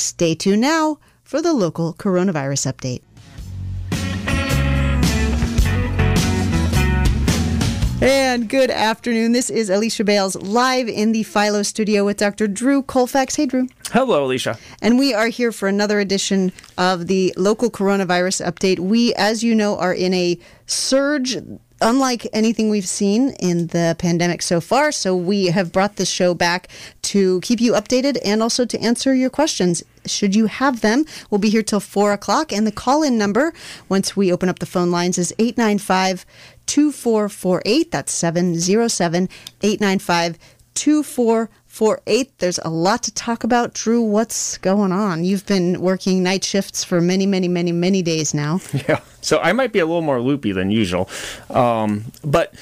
Stay 0.00 0.34
tuned 0.34 0.62
now 0.62 0.98
for 1.22 1.42
the 1.42 1.52
local 1.52 1.92
coronavirus 1.94 2.72
update. 2.72 3.02
And 8.02 8.48
good 8.48 8.70
afternoon. 8.70 9.32
This 9.32 9.50
is 9.50 9.68
Alicia 9.68 10.04
Bales 10.04 10.34
live 10.36 10.88
in 10.88 11.12
the 11.12 11.22
Philo 11.22 11.62
studio 11.62 12.06
with 12.06 12.16
Dr. 12.16 12.48
Drew 12.48 12.82
Colfax. 12.82 13.36
Hey, 13.36 13.44
Drew. 13.44 13.68
Hello, 13.90 14.24
Alicia. 14.24 14.56
And 14.80 14.98
we 14.98 15.12
are 15.12 15.28
here 15.28 15.52
for 15.52 15.68
another 15.68 16.00
edition 16.00 16.50
of 16.78 17.08
the 17.08 17.34
local 17.36 17.70
coronavirus 17.70 18.46
update. 18.46 18.78
We, 18.78 19.12
as 19.14 19.44
you 19.44 19.54
know, 19.54 19.76
are 19.76 19.92
in 19.92 20.14
a 20.14 20.38
surge 20.64 21.36
unlike 21.80 22.26
anything 22.32 22.70
we've 22.70 22.88
seen 22.88 23.30
in 23.40 23.68
the 23.68 23.96
pandemic 23.98 24.42
so 24.42 24.60
far. 24.60 24.92
So 24.92 25.16
we 25.16 25.46
have 25.46 25.72
brought 25.72 25.96
this 25.96 26.10
show 26.10 26.34
back 26.34 26.68
to 27.02 27.40
keep 27.40 27.60
you 27.60 27.72
updated 27.72 28.18
and 28.24 28.42
also 28.42 28.64
to 28.64 28.80
answer 28.80 29.14
your 29.14 29.30
questions. 29.30 29.82
Should 30.06 30.34
you 30.34 30.46
have 30.46 30.80
them, 30.80 31.04
we'll 31.30 31.38
be 31.38 31.50
here 31.50 31.62
till 31.62 31.80
four 31.80 32.12
o'clock. 32.12 32.52
And 32.52 32.66
the 32.66 32.72
call 32.72 33.02
in 33.02 33.18
number, 33.18 33.52
once 33.88 34.16
we 34.16 34.32
open 34.32 34.48
up 34.48 34.58
the 34.58 34.66
phone 34.66 34.90
lines, 34.90 35.18
is 35.18 35.32
895 35.38 36.24
2448. 36.66 37.90
That's 37.90 38.12
707 38.12 39.28
895 39.62 40.38
2448. 40.74 41.59
There's 42.38 42.58
a 42.58 42.68
lot 42.68 43.02
to 43.04 43.14
talk 43.14 43.42
about. 43.42 43.72
Drew, 43.72 44.02
what's 44.02 44.58
going 44.58 44.92
on? 44.92 45.24
You've 45.24 45.46
been 45.46 45.80
working 45.80 46.22
night 46.22 46.44
shifts 46.44 46.84
for 46.84 47.00
many, 47.00 47.26
many, 47.26 47.48
many, 47.48 47.72
many 47.72 48.02
days 48.02 48.34
now. 48.34 48.60
Yeah. 48.88 49.00
So 49.20 49.38
I 49.38 49.52
might 49.52 49.72
be 49.72 49.78
a 49.78 49.86
little 49.86 50.02
more 50.02 50.20
loopy 50.20 50.52
than 50.52 50.70
usual. 50.70 51.08
Um, 51.50 52.04
but 52.24 52.54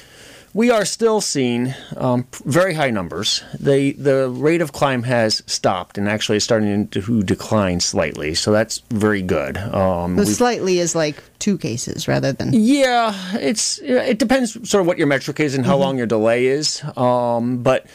we 0.53 0.71
are 0.71 0.85
still 0.85 1.21
seeing 1.21 1.75
um, 1.97 2.27
very 2.45 2.75
high 2.75 2.91
numbers. 2.91 3.45
The 3.59 3.93
the 3.93 4.29
rate 4.29 4.61
of 4.61 4.73
climb 4.73 5.05
has 5.05 5.43
stopped 5.47 5.99
and 5.99 6.09
actually 6.09 6.39
is 6.39 6.45
starting 6.45 6.89
to 6.89 7.23
decline 7.23 7.81
slightly. 7.81 8.35
So 8.35 8.51
that's 8.51 8.83
very 8.91 9.23
good. 9.23 9.57
Um, 9.57 10.25
slightly 10.25 10.81
is 10.81 10.95
like 10.97 11.23
two 11.39 11.59
cases 11.59 12.09
rather 12.09 12.33
than. 12.33 12.51
Yeah, 12.53 13.15
it's 13.35 13.79
it 13.79 14.19
depends 14.19 14.69
sort 14.69 14.81
of 14.81 14.87
what 14.87 14.99
your 14.99 15.07
metric 15.07 15.39
is 15.39 15.55
and 15.55 15.65
how 15.65 15.75
mm-hmm. 15.75 15.83
long 15.83 15.99
your 15.99 16.07
delay 16.07 16.47
is. 16.47 16.83
Um, 16.97 17.63
but 17.63 17.87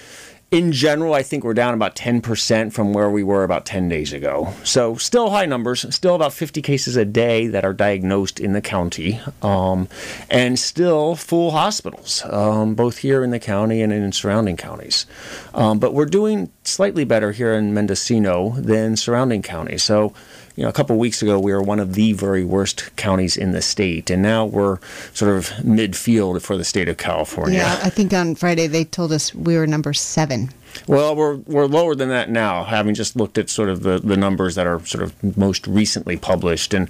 in 0.54 0.72
general, 0.72 1.16
I 1.16 1.24
think 1.24 1.44
we're 1.44 1.56
down 1.56 1.74
about 1.74 1.96
10% 1.96 2.72
from 2.72 2.94
where 2.94 3.10
we 3.10 3.24
were 3.24 3.44
about 3.44 3.66
10 3.66 3.90
days 3.90 4.14
ago. 4.14 4.54
So, 4.64 4.96
still 4.98 5.32
high 5.32 5.48
numbers, 5.48 5.84
still 5.94 6.14
about 6.14 6.32
50 6.32 6.62
cases 6.62 6.96
a 6.96 7.06
day 7.06 7.48
that 7.48 7.66
are 7.66 7.74
diagnosed 7.74 8.40
in 8.40 8.54
the 8.54 8.62
county, 8.62 9.20
um, 9.42 9.90
and 10.30 10.60
still 10.60 11.16
full 11.16 11.50
hospitals, 11.50 12.24
um, 12.26 12.76
both 12.76 13.00
here 13.00 13.24
in 13.24 13.32
the 13.32 13.40
county 13.40 13.82
and 13.82 13.92
in 13.92 14.12
surrounding 14.12 14.56
counties. 14.56 15.08
Um, 15.56 15.80
but 15.80 15.96
we're 15.96 16.06
doing 16.06 16.52
slightly 16.64 17.04
better 17.04 17.32
here 17.32 17.54
in 17.54 17.74
Mendocino 17.74 18.52
than 18.52 18.96
surrounding 18.96 19.42
counties. 19.42 19.82
So, 19.82 20.14
you 20.56 20.64
know, 20.64 20.70
a 20.70 20.74
couple 20.74 20.98
weeks 20.98 21.22
ago, 21.22 21.40
we 21.40 21.52
were 21.52 21.62
one 21.62 21.80
of 21.80 21.94
the 21.94 22.14
very 22.14 22.44
worst 22.44 22.96
counties 22.96 23.36
in 23.36 23.52
the 23.52 23.62
state, 23.62 24.10
and 24.10 24.22
now 24.22 24.46
we're 24.46 24.78
sort 25.14 25.36
of 25.36 25.48
midfield 25.64 26.42
for 26.42 26.58
the 26.58 26.64
state 26.64 26.88
of 26.88 26.98
California. 26.98 27.60
Yeah, 27.60 27.80
I 27.84 27.90
think 27.90 28.14
on 28.14 28.36
Friday 28.36 28.68
they 28.68 28.84
told 28.84 29.12
us 29.12 29.34
we 29.34 29.58
were 29.58 29.66
number 29.66 29.94
seven. 29.94 30.50
Well, 30.88 31.16
we're 31.16 31.36
we're 31.36 31.66
lower 31.66 31.96
than 31.96 32.10
that 32.10 32.30
now, 32.30 32.64
having 32.64 32.94
just 32.94 33.16
looked 33.16 33.38
at 33.38 33.50
sort 33.50 33.70
of 33.70 33.84
the, 33.84 34.00
the 34.00 34.18
numbers 34.18 34.56
that 34.56 34.68
are 34.68 34.84
sort 34.86 35.04
of 35.04 35.38
most 35.38 35.68
recently 35.68 36.18
published, 36.18 36.74
and 36.74 36.90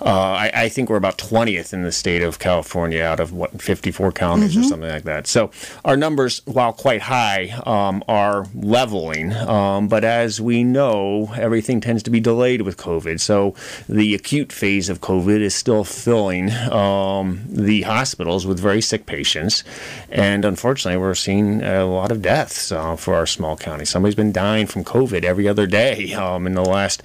uh, 0.00 0.04
I, 0.04 0.50
I, 0.54 0.68
think 0.68 0.88
we're 0.88 0.96
about 0.96 1.18
twentieth 1.18 1.72
in 1.72 1.82
the 1.82 1.92
state 1.92 2.22
of 2.22 2.38
California 2.38 3.02
out 3.02 3.20
of 3.20 3.32
what 3.32 3.60
fifty 3.60 3.90
four 3.90 4.12
counties 4.12 4.52
mm-hmm. 4.52 4.60
or 4.60 4.64
something 4.64 4.88
like 4.88 5.04
that. 5.04 5.26
So 5.26 5.50
our 5.84 5.96
numbers, 5.96 6.42
while 6.46 6.72
quite 6.72 7.02
high, 7.02 7.50
um, 7.66 8.02
are 8.08 8.46
leveling. 8.54 9.32
Um, 9.32 9.88
but 9.88 10.04
as 10.04 10.40
we 10.40 10.64
know, 10.64 11.32
everything 11.36 11.80
tends 11.80 12.02
to 12.04 12.10
be 12.10 12.20
delayed 12.20 12.62
with 12.62 12.76
COVID. 12.76 13.20
So 13.20 13.54
the 13.88 14.14
acute 14.14 14.52
phase 14.52 14.88
of 14.88 15.00
COVID 15.00 15.40
is 15.40 15.54
still 15.54 15.84
filling 15.84 16.50
um, 16.50 17.42
the 17.48 17.82
hospitals 17.82 18.46
with 18.46 18.60
very 18.60 18.80
sick 18.80 19.06
patients, 19.06 19.64
and 20.10 20.44
unfortunately, 20.44 21.00
we're 21.00 21.14
seeing 21.14 21.62
a 21.62 21.84
lot 21.86 22.12
of 22.12 22.22
deaths 22.22 22.70
uh, 22.70 22.96
for 22.96 23.15
our 23.16 23.26
small 23.26 23.56
county. 23.56 23.84
Somebody's 23.84 24.14
been 24.14 24.32
dying 24.32 24.66
from 24.66 24.84
COVID 24.84 25.24
every 25.24 25.48
other 25.48 25.66
day 25.66 26.12
um, 26.24 26.46
in 26.46 26.54
the 26.54 26.64
last 26.64 27.02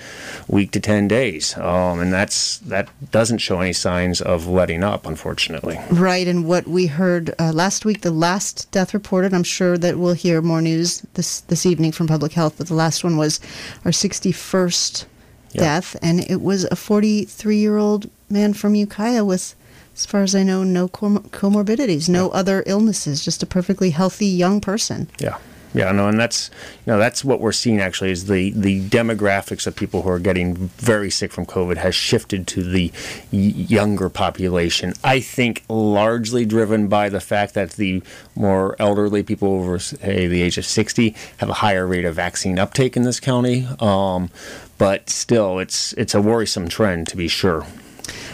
week 0.48 0.72
to 0.72 0.80
ten 0.80 1.08
days, 1.08 1.58
um, 1.58 2.00
and 2.00 2.14
that's 2.14 2.58
that 2.60 2.90
doesn't 3.12 3.40
show 3.40 3.60
any 3.60 3.74
signs 3.74 4.22
of 4.22 4.48
letting 4.48 4.84
up, 4.84 5.06
unfortunately. 5.06 5.80
Right, 5.90 6.28
and 6.28 6.46
what 6.46 6.68
we 6.68 6.88
heard 6.88 7.34
uh, 7.40 7.52
last 7.52 7.86
week, 7.86 8.02
the 8.02 8.12
last 8.12 8.70
death 8.72 8.94
reported. 8.94 9.34
I'm 9.34 9.44
sure 9.44 9.78
that 9.78 9.98
we'll 9.98 10.14
hear 10.14 10.42
more 10.42 10.62
news 10.62 11.02
this 11.14 11.42
this 11.42 11.66
evening 11.66 11.92
from 11.92 12.08
public 12.08 12.34
health, 12.34 12.56
but 12.58 12.68
the 12.68 12.76
last 12.76 13.04
one 13.04 13.18
was 13.18 13.40
our 13.86 13.92
61st 13.92 15.06
yep. 15.54 15.64
death, 15.64 15.96
and 16.02 16.20
it 16.30 16.42
was 16.42 16.66
a 16.66 16.76
43 16.76 17.58
year 17.58 17.78
old 17.78 18.10
man 18.30 18.54
from 18.54 18.76
Ukiah 18.76 19.26
with 19.26 19.56
as 19.94 20.06
far 20.06 20.24
as 20.24 20.34
I 20.34 20.44
know, 20.44 20.64
no 20.64 20.88
comorbidities, 20.88 22.08
no 22.08 22.28
yeah. 22.28 22.40
other 22.40 22.64
illnesses, 22.66 23.24
just 23.24 23.44
a 23.44 23.46
perfectly 23.46 23.90
healthy 23.90 24.26
young 24.26 24.62
person. 24.62 25.10
Yeah. 25.20 25.38
Yeah, 25.74 25.92
no, 25.92 26.10
and 26.10 26.20
that's 26.20 26.50
you 26.86 26.92
know 26.92 27.00
that's 27.00 27.24
what 27.24 27.40
we're 27.40 27.54
seeing 27.54 27.80
actually 27.80 28.12
is 28.12 28.26
the 28.26 28.52
the 28.52 28.82
demographics 28.90 29.66
of 29.66 29.76
people 29.76 30.02
who 30.02 30.10
are 30.10 30.20
getting 30.20 30.56
very 30.56 31.10
sick 31.10 31.32
from 31.32 31.46
COVID 31.46 31.78
has 31.78 31.96
shifted 31.96 32.46
to 32.48 32.64
the 32.64 32.92
younger 33.32 34.10
population. 34.10 34.94
I 35.04 35.22
think 35.22 35.64
largely 35.70 36.46
driven 36.46 36.90
by 36.90 37.08
the 37.08 37.22
fact 37.22 37.54
that 37.54 37.72
the 37.72 38.04
more 38.36 38.76
elderly 38.80 39.24
people 39.24 39.48
over 39.50 39.80
say 39.80 40.28
the 40.28 40.42
age 40.42 40.58
of 40.58 40.66
60 40.66 41.16
have 41.38 41.50
a 41.50 41.54
higher 41.54 41.88
rate 41.88 42.06
of 42.06 42.16
vaccine 42.16 42.60
uptake 42.60 42.98
in 42.98 43.04
this 43.04 43.20
county. 43.20 43.68
Um, 43.80 44.30
but 44.78 45.10
still, 45.10 45.60
it's 45.60 45.94
it's 45.94 46.16
a 46.16 46.22
worrisome 46.22 46.68
trend 46.68 47.08
to 47.10 47.18
be 47.18 47.30
sure. 47.30 47.66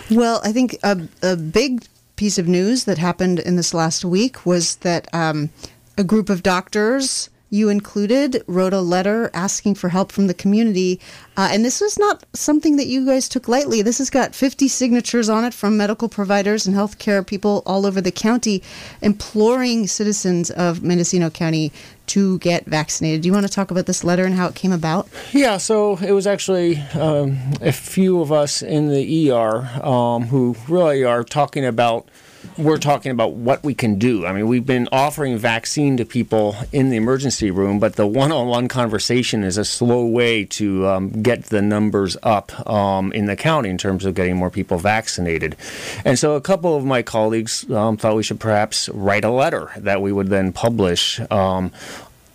Well, 0.10 0.42
I 0.44 0.52
think 0.52 0.78
a, 0.82 1.08
a 1.22 1.36
big 1.36 1.86
piece 2.16 2.40
of 2.40 2.48
news 2.48 2.86
that 2.86 2.98
happened 2.98 3.38
in 3.40 3.58
this 3.58 3.76
last 3.76 4.04
week 4.04 4.44
was 4.44 4.78
that. 4.78 5.14
Um, 5.14 5.52
a 5.98 6.04
group 6.04 6.30
of 6.30 6.44
doctors 6.44 7.30
you 7.50 7.70
included 7.70 8.44
wrote 8.48 8.74
a 8.74 8.82
letter 8.82 9.30
asking 9.34 9.76
for 9.76 9.90
help 9.90 10.12
from 10.12 10.28
the 10.28 10.34
community. 10.34 11.00
Uh, 11.38 11.50
and 11.52 11.64
this 11.64 11.80
was 11.80 11.98
not 11.98 12.26
something 12.34 12.76
that 12.76 12.88
you 12.88 13.06
guys 13.06 13.30
took 13.30 13.48
lightly. 13.48 13.82
This 13.82 14.00
has 14.00 14.10
got 14.10 14.36
50 14.36 14.68
signatures 14.68 15.30
on 15.30 15.46
it 15.46 15.54
from 15.54 15.78
medical 15.78 16.10
providers 16.10 16.68
and 16.68 16.76
healthcare 16.76 17.26
people 17.26 17.64
all 17.66 17.86
over 17.86 18.02
the 18.02 18.12
county 18.12 18.62
imploring 19.02 19.88
citizens 19.88 20.52
of 20.52 20.84
Mendocino 20.84 21.30
County 21.30 21.72
to 22.08 22.38
get 22.40 22.66
vaccinated. 22.66 23.22
Do 23.22 23.28
you 23.28 23.34
want 23.34 23.46
to 23.46 23.52
talk 23.52 23.72
about 23.72 23.86
this 23.86 24.04
letter 24.04 24.26
and 24.26 24.36
how 24.36 24.48
it 24.48 24.56
came 24.56 24.72
about? 24.72 25.08
Yeah, 25.32 25.58
so 25.58 25.98
it 25.98 26.12
was 26.12 26.28
actually 26.28 26.78
um, 26.96 27.38
a 27.62 27.72
few 27.72 28.22
of 28.22 28.32
us 28.32 28.62
in 28.62 28.90
the 28.90 29.32
ER 29.32 29.86
um, 29.86 30.24
who 30.24 30.56
really 30.68 31.04
are 31.04 31.24
talking 31.24 31.66
about 31.66 32.10
we're 32.58 32.78
talking 32.78 33.12
about 33.12 33.34
what 33.34 33.64
we 33.64 33.74
can 33.74 34.00
do. 34.00 34.26
I 34.26 34.34
mean, 34.34 34.48
we've 34.48 34.66
been 34.66 34.90
offering 34.92 35.38
vaccine 35.38 35.98
to 35.98 36.06
people 36.06 36.56
in 36.72 36.90
the 36.90 36.98
emergency 36.98 37.52
room, 37.52 37.80
but 37.80 37.96
the 37.96 38.08
one-on-one 38.08 38.68
conversation 38.68 39.44
is 39.44 39.58
a 39.58 39.66
slow 39.66 40.06
way 40.06 40.46
to 40.46 40.88
um, 40.88 41.22
get 41.22 41.46
the 41.46 41.62
numbers 41.62 42.18
up 42.24 42.68
um, 42.68 43.12
in 43.14 43.26
the 43.26 43.36
county 43.36 43.70
in 43.70 43.78
terms 43.78 44.06
of 44.06 44.16
getting 44.16 44.36
more 44.36 44.50
people 44.50 44.78
vaccinated. 44.78 45.56
And 46.04 46.18
so, 46.18 46.36
a 46.36 46.42
couple 46.42 46.76
of 46.76 46.84
my 46.84 47.02
colleagues 47.02 47.70
um, 47.72 47.98
thought 47.98 48.16
we 48.16 48.24
should 48.24 48.40
perhaps 48.40 48.90
write 48.90 49.24
a 49.24 49.32
letter 49.32 49.72
that 49.78 50.02
we 50.02 50.12
would 50.12 50.28
then 50.28 50.52
publish 50.52 51.20
um, 51.32 51.72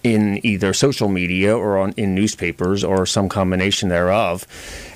in 0.03 0.45
either 0.45 0.73
social 0.73 1.09
media 1.09 1.57
or 1.57 1.79
on 1.79 1.93
in 1.97 2.15
newspapers 2.15 2.83
or 2.83 3.07
some 3.07 3.29
combination 3.29 3.89
thereof. 3.89 4.47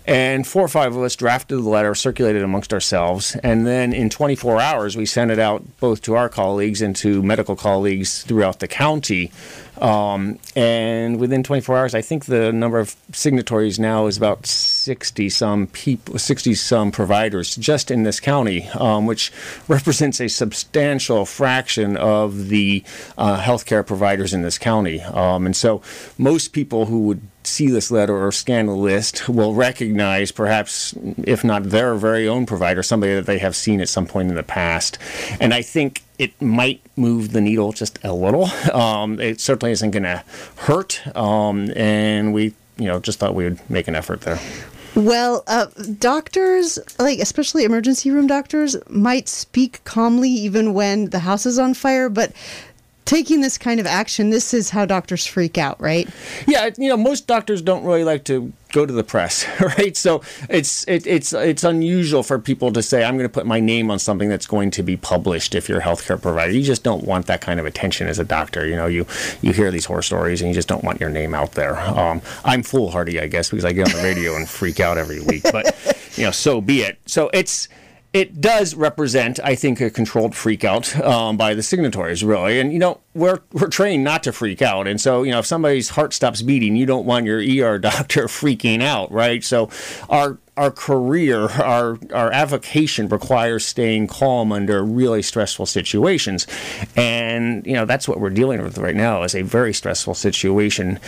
And 0.07 0.47
four 0.47 0.63
or 0.63 0.69
five 0.69 0.95
of 0.95 1.03
us 1.03 1.17
drafted 1.17 1.59
the 1.59 1.69
letter, 1.69 1.95
circulated 1.95 2.43
amongst 2.43 2.73
ourselves, 2.73 3.35
and 3.43 3.67
then 3.67 3.93
in 3.93 4.09
24 4.09 4.61
hours 4.61 4.97
we 4.97 5.05
sent 5.05 5.33
it 5.33 5.39
out 5.39 5.65
both 5.81 6.03
to 6.03 6.15
our 6.15 6.29
colleagues 6.29 6.81
and 6.81 6.95
to 6.97 7.23
medical 7.23 7.57
colleagues 7.57 8.23
throughout 8.23 8.61
the 8.61 8.69
county. 8.69 9.33
Um, 9.81 10.39
and 10.55 11.21
within 11.21 11.43
24 11.43 11.77
hours, 11.77 11.95
I 11.95 12.01
think 12.01 12.27
the 12.27 12.53
number 12.53 12.79
of 12.79 12.97
signatories 13.13 13.79
now 13.79 14.07
is 14.07 14.17
about 14.17 14.47
60 14.47 15.29
some 15.29 15.67
people, 15.69 16.19
60 16.19 16.55
some 16.55 16.91
providers 16.91 17.57
just 17.57 17.91
in 17.91 18.03
this 18.03 18.21
county, 18.21 18.69
um, 18.71 19.07
which 19.07 19.33
represents 19.69 20.21
a 20.21 20.29
substantial 20.29 21.27
fraction 21.27 21.97
of 21.97 22.49
the 22.49 22.83
uh, 23.19 23.41
healthcare 23.41 23.87
providers 23.87 24.33
in 24.33 24.43
this 24.43 24.59
county. 24.59 25.01
Um, 25.03 25.47
and 25.47 25.57
so 25.57 25.83
most 26.19 26.53
people 26.53 26.87
who 26.87 27.01
would 27.03 27.21
see 27.47 27.69
this 27.69 27.91
letter 27.91 28.17
or 28.17 28.33
scan 28.33 28.67
the 28.67 28.75
list 28.75 29.29
will 29.29 29.55
recognize 29.55 30.33
perhaps 30.33 30.95
if 31.25 31.45
not 31.45 31.65
their 31.65 31.95
very 31.95 32.29
own 32.29 32.47
provider 32.47 32.83
somebody 32.83 33.15
that 33.15 33.27
they 33.27 33.39
have 33.39 33.57
seen 33.57 33.81
at 33.81 33.89
some 33.89 34.07
point 34.07 34.29
in 34.29 34.35
the 34.35 34.43
past 34.43 34.99
and 35.41 35.55
i 35.55 35.63
think 35.63 36.03
it 36.19 36.41
might 36.41 36.81
move 36.97 37.33
the 37.33 37.41
needle 37.41 37.73
just 37.73 37.99
a 38.05 38.13
little. 38.13 38.49
Um, 38.77 39.21
it 39.21 39.41
certainly 39.41 39.73
isn't 39.73 39.91
going 39.91 40.03
to 40.03 40.23
hurt, 40.57 41.01
um, 41.17 41.71
and 41.77 42.35
we, 42.35 42.55
you 42.77 42.87
know, 42.87 43.01
just 43.01 43.19
thought 43.19 43.35
we 43.35 43.45
would 43.45 43.71
make 43.71 43.89
an 43.89 43.95
effort 43.95 44.23
there. 44.23 44.39
Well, 44.95 45.45
uh, 45.47 45.67
doctors, 45.99 46.79
like 46.99 47.19
especially 47.19 47.65
emergency 47.65 48.11
room 48.11 48.27
doctors, 48.27 48.77
might 48.89 49.29
speak 49.29 49.83
calmly 49.85 50.31
even 50.31 50.75
when 50.75 51.11
the 51.11 51.21
house 51.21 51.47
is 51.47 51.59
on 51.59 51.75
fire, 51.75 52.09
but 52.09 52.33
taking 53.07 53.41
this 53.41 53.57
kind 53.57 53.81
of 53.81 53.87
action, 53.87 54.31
this 54.31 54.53
is 54.53 54.69
how 54.69 54.85
doctors 54.85 55.25
freak 55.25 55.57
out, 55.57 55.81
right? 55.81 56.09
Yeah, 56.47 56.71
you 56.77 56.89
know, 56.91 56.97
most 56.97 57.27
doctors 57.27 57.63
don't 57.63 57.85
really 57.85 58.05
like 58.05 58.25
to 58.25 58.53
go 58.73 58.85
to 58.85 58.93
the 58.93 59.05
press, 59.05 59.47
right? 59.61 59.97
So 59.97 60.23
it's 60.51 60.87
it, 60.87 61.07
it's 61.07 61.33
it's 61.33 61.65
unusual 61.65 62.23
for 62.23 62.39
people 62.39 62.73
to 62.73 62.83
say, 62.83 63.05
"I'm 63.05 63.17
going 63.17 63.29
to 63.29 63.33
put 63.33 63.47
my 63.47 63.61
name 63.61 63.91
on 63.91 63.99
something 63.99 64.29
that's 64.29 64.47
going 64.47 64.71
to 64.73 64.83
be 64.83 64.97
published." 64.97 65.55
If 65.55 65.69
you're 65.69 65.79
a 65.79 65.83
healthcare 65.83 66.21
provider, 66.21 66.53
you 66.53 66.63
just 66.63 66.83
don't 66.83 67.05
want 67.05 67.27
that 67.27 67.41
kind 67.41 67.59
of 67.59 67.65
attention 67.65 68.09
as 68.09 68.19
a 68.19 68.25
doctor. 68.25 68.67
You 68.67 68.77
know, 68.77 68.87
you 68.87 69.07
you 69.41 69.53
hear 69.53 69.71
these 69.71 69.87
horror 69.87 70.03
stories 70.03 70.43
and 70.43 70.49
you 70.49 70.55
just 70.55 70.69
don't 70.69 70.85
want 70.85 71.01
your 71.01 71.11
name 71.11 71.33
out 71.35 71.53
there. 71.53 71.79
Um, 71.79 72.21
I'm 72.45 72.63
foolhardy, 72.63 73.21
I 73.21 73.29
guess, 73.29 73.49
because 73.49 73.65
I 73.65 73.73
get 73.73 73.89
on 73.89 73.97
the 73.97 74.07
radio 74.07 74.37
and 74.37 74.49
freak 74.49 74.81
out 74.81 74.99
every 74.99 75.21
week. 75.21 75.45
But 75.45 75.75
you 76.17 76.25
know, 76.25 76.33
so 76.33 76.61
be 76.61 76.83
it. 76.83 76.99
So 77.07 77.31
it's 77.33 77.69
it 78.13 78.41
does 78.41 78.75
represent, 78.75 79.39
I 79.43 79.55
think, 79.55 79.81
a 79.81 79.91
controlled 79.91 80.35
freak 80.35 80.65
out 80.65 80.99
um, 81.01 81.37
by 81.37 81.55
the 81.55 81.63
signatories, 81.63 82.25
really. 82.25 82.61
And, 82.61 82.73
you 82.73 82.79
know, 82.79 83.01
we're, 83.15 83.41
we're 83.53 83.69
trained 83.69 84.05
not 84.05 84.23
to 84.25 84.33
freak 84.33 84.63
out. 84.63 84.87
And 84.87 85.01
so, 85.01 85.23
you 85.23 85.33
know, 85.33 85.39
if 85.39 85.47
somebody's 85.47 85.91
heart 85.91 86.13
stops 86.15 86.43
beating, 86.43 86.77
you 86.77 86.87
don't 86.87 87.07
want 87.07 87.27
your 87.27 87.39
ER 87.39 87.79
doctor 87.79 88.25
freaking 88.25 88.83
out, 88.83 89.11
right? 89.13 89.45
So 89.45 89.71
our 90.09 90.39
our 90.57 90.71
career, 90.71 91.49
our 91.63 91.99
our 92.13 92.33
avocation 92.33 93.09
requires 93.09 93.65
staying 93.65 94.07
calm 94.07 94.53
under 94.53 94.83
really 94.83 95.23
stressful 95.23 95.67
situations, 95.67 96.47
and 96.97 97.67
you 97.67 97.75
know 97.75 97.85
that's 97.85 98.09
what 98.09 98.21
we're 98.21 98.31
dealing 98.31 98.63
with 98.63 98.79
right 98.79 98.97
now 98.97 99.23
is 99.23 99.35
a 99.35 99.43
very 99.43 99.75
stressful 99.75 100.15
situation. 100.15 100.99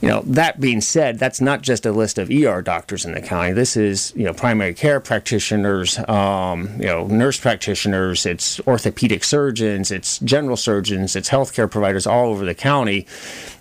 You 0.00 0.08
know, 0.08 0.22
that 0.26 0.60
being 0.60 0.80
said, 0.80 1.18
that's 1.18 1.40
not 1.40 1.62
just 1.62 1.84
a 1.84 1.90
list 1.90 2.18
of 2.18 2.30
ER 2.30 2.62
doctors 2.62 3.04
in 3.04 3.12
the 3.12 3.20
county. 3.20 3.52
This 3.52 3.76
is, 3.76 4.12
you 4.14 4.22
know, 4.24 4.32
primary 4.32 4.72
care 4.72 5.00
practitioners, 5.00 5.98
um, 6.08 6.70
you 6.78 6.86
know, 6.86 7.08
nurse 7.08 7.40
practitioners, 7.40 8.24
it's 8.24 8.60
orthopedic 8.60 9.24
surgeons, 9.24 9.90
it's 9.90 10.20
general 10.20 10.56
surgeons, 10.56 11.16
it's 11.16 11.28
healthcare 11.28 11.68
providers 11.68 12.06
all 12.06 12.30
over 12.30 12.44
the 12.44 12.54
county, 12.54 13.06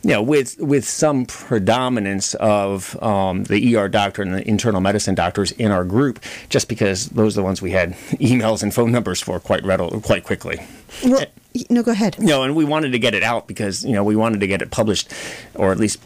you 0.04 0.12
know, 0.12 0.22
with 0.22 0.60
with 0.60 0.88
some 0.88 1.26
predominance 1.26 2.36
of 2.36 3.02
um, 3.02 3.46
the 3.46 3.76
ER 3.76 3.90
doctor 3.90 4.22
and 4.22 4.36
the 4.36 4.48
internal 4.48 4.80
medicine 4.80 5.16
doctors 5.28 5.52
in 5.54 5.72
our 5.72 5.84
group, 5.84 6.20
just 6.50 6.70
because 6.70 7.10
those 7.10 7.38
are 7.38 7.42
the 7.42 7.44
ones 7.44 7.62
we 7.62 7.72
had 7.72 7.92
emails 8.20 8.64
and 8.64 8.74
phone 8.74 8.92
numbers 8.92 9.22
for 9.22 9.40
quite 9.40 9.64
readily, 9.66 10.00
quite 10.02 10.24
quickly. 10.24 10.60
Well, 11.04 11.26
no, 11.70 11.84
go 11.84 11.92
ahead. 11.92 12.16
You 12.20 12.28
know, 12.28 12.44
and 12.44 12.56
we 12.56 12.64
wanted 12.64 12.92
to 12.94 13.00
get 13.00 13.14
it 13.14 13.24
out 13.24 13.48
because 13.48 13.84
you 13.84 13.94
know 13.94 14.04
we 14.04 14.16
wanted 14.16 14.40
to 14.40 14.48
get 14.48 14.62
it 14.62 14.72
published, 14.72 15.12
or 15.56 15.72
at 15.72 15.78
least 15.78 16.00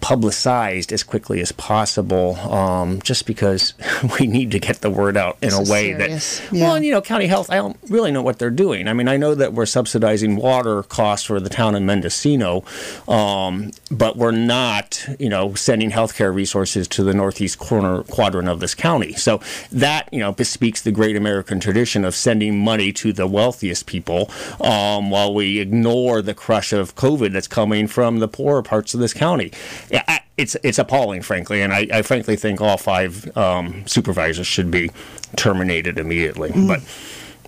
publicized 0.00 0.92
as 0.92 1.02
quickly 1.02 1.40
as 1.40 1.52
possible, 1.52 2.36
um, 2.36 3.00
just 3.02 3.26
because 3.26 3.74
we 4.20 4.26
need 4.26 4.50
to 4.52 4.58
get 4.58 4.80
the 4.80 4.90
word 4.90 5.16
out 5.16 5.36
in 5.42 5.50
this 5.50 5.68
a 5.68 5.72
way 5.72 5.92
that, 5.92 6.42
yeah. 6.50 6.64
well, 6.64 6.74
and, 6.74 6.84
you 6.84 6.90
know, 6.90 7.02
county 7.02 7.26
health, 7.26 7.50
I 7.50 7.56
don't 7.56 7.76
really 7.88 8.10
know 8.10 8.22
what 8.22 8.38
they're 8.38 8.50
doing. 8.50 8.88
I 8.88 8.94
mean, 8.94 9.08
I 9.08 9.16
know 9.16 9.34
that 9.34 9.52
we're 9.52 9.66
subsidizing 9.66 10.36
water 10.36 10.82
costs 10.82 11.26
for 11.26 11.40
the 11.40 11.50
town 11.50 11.74
of 11.74 11.82
Mendocino, 11.82 12.64
um, 13.06 13.70
but 13.90 14.16
we're 14.16 14.30
not, 14.30 15.06
you 15.18 15.28
know, 15.28 15.54
sending 15.54 15.90
healthcare 15.90 16.34
resources 16.34 16.88
to 16.88 17.04
the 17.04 17.14
northeast 17.14 17.58
corner 17.58 18.02
quadrant 18.04 18.48
of 18.48 18.60
this 18.60 18.74
county. 18.74 19.12
So 19.12 19.40
that, 19.70 20.08
you 20.12 20.20
know, 20.20 20.32
bespeaks 20.32 20.82
the 20.82 20.92
great 20.92 21.16
American 21.16 21.60
tradition 21.60 22.04
of 22.04 22.14
sending 22.14 22.58
money 22.58 22.92
to 22.94 23.12
the 23.12 23.26
wealthiest 23.26 23.86
people 23.86 24.30
um, 24.60 25.10
while 25.10 25.34
we 25.34 25.60
ignore 25.60 26.22
the 26.22 26.34
crush 26.34 26.72
of 26.72 26.94
COVID 26.94 27.32
that's 27.32 27.48
coming 27.48 27.86
from 27.86 28.18
the 28.18 28.28
poorer 28.28 28.62
parts 28.62 28.94
of 28.94 29.00
this 29.00 29.12
county 29.12 29.52
yeah, 29.92 30.20
it's 30.36 30.56
it's 30.62 30.78
appalling, 30.78 31.22
frankly, 31.22 31.60
and 31.60 31.72
I, 31.72 31.86
I 31.92 32.02
frankly 32.02 32.36
think 32.36 32.60
all 32.60 32.78
five 32.78 33.36
um, 33.36 33.86
supervisors 33.86 34.46
should 34.46 34.70
be 34.70 34.90
terminated 35.36 35.98
immediately. 35.98 36.50
Mm. 36.50 36.66
But 36.66 36.80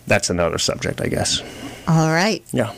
that's 0.07 0.31
another 0.31 0.59
subject, 0.59 1.01
I 1.01 1.07
guess. 1.07 1.41
All 1.89 2.11
right. 2.11 2.45
Yeah. 2.53 2.73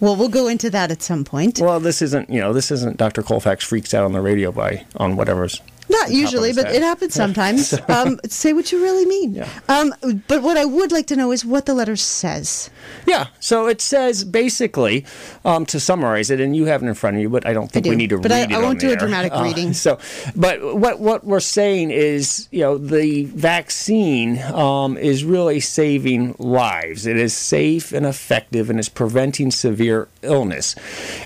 Well, 0.00 0.16
we'll 0.16 0.28
go 0.28 0.48
into 0.48 0.68
that 0.70 0.90
at 0.90 1.00
some 1.00 1.24
point. 1.24 1.60
Well, 1.60 1.78
this 1.78 2.02
isn't, 2.02 2.28
you 2.28 2.40
know, 2.40 2.52
this 2.52 2.72
isn't 2.72 2.96
Dr. 2.96 3.22
Colfax 3.22 3.64
freaks 3.64 3.94
out 3.94 4.04
on 4.04 4.12
the 4.12 4.20
radio 4.20 4.50
by 4.50 4.84
on 4.96 5.14
whatever's 5.14 5.60
not 5.92 6.10
usually, 6.10 6.52
but 6.52 6.66
it 6.66 6.82
happens 6.82 7.14
sometimes. 7.14 7.74
um, 7.88 8.18
say 8.26 8.52
what 8.52 8.72
you 8.72 8.82
really 8.82 9.06
mean. 9.06 9.34
Yeah. 9.34 9.48
Um, 9.68 9.94
but 10.28 10.42
what 10.42 10.56
I 10.56 10.64
would 10.64 10.90
like 10.90 11.06
to 11.08 11.16
know 11.16 11.32
is 11.32 11.44
what 11.44 11.66
the 11.66 11.74
letter 11.74 11.96
says. 11.96 12.70
Yeah. 13.06 13.28
So 13.40 13.66
it 13.66 13.80
says 13.80 14.24
basically, 14.24 15.04
um, 15.44 15.66
to 15.66 15.78
summarize 15.78 16.30
it, 16.30 16.40
and 16.40 16.56
you 16.56 16.64
have 16.66 16.82
it 16.82 16.86
in 16.86 16.94
front 16.94 17.16
of 17.16 17.22
you, 17.22 17.28
but 17.28 17.46
I 17.46 17.52
don't 17.52 17.70
think 17.70 17.86
I 17.86 17.90
we 17.90 17.96
need 17.96 18.10
to 18.10 18.18
but 18.18 18.30
read 18.30 18.36
I, 18.36 18.42
it. 18.42 18.48
But 18.50 18.56
I 18.56 18.62
won't 18.62 18.80
do 18.80 18.88
air. 18.88 18.94
a 18.94 18.98
dramatic 18.98 19.32
uh, 19.32 19.42
reading. 19.42 19.72
So, 19.72 19.98
but 20.34 20.76
what 20.76 21.00
what 21.00 21.24
we're 21.24 21.40
saying 21.40 21.90
is, 21.90 22.48
you 22.50 22.60
know, 22.60 22.78
the 22.78 23.24
vaccine 23.26 24.40
um, 24.42 24.96
is 24.96 25.24
really 25.24 25.60
saving 25.60 26.34
lives. 26.38 27.06
It 27.06 27.16
is 27.16 27.36
safe 27.36 27.92
and 27.92 28.06
effective, 28.06 28.70
and 28.70 28.78
is 28.80 28.88
preventing 28.88 29.50
severe 29.50 30.08
illness, 30.22 30.74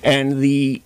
and 0.03 0.41
the 0.41 0.83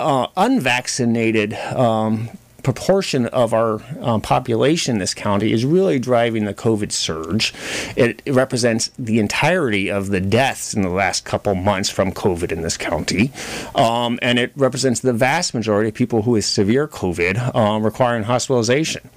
uh, 0.00 0.26
unvaccinated 0.36 1.54
um, 1.54 2.28
proportion 2.64 3.26
of 3.26 3.52
our 3.52 3.80
um, 4.00 4.20
population 4.20 4.94
in 4.96 4.98
this 4.98 5.14
county 5.14 5.52
is 5.52 5.64
really 5.64 5.98
driving 5.98 6.46
the 6.46 6.54
COVID 6.54 6.90
surge. 6.90 7.54
It, 7.94 8.22
it, 8.24 8.32
represents 8.32 8.90
the 8.98 9.20
entirety 9.20 9.90
of 9.90 10.08
the 10.08 10.20
deaths 10.20 10.74
in 10.74 10.82
the 10.82 10.88
last 10.88 11.24
couple 11.24 11.54
months 11.54 11.88
from 11.88 12.10
COVID 12.10 12.50
in 12.50 12.62
this 12.62 12.76
county. 12.76 13.30
Um, 13.74 14.18
and 14.22 14.38
it 14.38 14.52
represents 14.56 15.00
the 15.00 15.12
vast 15.12 15.54
majority 15.54 15.90
of 15.90 15.94
people 15.94 16.22
who 16.22 16.34
is 16.34 16.46
severe 16.46 16.88
COVID 16.88 17.54
um, 17.54 17.84
requiring 17.84 18.24
hospitalization. 18.24 19.08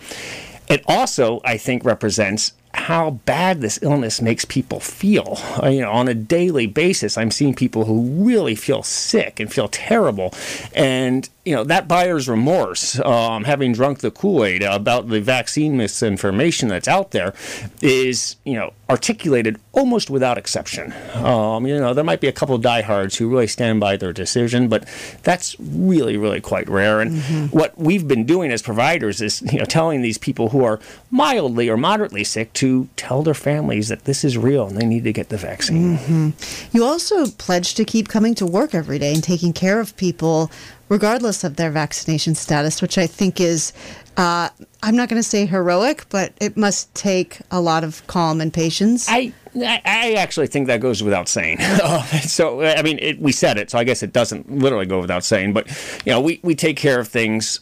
It 0.67 0.83
also, 0.87 1.41
I 1.45 1.57
think, 1.57 1.85
represents 1.85 2.53
how 2.73 3.11
bad 3.25 3.61
this 3.61 3.79
illness 3.81 4.21
makes 4.21 4.45
people 4.45 4.79
feel. 4.79 5.39
Uh, 5.61 5.69
you 5.69 5.81
know, 5.81 5.91
on 5.91 6.07
a 6.07 6.13
daily 6.13 6.67
basis, 6.67 7.17
I'm 7.17 7.31
seeing 7.31 7.55
people 7.55 7.85
who 7.85 8.23
really 8.23 8.55
feel 8.55 8.83
sick 8.83 9.39
and 9.39 9.51
feel 9.51 9.67
terrible, 9.67 10.33
and 10.75 11.27
you 11.47 11.55
know 11.55 11.63
that 11.63 11.87
buyer's 11.87 12.27
remorse, 12.27 12.99
um, 12.99 13.45
having 13.45 13.71
drunk 13.71 13.99
the 13.99 14.11
Kool 14.11 14.43
Aid 14.43 14.63
about 14.63 15.07
the 15.07 15.21
vaccine 15.21 15.77
misinformation 15.77 16.67
that's 16.67 16.89
out 16.89 17.11
there, 17.11 17.33
is 17.81 18.35
you 18.43 18.55
know 18.55 18.73
articulated 18.89 19.57
almost 19.71 20.09
without 20.09 20.37
exception. 20.37 20.93
Um, 21.13 21.65
you 21.65 21.79
know, 21.79 21.93
there 21.93 22.03
might 22.03 22.19
be 22.19 22.27
a 22.27 22.33
couple 22.33 22.55
of 22.55 22.61
diehards 22.61 23.17
who 23.17 23.29
really 23.29 23.47
stand 23.47 23.79
by 23.79 23.95
their 23.95 24.11
decision, 24.11 24.67
but 24.67 24.87
that's 25.23 25.55
really, 25.59 26.17
really 26.17 26.41
quite 26.41 26.67
rare. 26.67 26.99
And 26.99 27.11
mm-hmm. 27.11 27.45
what 27.57 27.77
we've 27.77 28.07
been 28.07 28.25
doing 28.25 28.51
as 28.51 28.61
providers 28.61 29.21
is 29.21 29.41
you 29.49 29.59
know 29.59 29.65
telling 29.65 30.01
these 30.01 30.17
people 30.17 30.49
who 30.49 30.65
are 30.65 30.81
mildly 31.11 31.69
or 31.69 31.77
moderately 31.77 32.25
sick 32.25 32.51
to 32.53 32.89
tell 32.97 33.23
their 33.23 33.33
families 33.33 33.87
that 33.87 34.03
this 34.03 34.25
is 34.25 34.37
real 34.37 34.67
and 34.67 34.77
they 34.77 34.85
need 34.85 35.05
to 35.05 35.13
get 35.13 35.29
the 35.29 35.37
vaccine. 35.37 35.97
Mm-hmm. 35.97 36.75
You 36.75 36.83
also 36.83 37.27
pledge 37.27 37.73
to 37.75 37.85
keep 37.85 38.09
coming 38.09 38.35
to 38.35 38.45
work 38.45 38.75
every 38.75 38.99
day 38.99 39.13
and 39.13 39.23
taking 39.23 39.53
care 39.53 39.79
of 39.79 39.95
people 39.95 40.51
regardless 40.89 41.43
of 41.43 41.55
their 41.55 41.71
vaccination 41.71 42.35
status, 42.35 42.81
which 42.81 42.97
I 42.97 43.07
think 43.07 43.39
is, 43.39 43.73
uh, 44.17 44.49
I'm 44.83 44.95
not 44.95 45.09
going 45.09 45.21
to 45.21 45.27
say 45.27 45.45
heroic, 45.45 46.05
but 46.09 46.33
it 46.39 46.57
must 46.57 46.93
take 46.95 47.39
a 47.51 47.61
lot 47.61 47.83
of 47.83 48.05
calm 48.07 48.41
and 48.41 48.53
patience. 48.53 49.07
I 49.09 49.33
I 49.59 50.13
actually 50.17 50.47
think 50.47 50.67
that 50.67 50.81
goes 50.81 51.01
without 51.01 51.27
saying. 51.27 51.59
so 52.21 52.61
I 52.61 52.81
mean, 52.83 52.99
it, 52.99 53.19
we 53.19 53.31
said 53.31 53.57
it, 53.57 53.71
so 53.71 53.77
I 53.77 53.83
guess 53.83 54.03
it 54.03 54.13
doesn't 54.13 54.51
literally 54.51 54.85
go 54.85 54.99
without 54.99 55.23
saying. 55.23 55.53
But 55.53 55.67
you 56.05 56.11
know, 56.11 56.21
we 56.21 56.39
we 56.43 56.55
take 56.55 56.77
care 56.77 56.99
of 56.99 57.07
things 57.07 57.61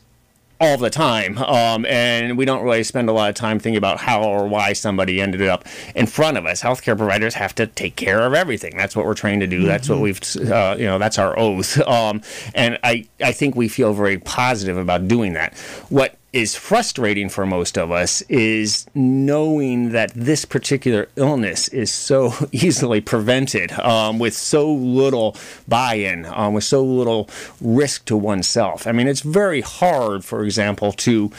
all 0.60 0.78
the 0.78 0.90
time. 0.90 1.38
Um, 1.38 1.86
and 1.86 2.38
we 2.38 2.46
don't 2.46 2.64
really 2.64 2.84
spend 2.84 3.10
a 3.10 3.12
lot 3.12 3.30
of 3.30 3.36
time 3.36 3.60
thinking 3.60 3.78
about 3.78 4.00
how 4.00 4.24
or 4.24 4.48
why 4.48 4.74
somebody 4.74 5.22
ended 5.22 5.42
up 5.42 5.66
in 5.96 6.08
front 6.08 6.38
of 6.38 6.46
us. 6.46 6.62
Healthcare 6.62 6.98
providers 6.98 7.34
have 7.34 7.54
to 7.56 7.68
take 7.68 7.96
care 7.96 8.22
of 8.22 8.34
everything. 8.34 8.78
That's 8.78 8.96
what 8.96 9.06
we're 9.06 9.14
trained 9.14 9.42
to 9.42 9.48
do. 9.48 9.60
Mm-hmm. 9.60 9.68
That's 9.68 9.90
what 9.90 10.00
mm-hmm. 10.00 10.42
we've, 10.42 10.52
uh, 10.52 10.76
you 10.78 10.86
know, 10.86 10.98
that's 10.98 11.20
our 11.20 11.38
oath. 11.38 11.80
Um, 11.86 12.22
and 12.54 12.80
I, 12.84 13.08
I 13.22 13.32
think 13.32 13.56
we 13.56 13.68
feel 13.68 13.94
very 13.94 14.18
positive 14.18 14.78
about 14.78 15.08
doing 15.08 15.34
that. 15.34 15.58
What 15.90 16.16
is 16.36 16.54
frustrating 16.54 17.30
for 17.30 17.46
most 17.46 17.78
of 17.78 17.94
us 17.94 18.22
is 18.24 18.86
knowing 18.94 19.92
that 19.92 20.12
this 20.14 20.44
particular 20.44 21.08
illness 21.16 21.70
is 21.70 21.92
so 21.92 22.34
easily 22.52 23.00
prevented 23.00 23.72
um, 23.80 24.20
with 24.20 24.34
so 24.34 24.70
little 24.70 25.38
buy-in, 25.66 26.26
um, 26.26 26.54
with 26.54 26.66
so 26.66 26.84
little 26.84 27.30
risk 27.62 28.04
to 28.04 28.18
oneself. 28.18 28.86
I 28.86 28.92
mean, 28.92 29.08
it's 29.08 29.22
very 29.22 29.62
hard, 29.62 30.26
for 30.26 30.44
example, 30.44 30.92
to 30.92 31.32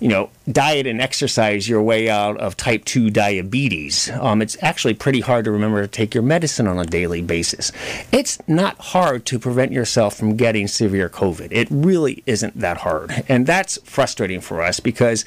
you 0.00 0.08
know, 0.08 0.30
diet 0.50 0.86
and 0.86 1.00
exercise 1.00 1.68
your 1.68 1.82
way 1.82 2.08
out 2.08 2.36
of 2.38 2.56
type 2.56 2.84
2 2.84 3.10
diabetes. 3.10 4.10
Um, 4.20 4.40
it's 4.40 4.56
actually 4.62 4.94
pretty 4.94 5.20
hard 5.20 5.44
to 5.46 5.50
remember 5.50 5.82
to 5.82 5.88
take 5.88 6.14
your 6.14 6.22
medicine 6.22 6.68
on 6.68 6.78
a 6.78 6.84
daily 6.84 7.20
basis. 7.20 7.72
It's 8.12 8.38
not 8.48 8.78
hard 8.78 9.26
to 9.26 9.38
prevent 9.38 9.72
yourself 9.72 10.16
from 10.16 10.36
getting 10.36 10.68
severe 10.68 11.08
COVID. 11.08 11.48
It 11.50 11.66
really 11.70 12.22
isn't 12.26 12.58
that 12.60 12.78
hard. 12.78 13.24
And 13.28 13.46
that's 13.46 13.78
frustrating 13.82 14.40
for 14.40 14.62
us 14.62 14.78
because 14.78 15.24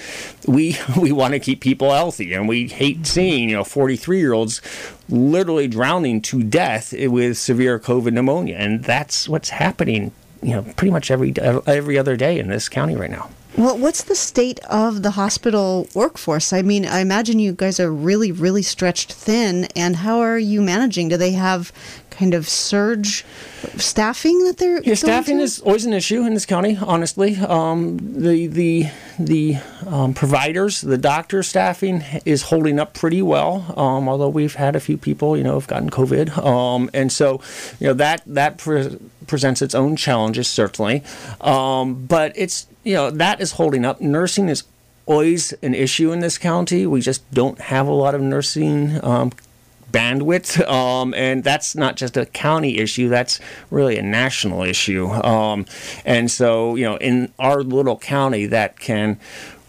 we, 0.48 0.78
we 1.00 1.12
want 1.12 1.34
to 1.34 1.40
keep 1.40 1.60
people 1.60 1.92
healthy 1.92 2.34
and 2.34 2.48
we 2.48 2.68
hate 2.68 3.06
seeing, 3.06 3.50
you 3.50 3.58
know, 3.58 3.64
43 3.66 4.20
year 4.20 4.34
olds 4.34 4.62
literally 5.10 5.68
drowning 5.68 6.22
to 6.22 6.44
death 6.44 6.94
with 6.94 7.38
severe 7.38 7.78
COVID 7.78 8.14
pneumonia. 8.14 8.56
And 8.56 8.84
that's 8.84 9.28
what's 9.28 9.50
happening, 9.50 10.14
you 10.42 10.52
know, 10.52 10.62
pretty 10.62 10.92
much 10.92 11.12
every, 11.12 11.34
every 11.38 11.98
other 11.98 12.16
day 12.16 12.40
in 12.40 12.48
this 12.48 12.70
county 12.70 12.96
right 12.96 13.12
now. 13.12 13.30
Well, 13.58 13.78
what's 13.78 14.04
the 14.04 14.16
state 14.16 14.60
of 14.70 15.04
the 15.04 15.12
hospital 15.12 15.88
workforce? 15.94 16.54
I 16.54 16.62
mean, 16.62 16.86
I 16.86 17.00
imagine 17.02 17.38
you 17.38 17.52
guys 17.52 17.80
are 17.82 17.92
really, 17.92 18.32
really 18.32 18.62
stretched 18.62 19.12
thin. 19.12 19.66
And 19.76 19.98
how 19.98 20.20
are 20.20 20.40
you 20.40 20.62
managing? 20.62 21.10
Do 21.10 21.18
they 21.18 21.34
have 21.34 21.72
kind 22.10 22.34
of 22.34 22.48
surge 22.48 23.26
staffing 23.76 24.46
that 24.46 24.58
they're 24.58 24.82
Yeah, 24.84 24.94
staffing 24.96 25.36
through? 25.38 25.44
is 25.44 25.60
always 25.62 25.86
an 25.86 25.92
issue 25.94 26.26
in 26.26 26.34
this 26.34 26.46
county. 26.46 26.78
Honestly, 26.82 27.36
um, 27.38 27.98
the 28.22 28.48
the 28.48 28.88
the 29.20 29.58
um, 29.86 30.14
providers, 30.14 30.80
the 30.82 30.98
doctor 30.98 31.44
staffing 31.44 32.04
is 32.26 32.44
holding 32.44 32.80
up 32.80 32.94
pretty 32.94 33.22
well. 33.22 33.66
Um, 33.78 34.08
although 34.08 34.30
we've 34.30 34.56
had 34.56 34.76
a 34.78 34.80
few 34.80 34.98
people, 34.98 35.36
you 35.38 35.44
know, 35.44 35.56
have 35.56 35.68
gotten 35.68 35.90
COVID, 35.90 36.38
um, 36.44 36.90
and 36.94 37.12
so 37.12 37.42
you 37.82 37.88
know 37.88 37.94
that 37.96 38.24
that 38.28 38.58
pre- 38.58 38.98
presents 39.28 39.62
its 39.62 39.76
own 39.76 39.96
challenges 39.98 40.48
certainly. 40.48 41.04
Um, 41.42 42.06
but 42.08 42.32
it's 42.36 42.66
you 42.84 42.94
know 42.94 43.12
that 43.12 43.42
is 43.42 43.54
holding 43.54 43.86
up. 43.86 44.02
Nursing 44.02 44.50
is 44.50 44.64
always 45.06 45.54
an 45.62 45.74
issue 45.74 46.12
in 46.12 46.20
this 46.20 46.38
county. 46.38 46.86
We 46.86 47.02
just 47.02 47.30
don't 47.32 47.60
have 47.60 47.88
a 47.88 47.94
lot 47.94 48.16
of 48.16 48.22
nursing 48.22 49.04
um, 49.04 49.32
bandwidth, 49.92 50.66
um, 50.72 51.14
and 51.14 51.44
that's 51.44 51.76
not 51.76 51.96
just 51.96 52.18
a 52.18 52.26
county 52.26 52.78
issue. 52.78 53.10
That's 53.10 53.40
really 53.70 53.98
a 53.98 54.02
national 54.02 54.64
issue. 54.64 55.08
Um, 55.08 55.66
and 56.06 56.32
so, 56.32 56.76
you 56.76 56.86
know, 56.86 56.98
in 56.98 57.32
our 57.40 57.64
little 57.64 57.98
county, 57.98 58.46
that 58.48 58.80
can 58.80 59.20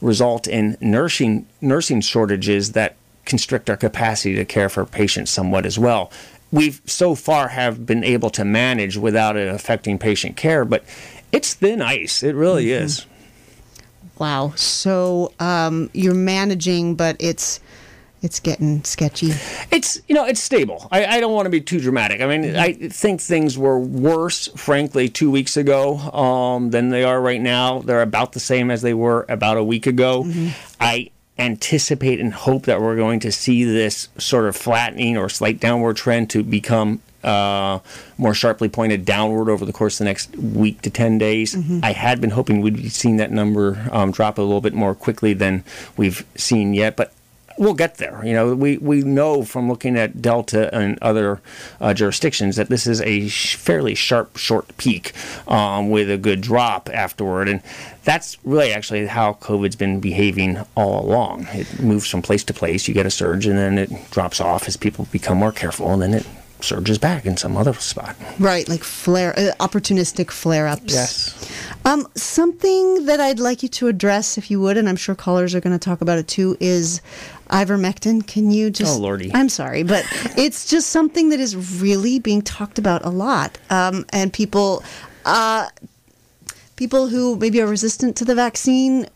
result 0.00 0.48
in 0.48 0.76
nursing 0.80 1.46
nursing 1.60 2.00
shortages 2.00 2.72
that 2.72 2.96
constrict 3.24 3.70
our 3.70 3.76
capacity 3.76 4.34
to 4.34 4.44
care 4.44 4.68
for 4.68 4.84
patients 4.84 5.30
somewhat 5.30 5.64
as 5.64 5.78
well. 5.78 6.10
We've 6.50 6.82
so 6.84 7.14
far 7.14 7.48
have 7.48 7.86
been 7.86 8.04
able 8.04 8.28
to 8.30 8.44
manage 8.44 8.96
without 8.96 9.36
it 9.36 9.48
affecting 9.48 9.98
patient 9.98 10.36
care, 10.36 10.64
but 10.64 10.84
it's 11.32 11.54
thin 11.54 11.82
ice. 11.82 12.22
It 12.22 12.34
really 12.34 12.70
is. 12.70 13.06
Wow. 14.18 14.52
So 14.54 15.32
um, 15.40 15.90
you're 15.92 16.14
managing, 16.14 16.94
but 16.94 17.16
it's 17.18 17.60
it's 18.22 18.38
getting 18.38 18.84
sketchy. 18.84 19.32
It's 19.72 20.00
you 20.06 20.14
know 20.14 20.24
it's 20.24 20.40
stable. 20.40 20.86
I, 20.92 21.04
I 21.06 21.20
don't 21.20 21.32
want 21.32 21.46
to 21.46 21.50
be 21.50 21.60
too 21.60 21.80
dramatic. 21.80 22.20
I 22.20 22.26
mean 22.26 22.54
I 22.54 22.72
think 22.72 23.20
things 23.20 23.58
were 23.58 23.80
worse, 23.80 24.46
frankly, 24.48 25.08
two 25.08 25.30
weeks 25.30 25.56
ago 25.56 25.98
um, 25.98 26.70
than 26.70 26.90
they 26.90 27.02
are 27.02 27.20
right 27.20 27.40
now. 27.40 27.80
They're 27.80 28.02
about 28.02 28.32
the 28.32 28.40
same 28.40 28.70
as 28.70 28.82
they 28.82 28.94
were 28.94 29.26
about 29.28 29.56
a 29.56 29.64
week 29.64 29.86
ago. 29.86 30.30
I 30.80 31.10
anticipate 31.38 32.20
and 32.20 32.32
hope 32.32 32.66
that 32.66 32.80
we're 32.80 32.96
going 32.96 33.18
to 33.20 33.32
see 33.32 33.64
this 33.64 34.08
sort 34.18 34.44
of 34.44 34.54
flattening 34.54 35.16
or 35.16 35.28
slight 35.28 35.58
downward 35.58 35.96
trend 35.96 36.30
to 36.30 36.44
become 36.44 37.00
uh, 37.24 37.78
more 38.18 38.34
sharply 38.34 38.68
pointed 38.68 39.04
downward 39.04 39.50
over 39.50 39.64
the 39.64 39.72
course 39.72 39.94
of 39.94 39.98
the 39.98 40.04
next 40.04 40.36
week 40.36 40.82
to 40.82 40.90
10 40.90 41.18
days. 41.18 41.56
I 41.82 41.92
had 41.92 42.20
been 42.20 42.30
hoping 42.30 42.60
we'd 42.60 42.76
be 42.76 42.88
seeing 42.88 43.16
that 43.18 43.30
number 43.30 43.88
um, 43.92 44.10
drop 44.12 44.38
a 44.38 44.42
little 44.42 44.60
bit 44.60 44.74
more 44.74 44.94
quickly 44.94 45.32
than 45.34 45.64
we've 45.96 46.24
seen 46.36 46.74
yet, 46.74 46.96
but 46.96 47.12
we'll 47.58 47.74
get 47.74 47.96
there. 47.98 48.24
You 48.24 48.32
know, 48.32 48.54
we, 48.54 48.78
we 48.78 49.02
know 49.02 49.44
from 49.44 49.68
looking 49.68 49.96
at 49.96 50.22
Delta 50.22 50.74
and 50.74 50.98
other 51.02 51.40
uh, 51.80 51.94
jurisdictions 51.94 52.56
that 52.56 52.68
this 52.68 52.86
is 52.86 53.00
a 53.02 53.28
sh- 53.28 53.56
fairly 53.56 53.94
sharp, 53.94 54.36
short 54.36 54.76
peak 54.76 55.12
um, 55.46 55.90
with 55.90 56.10
a 56.10 56.18
good 56.18 56.40
drop 56.40 56.88
afterward. 56.92 57.48
And 57.48 57.62
that's 58.04 58.36
really 58.44 58.72
actually 58.72 59.06
how 59.06 59.34
COVID's 59.34 59.76
been 59.76 60.00
behaving 60.00 60.58
all 60.74 61.04
along. 61.04 61.46
It 61.52 61.80
moves 61.80 62.08
from 62.08 62.22
place 62.22 62.44
to 62.44 62.54
place. 62.54 62.88
You 62.88 62.94
get 62.94 63.06
a 63.06 63.10
surge 63.10 63.46
and 63.46 63.58
then 63.58 63.78
it 63.78 63.90
drops 64.10 64.40
off 64.40 64.66
as 64.66 64.76
people 64.76 65.06
become 65.12 65.38
more 65.38 65.52
careful 65.52 65.90
and 65.90 66.02
then 66.02 66.14
it 66.14 66.26
surges 66.62 66.98
back 66.98 67.26
in 67.26 67.36
some 67.36 67.56
other 67.56 67.72
spot. 67.74 68.16
Right, 68.38 68.68
like 68.68 68.84
flare, 68.84 69.38
uh, 69.38 69.52
opportunistic 69.60 70.30
flare 70.30 70.66
ups. 70.66 70.92
Yes. 70.92 71.52
Um, 71.84 72.06
something 72.14 73.06
that 73.06 73.20
I'd 73.20 73.40
like 73.40 73.62
you 73.62 73.68
to 73.70 73.88
address, 73.88 74.38
if 74.38 74.50
you 74.50 74.60
would, 74.60 74.76
and 74.76 74.88
I'm 74.88 74.96
sure 74.96 75.14
callers 75.14 75.54
are 75.54 75.60
going 75.60 75.76
to 75.76 75.84
talk 75.84 76.00
about 76.00 76.18
it 76.18 76.28
too, 76.28 76.56
is 76.60 77.00
ivermectin. 77.50 78.26
Can 78.26 78.50
you 78.50 78.70
just? 78.70 78.98
Oh, 78.98 79.00
Lordy. 79.00 79.30
I'm 79.34 79.48
sorry, 79.48 79.82
but 79.82 80.04
it's 80.36 80.68
just 80.68 80.90
something 80.90 81.30
that 81.30 81.40
is 81.40 81.80
really 81.80 82.18
being 82.18 82.42
talked 82.42 82.78
about 82.78 83.04
a 83.04 83.10
lot, 83.10 83.58
um, 83.70 84.04
and 84.10 84.32
people, 84.32 84.84
uh, 85.24 85.68
people 86.76 87.08
who 87.08 87.36
maybe 87.36 87.60
are 87.60 87.66
resistant 87.66 88.16
to 88.16 88.24
the 88.24 88.34
vaccine. 88.34 89.06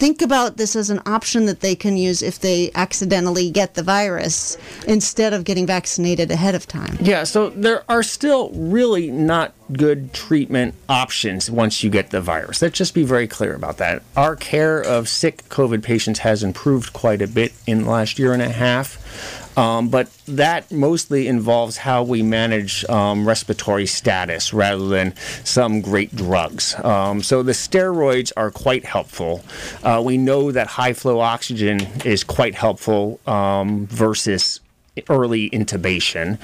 Think 0.00 0.22
about 0.22 0.56
this 0.56 0.76
as 0.76 0.88
an 0.88 1.02
option 1.04 1.44
that 1.44 1.60
they 1.60 1.74
can 1.74 1.98
use 1.98 2.22
if 2.22 2.38
they 2.38 2.70
accidentally 2.74 3.50
get 3.50 3.74
the 3.74 3.82
virus 3.82 4.56
instead 4.88 5.34
of 5.34 5.44
getting 5.44 5.66
vaccinated 5.66 6.30
ahead 6.30 6.54
of 6.54 6.66
time. 6.66 6.96
Yeah, 7.02 7.24
so 7.24 7.50
there 7.50 7.84
are 7.86 8.02
still 8.02 8.48
really 8.54 9.10
not 9.10 9.52
good 9.74 10.14
treatment 10.14 10.74
options 10.88 11.50
once 11.50 11.84
you 11.84 11.90
get 11.90 12.12
the 12.12 12.22
virus. 12.22 12.62
Let's 12.62 12.78
just 12.78 12.94
be 12.94 13.04
very 13.04 13.28
clear 13.28 13.54
about 13.54 13.76
that. 13.76 14.02
Our 14.16 14.36
care 14.36 14.80
of 14.80 15.06
sick 15.06 15.46
COVID 15.50 15.82
patients 15.82 16.20
has 16.20 16.42
improved 16.42 16.94
quite 16.94 17.20
a 17.20 17.28
bit 17.28 17.52
in 17.66 17.82
the 17.82 17.90
last 17.90 18.18
year 18.18 18.32
and 18.32 18.40
a 18.40 18.48
half. 18.48 19.39
Um, 19.56 19.88
but 19.88 20.08
that 20.26 20.70
mostly 20.70 21.26
involves 21.26 21.76
how 21.78 22.02
we 22.02 22.22
manage 22.22 22.84
um, 22.86 23.26
respiratory 23.26 23.86
status 23.86 24.52
rather 24.52 24.88
than 24.88 25.14
some 25.44 25.80
great 25.80 26.14
drugs. 26.14 26.74
Um, 26.84 27.22
so 27.22 27.42
the 27.42 27.52
steroids 27.52 28.32
are 28.36 28.50
quite 28.50 28.84
helpful. 28.84 29.44
Uh, 29.82 30.02
we 30.04 30.16
know 30.18 30.52
that 30.52 30.66
high 30.66 30.92
flow 30.92 31.20
oxygen 31.20 31.80
is 32.04 32.24
quite 32.24 32.54
helpful 32.54 33.20
um, 33.26 33.86
versus 33.86 34.60
early 35.08 35.50
intubation. 35.50 36.38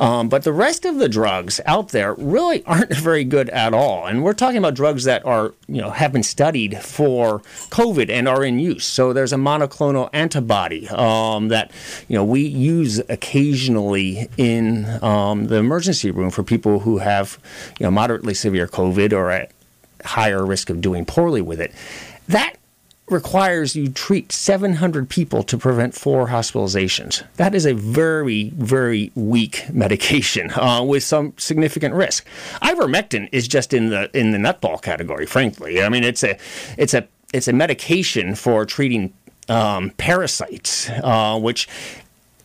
Um, 0.00 0.28
but 0.28 0.42
the 0.42 0.52
rest 0.52 0.84
of 0.84 0.96
the 0.96 1.08
drugs 1.08 1.60
out 1.66 1.90
there 1.90 2.14
really 2.14 2.64
aren't 2.66 2.94
very 2.94 3.24
good 3.24 3.48
at 3.50 3.74
all. 3.74 4.06
And 4.06 4.22
we're 4.24 4.34
talking 4.34 4.58
about 4.58 4.74
drugs 4.74 5.04
that 5.04 5.24
are, 5.24 5.54
you 5.68 5.80
know, 5.80 5.90
have 5.90 6.12
been 6.12 6.22
studied 6.22 6.78
for 6.78 7.40
COVID 7.70 8.10
and 8.10 8.28
are 8.28 8.44
in 8.44 8.58
use. 8.58 8.86
So 8.86 9.12
there's 9.12 9.32
a 9.32 9.36
monoclonal 9.36 10.10
antibody 10.12 10.88
um, 10.88 11.48
that, 11.48 11.70
you 12.08 12.16
know, 12.16 12.24
we 12.24 12.42
use 12.42 12.98
occasionally 13.08 14.28
in 14.36 14.86
um, 15.02 15.46
the 15.46 15.56
emergency 15.56 16.10
room 16.10 16.30
for 16.30 16.42
people 16.42 16.80
who 16.80 16.98
have, 16.98 17.38
you 17.78 17.84
know, 17.84 17.90
moderately 17.90 18.34
severe 18.34 18.66
COVID 18.66 19.12
or 19.12 19.30
at 19.30 19.52
higher 20.04 20.44
risk 20.44 20.70
of 20.70 20.80
doing 20.80 21.04
poorly 21.04 21.42
with 21.42 21.60
it. 21.60 21.72
That 22.28 22.54
requires 23.10 23.76
you 23.76 23.88
treat 23.88 24.32
700 24.32 25.08
people 25.08 25.42
to 25.44 25.58
prevent 25.58 25.94
four 25.94 26.28
hospitalizations. 26.28 27.24
That 27.36 27.54
is 27.54 27.66
a 27.66 27.74
very, 27.74 28.50
very 28.50 29.10
weak 29.14 29.66
medication 29.72 30.50
uh, 30.52 30.82
with 30.82 31.02
some 31.02 31.34
significant 31.36 31.94
risk. 31.94 32.26
Ivermectin 32.62 33.28
is 33.32 33.48
just 33.48 33.72
in 33.72 33.90
the 33.90 34.10
in 34.16 34.30
the 34.30 34.38
nutball 34.38 34.80
category. 34.80 35.26
Frankly, 35.26 35.82
I 35.82 35.88
mean 35.88 36.04
it's 36.04 36.22
a 36.22 36.38
it's 36.76 36.94
a 36.94 37.06
it's 37.32 37.48
a 37.48 37.52
medication 37.52 38.34
for 38.34 38.64
treating 38.66 39.12
um, 39.48 39.90
parasites, 39.90 40.88
uh, 40.90 41.38
which 41.38 41.68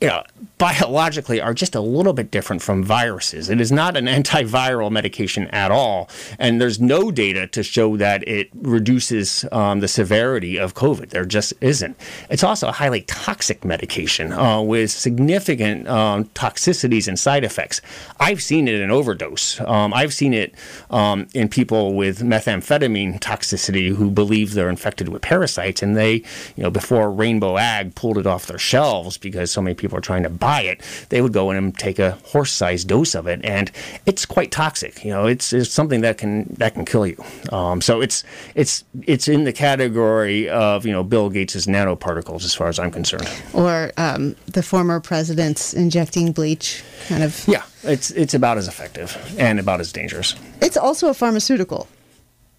you 0.02 0.08
know, 0.08 0.24
biologically 0.58 1.42
are 1.42 1.54
just 1.54 1.76
a 1.76 1.82
little 1.82 2.14
bit 2.14 2.32
different 2.32 2.62
from 2.62 2.84
viruses. 2.84 3.50
It 3.50 3.60
is 3.60 3.72
not 3.72 3.98
an 3.98 4.06
antiviral 4.06 4.92
medication 4.92 5.48
at 5.48 5.72
all, 5.72 6.10
and 6.40 6.62
there's 6.62 6.80
no 6.80 7.12
data 7.12 7.48
to 7.48 7.64
show 7.64 7.98
that 7.98 8.28
it 8.28 8.50
reduces 8.54 9.46
um, 9.52 9.80
the 9.80 9.88
severity 9.88 10.58
of 10.58 10.74
COVID. 10.74 11.10
There 11.10 11.26
just 11.26 11.54
isn't. 11.62 11.98
It's 12.30 12.44
also 12.44 12.70
a 12.70 12.72
highly 12.72 13.02
toxic 13.02 13.66
medication 13.66 14.32
uh, 14.32 14.62
with 14.62 14.92
significant 14.92 15.88
um, 15.88 16.26
toxicities 16.30 17.08
and 17.08 17.20
side 17.20 17.44
effects. 17.44 17.82
I've 18.20 18.42
seen 18.42 18.68
it 18.68 18.80
in 18.80 18.92
overdose. 18.92 19.60
Um, 19.62 19.94
I've 19.94 20.14
seen 20.14 20.34
it 20.34 20.56
um, 20.90 21.28
in 21.34 21.50
people 21.50 21.96
with 21.96 22.20
methamphetamine 22.20 23.20
toxicity 23.20 23.96
who 23.96 24.10
believe 24.10 24.54
they're 24.54 24.70
infected 24.70 25.10
with 25.10 25.22
parasites, 25.22 25.84
and 25.84 25.98
they, 25.98 26.14
you 26.56 26.64
know, 26.64 26.70
before 26.70 27.12
Rainbow 27.12 27.58
Ag 27.58 27.96
pulled 27.96 28.18
it 28.18 28.26
off 28.26 28.48
their 28.48 28.58
shelves 28.58 29.18
because 29.18 29.52
so 29.52 29.62
many 29.62 29.76
people 29.76 29.98
are 29.98 30.02
trying 30.02 30.24
to 30.24 30.30
buy 30.46 30.62
it, 30.62 30.82
they 31.10 31.22
would 31.22 31.34
go 31.34 31.50
in 31.52 31.58
and 31.58 31.76
take 31.78 31.98
a 32.00 32.12
horse-sized 32.32 32.88
dose 32.88 33.16
of 33.16 33.26
it, 33.28 33.40
and 33.44 33.72
it's 34.06 34.26
quite 34.26 34.52
toxic. 34.52 35.04
You 35.04 35.12
know, 35.12 35.26
it's, 35.26 35.52
it's 35.54 35.72
something 35.72 36.02
that 36.02 36.18
can 36.18 36.34
that 36.60 36.74
can 36.76 36.86
kill 36.86 37.06
you. 37.08 37.18
Um, 37.52 37.82
so 37.82 38.02
it's 38.02 38.24
it's 38.54 38.84
it's 39.14 39.28
in 39.28 39.44
the 39.46 39.54
category 39.54 40.48
of 40.50 40.86
you 40.86 40.92
know 40.92 41.04
Bill 41.04 41.30
Gates's 41.30 41.66
nanoparticles, 41.68 42.44
as 42.46 42.54
far 42.54 42.68
as 42.68 42.78
I'm 42.80 42.92
concerned. 42.92 43.28
or 43.54 43.92
um, 43.98 44.36
the 44.46 44.62
former 44.64 45.00
presidents 45.00 45.74
injecting 45.74 46.32
bleach 46.32 46.84
kind 47.08 47.24
of 47.24 47.32
Yeah, 47.48 47.64
it's 47.84 48.12
it's 48.12 48.34
about 48.34 48.58
as 48.58 48.68
effective 48.68 49.18
and 49.40 49.60
about 49.60 49.80
as 49.80 49.92
dangerous. 49.92 50.36
it's 50.62 50.78
also 50.78 51.10
a 51.10 51.14
pharmaceutical 51.14 51.88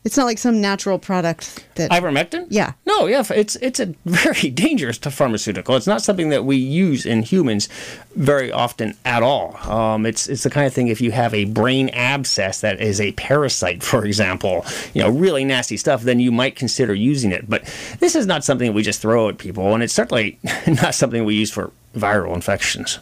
it's 0.07 0.17
not 0.17 0.25
like 0.25 0.39
some 0.39 0.61
natural 0.61 1.01
product 1.01 1.67
that 1.75 1.91
Ivermectin? 1.91 2.47
Yeah. 2.49 2.75
No, 2.87 3.07
yeah, 3.07 3.25
it's 3.31 3.57
it's 3.57 3.81
a 3.81 3.87
very 4.05 4.51
dangerous 4.55 4.99
to 4.99 5.11
pharmaceutical. 5.11 5.75
It's 5.75 5.89
not 5.89 6.01
something 6.01 6.29
that 6.29 6.45
we 6.45 6.55
use 6.55 7.05
in 7.05 7.25
humans 7.25 7.69
very 8.15 8.53
often 8.53 8.97
at 9.05 9.25
all. 9.25 9.57
Um, 9.69 10.07
it's 10.07 10.29
it's 10.29 10.45
the 10.45 10.51
kind 10.51 10.65
of 10.65 10.73
thing 10.73 10.87
if 10.87 11.01
you 11.01 11.11
have 11.11 11.35
a 11.35 11.47
brain 11.47 11.89
abscess 11.89 12.61
that 12.61 12.81
is 12.81 13.01
a 13.01 13.11
parasite, 13.13 13.83
for 13.83 14.05
example, 14.05 14.65
you 14.95 15.03
know, 15.03 15.11
really 15.11 15.45
nasty 15.45 15.77
stuff, 15.77 16.03
then 16.03 16.21
you 16.21 16.31
might 16.31 16.55
consider 16.55 16.95
using 16.95 17.33
it. 17.33 17.51
But 17.51 17.65
this 17.99 18.15
is 18.15 18.29
not 18.29 18.45
something 18.45 18.73
we 18.73 18.85
just 18.85 19.03
throw 19.03 19.29
at 19.29 19.39
people, 19.39 19.75
and 19.75 19.83
it's 19.83 19.93
certainly 19.93 20.39
not 20.69 20.95
something 20.95 21.25
we 21.25 21.35
use 21.35 21.51
for 21.51 21.73
viral 21.97 22.35
infections. 22.35 22.99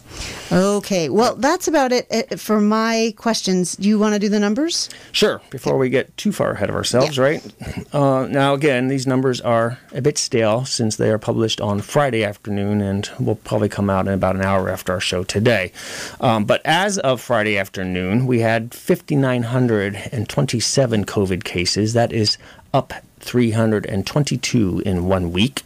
Okay, 0.53 1.09
well, 1.09 1.35
that's 1.35 1.67
about 1.69 1.93
it 1.93 2.07
uh, 2.11 2.37
for 2.37 2.61
my 2.61 3.15
questions. 3.17 3.77
Do 3.77 3.89
you 3.89 3.99
want 3.99 4.15
to 4.15 4.19
do 4.19 4.29
the 4.29 4.39
numbers? 4.39 4.89
Sure. 5.13 5.41
Before 5.51 5.77
we 5.77 5.91
get 5.91 6.17
too 6.17 6.33
far 6.33 6.53
ahead 6.53 6.71
of 6.71 6.77
ourselves, 6.77 7.17
yeah. 7.17 7.23
right? 7.23 7.45
Uh, 7.93 8.27
now, 8.27 8.55
again, 8.55 8.89
these 8.89 9.07
numbers 9.07 9.41
are 9.41 9.79
a 9.93 10.01
bit 10.01 10.19
stale 10.19 10.65
since 10.65 10.97
they 10.97 11.11
are 11.11 11.19
published 11.19 11.61
on 11.61 11.81
Friday 11.81 12.25
afternoon 12.25 12.81
and 12.81 13.11
will 13.19 13.37
probably 13.37 13.69
come 13.69 13.91
out 13.91 14.07
in 14.07 14.15
about 14.15 14.37
an 14.37 14.43
hour 14.43 14.69
after 14.69 14.93
our 14.93 15.01
show 15.01 15.25
today. 15.25 15.73
Um, 16.21 16.45
but 16.45 16.63
as 16.65 16.99
of 16.99 17.21
Friday 17.21 17.59
afternoon, 17.59 18.27
we 18.27 18.41
had 18.41 18.75
5,927 18.75 21.05
COVID 21.05 21.45
cases. 21.45 21.93
That 21.93 22.13
is 22.13 22.39
up 22.73 22.93
322 23.25 24.83
in 24.85 25.07
one 25.07 25.33
week. 25.33 25.63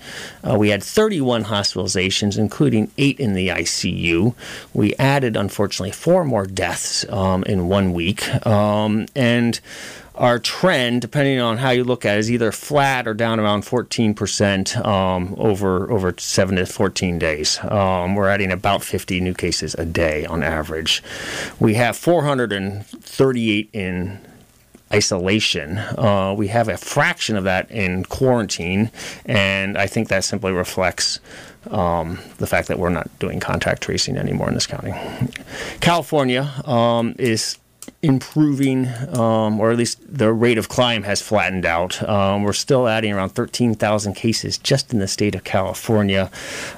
Uh, 0.49 0.57
we 0.57 0.71
had 0.71 0.83
31 0.83 1.45
hospitalizations, 1.45 2.39
including 2.39 2.91
eight 2.97 3.19
in 3.21 3.35
the 3.35 3.49
ICU. 3.49 4.35
We 4.73 4.95
added, 4.95 5.37
unfortunately, 5.37 5.93
four 5.93 6.25
more 6.25 6.47
deaths 6.47 7.09
um, 7.11 7.43
in 7.45 7.69
one 7.69 7.93
week. 7.93 8.47
Um, 8.47 9.07
and 9.15 9.61
our 10.19 10.39
trend, 10.41 11.01
depending 11.01 11.41
on 11.41 11.59
how 11.59 11.71
you 11.71 11.85
look 11.85 12.05
at 12.05 12.17
it, 12.17 12.19
is 12.21 12.31
either 12.31 12.51
flat 12.51 13.07
or 13.07 13.15
down 13.15 13.39
around 13.39 13.63
14% 13.63 14.85
um, 14.85 15.35
over 15.39 15.91
over 15.93 16.13
7 16.19 16.57
to 16.57 16.67
14 16.67 17.19
days. 17.19 17.59
Um, 17.63 18.17
we're 18.17 18.29
adding 18.29 18.51
about 18.51 18.83
50 18.83 19.21
new 19.21 19.33
cases 19.33 19.75
a 19.75 19.85
day 19.85 20.27
on 20.27 20.43
average. 20.43 21.03
We 21.61 21.75
have 21.75 21.97
438 21.97 23.71
in 23.73 24.28
isolation. 24.93 25.79
Uh, 25.79 26.35
we 26.37 26.49
have 26.49 26.69
a 26.69 26.77
fraction 26.77 27.37
of 27.37 27.45
that 27.45 27.71
in 27.71 28.05
quarantine, 28.05 28.91
and 29.27 29.77
I 29.77 29.87
think 29.87 30.09
that 30.09 30.25
simply 30.25 30.53
reflects 30.53 31.21
um, 31.71 32.19
the 32.39 32.47
fact 32.47 32.69
that 32.69 32.79
we're 32.79 32.89
not 32.89 33.11
doing 33.19 33.41
contact 33.41 33.83
tracing 33.83 34.17
anymore 34.17 34.49
in 34.49 34.55
this 34.55 34.67
county. 34.67 34.93
California 35.81 36.51
um, 36.65 37.15
is 37.19 37.59
improving, 38.01 38.87
um, 39.13 39.59
or 39.59 39.73
at 39.73 39.77
least 39.77 39.99
the 40.07 40.33
rate 40.33 40.57
of 40.57 40.69
climb 40.69 41.03
has 41.03 41.21
flattened 41.21 41.67
out. 41.67 42.01
Um, 42.09 42.45
we're 42.45 42.53
still 42.53 42.87
adding 42.87 43.13
around 43.13 43.31
13,000 43.31 44.15
cases 44.15 44.57
just 44.57 44.93
in 44.93 45.01
the 45.01 45.09
state 45.09 45.35
of 45.35 45.43
California. 45.43 46.31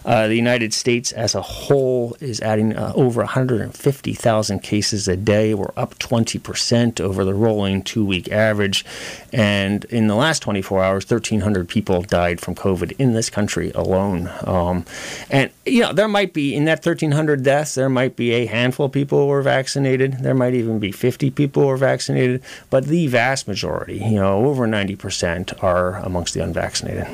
Uh, 0.06 0.28
the 0.28 0.34
United 0.34 0.72
States 0.72 1.12
as 1.12 1.34
a 1.34 1.42
whole 1.42 2.16
is 2.20 2.40
adding 2.40 2.74
uh, 2.74 2.92
over 2.94 3.20
150,000 3.20 4.60
cases 4.60 5.08
a 5.08 5.16
day. 5.16 5.52
We're 5.52 5.72
up 5.76 5.98
20% 5.98 7.00
over 7.00 7.22
the 7.26 7.34
rolling 7.34 7.82
two 7.82 8.04
week 8.04 8.32
average. 8.32 8.86
And 9.30 9.84
in 9.86 10.06
the 10.06 10.14
last 10.14 10.40
24 10.40 10.82
hours, 10.82 11.04
1,300 11.04 11.68
people 11.68 12.00
died 12.00 12.40
from 12.40 12.54
COVID 12.54 12.92
in 12.98 13.12
this 13.12 13.28
country 13.28 13.72
alone. 13.72 14.30
Um, 14.44 14.86
and, 15.28 15.50
you 15.66 15.82
know, 15.82 15.92
there 15.92 16.08
might 16.08 16.32
be, 16.32 16.54
in 16.54 16.64
that 16.64 16.78
1,300 16.78 17.42
deaths, 17.42 17.74
there 17.74 17.90
might 17.90 18.16
be 18.16 18.32
a 18.32 18.46
handful 18.46 18.86
of 18.86 18.92
people 18.92 19.20
who 19.20 19.26
were 19.26 19.42
vaccinated. 19.42 20.20
There 20.20 20.34
might 20.34 20.54
even 20.54 20.78
be 20.78 20.92
50 20.92 21.09
people 21.18 21.66
were 21.66 21.76
vaccinated, 21.76 22.42
but 22.70 22.86
the 22.86 23.06
vast 23.06 23.48
majority, 23.48 23.98
you 23.98 24.16
know, 24.16 24.46
over 24.46 24.66
90% 24.66 25.62
are 25.62 25.96
amongst 25.96 26.34
the 26.34 26.40
unvaccinated. 26.40 27.06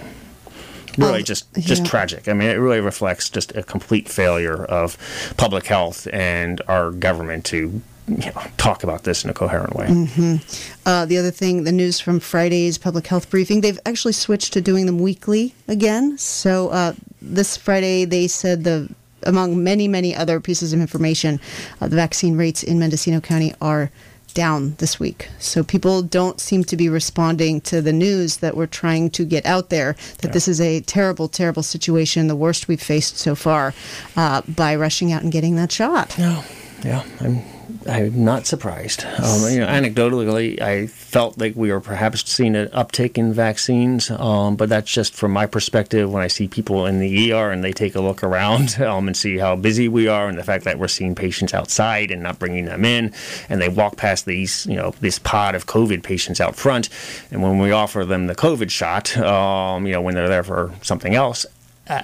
Really, 0.99 1.19
um, 1.19 1.25
just 1.25 1.53
just 1.55 1.83
yeah. 1.83 1.89
tragic. 1.89 2.29
I 2.29 2.33
mean, 2.33 2.49
it 2.49 2.55
really 2.55 2.81
reflects 2.81 3.29
just 3.29 3.55
a 3.55 3.63
complete 3.63 4.09
failure 4.09 4.65
of 4.65 4.97
public 5.37 5.67
health 5.67 6.09
and 6.11 6.63
our 6.69 6.91
government 6.91 7.45
to 7.47 7.83
you 8.09 8.17
know, 8.17 8.43
talk 8.57 8.85
about 8.85 9.03
this 9.03 9.25
in 9.25 9.31
a 9.31 9.35
coherent 9.35 9.75
way. 9.75 9.87
Mm-hmm. 9.89 10.89
Uh, 10.89 11.07
the 11.07 11.19
other 11.19 11.31
thing, 11.31 11.65
the 11.65 11.73
news 11.73 11.99
from 11.99 12.21
Friday's 12.21 12.79
public 12.79 13.07
health 13.07 13.29
briefing, 13.31 13.61
they've 13.61 13.81
actually 13.85 14.13
switched 14.13 14.53
to 14.53 14.61
doing 14.61 14.87
them 14.87 14.99
weekly 14.99 15.55
again. 15.67 16.17
So 16.19 16.69
uh, 16.69 16.95
this 17.21 17.57
Friday, 17.57 18.05
they 18.05 18.29
said 18.29 18.65
the 18.65 18.89
among 19.23 19.63
many, 19.63 19.89
many 19.89 20.15
other 20.15 20.41
pieces 20.41 20.73
of 20.73 20.81
information, 20.81 21.41
uh, 21.81 21.89
the 21.89 21.97
vaccine 21.97 22.37
rates 22.37 22.63
in 22.63 22.79
Mendocino 22.79 23.21
County 23.21 23.55
are 23.61 23.91
down 24.35 24.75
this 24.79 25.01
week. 25.01 25.31
So 25.39 25.65
people 25.65 26.03
don't 26.03 26.39
seem 26.39 26.63
to 26.65 26.77
be 26.77 26.91
responding 26.91 27.63
to 27.63 27.81
the 27.81 27.93
news 27.93 28.37
that 28.39 28.55
we're 28.55 28.67
trying 28.67 29.09
to 29.11 29.25
get 29.25 29.47
out 29.47 29.71
there 29.71 29.95
that 30.19 30.29
yeah. 30.29 30.33
this 30.33 30.47
is 30.47 30.61
a 30.61 30.81
terrible, 30.83 31.27
terrible 31.27 31.63
situation, 31.63 32.29
the 32.29 32.37
worst 32.37 32.69
we've 32.69 32.83
faced 32.83 33.17
so 33.17 33.35
far, 33.35 33.73
uh, 34.15 34.43
by 34.47 34.77
rushing 34.77 35.11
out 35.11 35.23
and 35.23 35.33
getting 35.33 35.57
that 35.57 35.73
shot. 35.73 36.19
No, 36.19 36.45
yeah, 36.85 37.03
I'm 37.21 37.43
I'm 37.89 38.25
not 38.25 38.47
surprised. 38.47 39.05
Um, 39.05 39.51
you 39.51 39.61
know, 39.61 39.67
anecdotally, 39.67 40.61
I 40.61 40.87
felt 40.87 41.39
like 41.39 41.55
we 41.57 41.71
were 41.73 41.81
perhaps 41.81 42.29
seeing 42.31 42.55
an 42.55 42.69
uptick 42.69 43.19
in 43.19 43.33
vaccines, 43.33 44.11
um, 44.11 44.57
but 44.57 44.69
that's 44.69 44.91
just 44.91 45.15
from 45.15 45.33
my 45.33 45.47
perspective. 45.47 46.11
When 46.11 46.23
I 46.23 46.27
see 46.29 46.49
people 46.49 46.87
in 46.87 46.99
the 47.01 47.33
ER 47.33 47.51
and 47.51 47.65
they 47.65 47.73
take 47.73 47.95
a 47.95 48.01
look 48.01 48.23
around 48.23 48.81
um, 48.81 49.07
and 49.09 49.17
see 49.17 49.39
how 49.39 49.57
busy 49.57 49.89
we 49.89 50.09
are, 50.09 50.29
and 50.29 50.39
the 50.39 50.45
fact 50.45 50.65
that 50.65 50.79
we're 50.79 50.89
seeing 50.89 51.15
patients 51.15 51.55
outside 51.55 52.11
and 52.11 52.23
not 52.23 52.39
bringing 52.39 52.67
them 52.67 52.85
in, 52.85 53.13
and 53.49 53.61
they 53.61 53.69
walk 53.69 53.97
past 53.97 54.27
these, 54.27 54.67
you 54.67 54.77
know, 54.77 54.95
this 55.01 55.19
pod 55.19 55.55
of 55.55 55.67
COVID 55.67 56.03
patients 56.03 56.41
out 56.41 56.57
front, 56.57 56.89
and 57.31 57.43
when 57.43 57.59
we 57.59 57.71
offer 57.73 58.05
them 58.05 58.27
the 58.27 58.35
COVID 58.35 58.71
shot, 58.71 59.17
um, 59.19 59.87
you 59.87 59.93
know, 59.93 60.01
when 60.01 60.15
they're 60.15 60.29
there 60.29 60.45
for 60.45 60.73
something 60.83 61.15
else, 61.15 61.47
uh, 61.89 62.03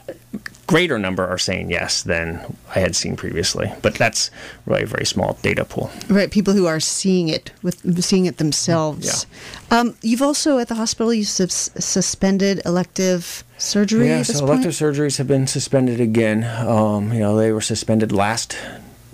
greater 0.72 0.98
number 0.98 1.26
are 1.26 1.38
saying 1.38 1.70
yes 1.70 2.02
than 2.02 2.56
I 2.74 2.80
had 2.80 2.96
seen 2.96 3.14
previously. 3.14 3.70
But 3.82 3.94
that's 3.94 4.30
really 4.64 4.84
a 4.84 4.86
very 4.86 5.04
small 5.04 5.38
data 5.42 5.64
pool. 5.64 5.90
Right, 6.08 6.30
people 6.30 6.54
who 6.54 6.66
are 6.66 6.80
seeing 6.80 7.28
it 7.28 7.52
with 7.62 8.02
seeing 8.02 8.24
it 8.26 8.38
themselves. 8.38 9.26
Yeah. 9.70 9.78
Um, 9.78 9.96
you've 10.00 10.22
also 10.22 10.58
at 10.58 10.68
the 10.68 10.76
hospital 10.76 11.12
you 11.12 11.24
sus- 11.24 11.70
suspended 11.78 12.62
elective 12.64 13.44
surgery. 13.58 14.08
Yeah, 14.08 14.22
so 14.22 14.44
elective 14.44 14.76
point? 14.76 14.96
surgeries 14.96 15.18
have 15.18 15.28
been 15.28 15.46
suspended 15.46 16.00
again. 16.00 16.44
Um, 16.44 17.12
you 17.12 17.20
know, 17.20 17.36
they 17.36 17.52
were 17.52 17.60
suspended 17.60 18.10
last, 18.10 18.56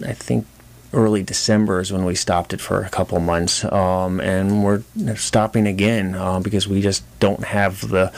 I 0.06 0.12
think, 0.12 0.46
early 0.92 1.22
December 1.22 1.80
is 1.80 1.92
when 1.92 2.04
we 2.04 2.14
stopped 2.14 2.52
it 2.52 2.60
for 2.60 2.82
a 2.82 2.88
couple 2.88 3.18
months, 3.20 3.64
um, 3.64 4.20
and 4.20 4.64
we're 4.64 4.82
stopping 5.16 5.66
again 5.66 6.14
uh, 6.14 6.40
because 6.40 6.66
we 6.66 6.80
just 6.80 7.02
don't 7.20 7.44
have 7.44 7.88
the 7.88 8.12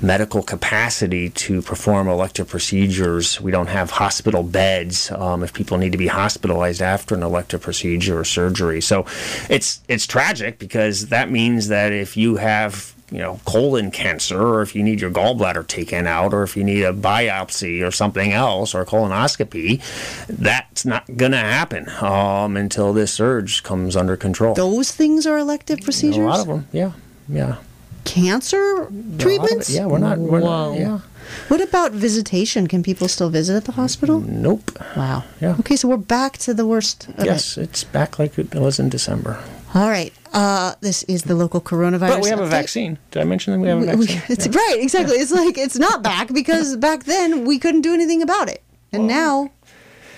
medical 0.00 0.42
capacity 0.42 1.30
to 1.30 1.62
perform 1.62 2.08
elective 2.08 2.48
procedures. 2.48 3.40
We 3.40 3.50
don't 3.50 3.68
have 3.68 3.90
hospital 3.90 4.42
beds 4.42 5.10
um, 5.12 5.42
if 5.42 5.52
people 5.52 5.78
need 5.78 5.92
to 5.92 5.98
be 5.98 6.08
hospitalized 6.08 6.82
after 6.82 7.14
an 7.14 7.22
elective 7.22 7.60
procedure 7.60 8.18
or 8.18 8.24
surgery. 8.24 8.80
So 8.80 9.06
it's 9.48 9.80
it's 9.88 10.06
tragic 10.06 10.58
because 10.58 11.08
that 11.08 11.30
means 11.30 11.68
that 11.68 11.92
if 11.92 12.16
you 12.16 12.36
have 12.36 12.94
you 13.10 13.18
know, 13.18 13.40
colon 13.44 13.90
cancer, 13.90 14.40
or 14.40 14.62
if 14.62 14.74
you 14.74 14.82
need 14.82 15.00
your 15.00 15.10
gallbladder 15.10 15.66
taken 15.66 16.06
out, 16.06 16.34
or 16.34 16.42
if 16.42 16.56
you 16.56 16.64
need 16.64 16.82
a 16.82 16.92
biopsy 16.92 17.86
or 17.86 17.90
something 17.90 18.32
else, 18.32 18.74
or 18.74 18.82
a 18.82 18.86
colonoscopy, 18.86 19.80
that's 20.26 20.84
not 20.84 21.04
going 21.16 21.32
to 21.32 21.38
happen 21.38 21.88
um, 22.00 22.56
until 22.56 22.92
this 22.92 23.12
surge 23.12 23.62
comes 23.62 23.96
under 23.96 24.16
control. 24.16 24.54
Those 24.54 24.92
things 24.92 25.26
are 25.26 25.38
elective 25.38 25.80
procedures? 25.80 26.18
A 26.18 26.28
lot 26.28 26.40
of 26.40 26.46
them, 26.46 26.68
yeah. 26.72 26.92
Yeah. 27.28 27.56
Cancer 28.04 28.90
treatments? 29.18 29.70
Yeah, 29.70 29.86
we're 29.86 29.98
not. 29.98 30.18
We're 30.18 30.40
not 30.40 30.72
yeah. 30.72 31.00
What 31.48 31.60
about 31.60 31.92
visitation? 31.92 32.66
Can 32.66 32.82
people 32.82 33.06
still 33.08 33.28
visit 33.28 33.54
at 33.54 33.64
the 33.66 33.72
hospital? 33.72 34.20
Nope. 34.20 34.78
Wow. 34.96 35.24
Yeah. 35.40 35.56
Okay, 35.60 35.76
so 35.76 35.88
we're 35.88 35.98
back 35.98 36.38
to 36.38 36.54
the 36.54 36.66
worst. 36.66 37.08
yes, 37.18 37.58
it. 37.58 37.64
it's 37.64 37.84
back 37.84 38.18
like 38.18 38.38
it 38.38 38.54
was 38.54 38.78
in 38.78 38.88
December. 38.88 39.42
All 39.74 39.88
right. 39.88 40.12
Uh, 40.38 40.74
this 40.82 41.02
is 41.04 41.24
the 41.24 41.34
local 41.34 41.60
coronavirus. 41.60 42.10
But 42.14 42.22
we 42.22 42.28
have 42.28 42.38
update. 42.38 42.46
a 42.46 42.60
vaccine. 42.60 42.98
Did 43.10 43.22
I 43.22 43.24
mention 43.24 43.54
that 43.54 43.58
we 43.58 43.66
have 43.66 43.82
a 43.82 43.86
vaccine? 43.86 44.22
We, 44.28 44.34
it's, 44.34 44.46
yeah. 44.46 44.56
Right, 44.56 44.78
exactly. 44.78 45.16
It's 45.16 45.32
like 45.32 45.58
it's 45.58 45.76
not 45.76 46.04
back 46.04 46.32
because 46.32 46.76
back 46.88 47.04
then 47.04 47.44
we 47.44 47.58
couldn't 47.58 47.80
do 47.80 47.92
anything 47.92 48.22
about 48.22 48.48
it. 48.48 48.62
And 48.92 49.08
well, 49.08 49.16
now 49.16 49.50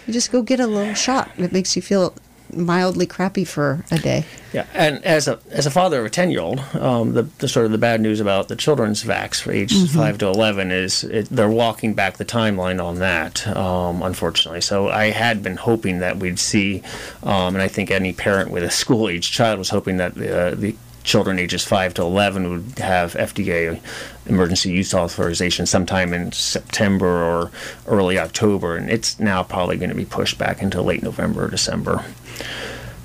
you 0.06 0.12
just 0.12 0.30
go 0.30 0.42
get 0.42 0.60
a 0.60 0.66
little 0.66 0.92
shot. 0.92 1.30
And 1.36 1.44
it 1.46 1.52
makes 1.52 1.74
you 1.74 1.80
feel 1.80 2.14
mildly 2.54 3.06
crappy 3.06 3.44
for 3.44 3.84
a 3.90 3.98
day. 3.98 4.24
Yeah, 4.52 4.66
and 4.74 5.04
as 5.04 5.28
a 5.28 5.38
as 5.50 5.66
a 5.66 5.70
father 5.70 6.00
of 6.00 6.06
a 6.06 6.10
ten 6.10 6.30
year 6.30 6.40
old, 6.40 6.60
um, 6.74 7.12
the, 7.12 7.22
the 7.22 7.48
sort 7.48 7.66
of 7.66 7.72
the 7.72 7.78
bad 7.78 8.00
news 8.00 8.20
about 8.20 8.48
the 8.48 8.56
children's 8.56 9.04
vax 9.04 9.40
for 9.40 9.52
ages 9.52 9.88
mm-hmm. 9.88 9.98
five 9.98 10.18
to 10.18 10.26
eleven 10.26 10.70
is 10.70 11.04
it, 11.04 11.28
they're 11.30 11.48
walking 11.48 11.94
back 11.94 12.16
the 12.16 12.24
timeline 12.24 12.82
on 12.82 12.96
that, 12.96 13.46
um, 13.48 14.02
unfortunately. 14.02 14.60
So 14.60 14.88
I 14.88 15.10
had 15.10 15.42
been 15.42 15.56
hoping 15.56 16.00
that 16.00 16.16
we'd 16.16 16.38
see, 16.38 16.82
um, 17.22 17.54
and 17.54 17.62
I 17.62 17.68
think 17.68 17.90
any 17.90 18.12
parent 18.12 18.50
with 18.50 18.64
a 18.64 18.70
school 18.70 19.08
age 19.08 19.30
child 19.30 19.58
was 19.58 19.70
hoping 19.70 19.98
that 19.98 20.12
uh, 20.12 20.54
the 20.54 20.74
children 21.02 21.38
ages 21.38 21.64
5 21.64 21.94
to 21.94 22.02
11 22.02 22.50
would 22.50 22.78
have 22.78 23.14
FDA 23.14 23.80
emergency 24.26 24.70
use 24.70 24.94
authorization 24.94 25.66
sometime 25.66 26.12
in 26.12 26.30
September 26.32 27.06
or 27.06 27.50
early 27.86 28.18
October, 28.18 28.76
and 28.76 28.90
it's 28.90 29.18
now 29.18 29.42
probably 29.42 29.76
going 29.76 29.90
to 29.90 29.96
be 29.96 30.04
pushed 30.04 30.38
back 30.38 30.62
into 30.62 30.80
late 30.82 31.02
November 31.02 31.46
or 31.46 31.48
December 31.48 32.04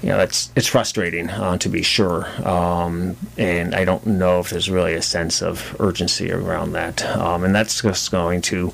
you 0.02 0.10
know, 0.10 0.20
it's 0.20 0.52
it's 0.56 0.68
frustrating 0.68 1.30
uh, 1.30 1.58
to 1.58 1.70
be 1.70 1.82
sure, 1.82 2.28
um, 2.48 3.18
and 3.38 3.74
I 3.74 3.86
don't 3.86 4.06
know 4.06 4.40
if 4.40 4.52
there's 4.52 4.70
really 4.70 4.94
a 4.94 5.02
sense 5.02 5.42
of 5.42 5.76
urgency 5.80 6.32
around 6.32 6.74
that, 6.74 7.04
um, 7.18 7.44
and 7.44 7.56
that's 7.56 7.82
just 7.82 8.12
going 8.12 8.42
to, 8.44 8.74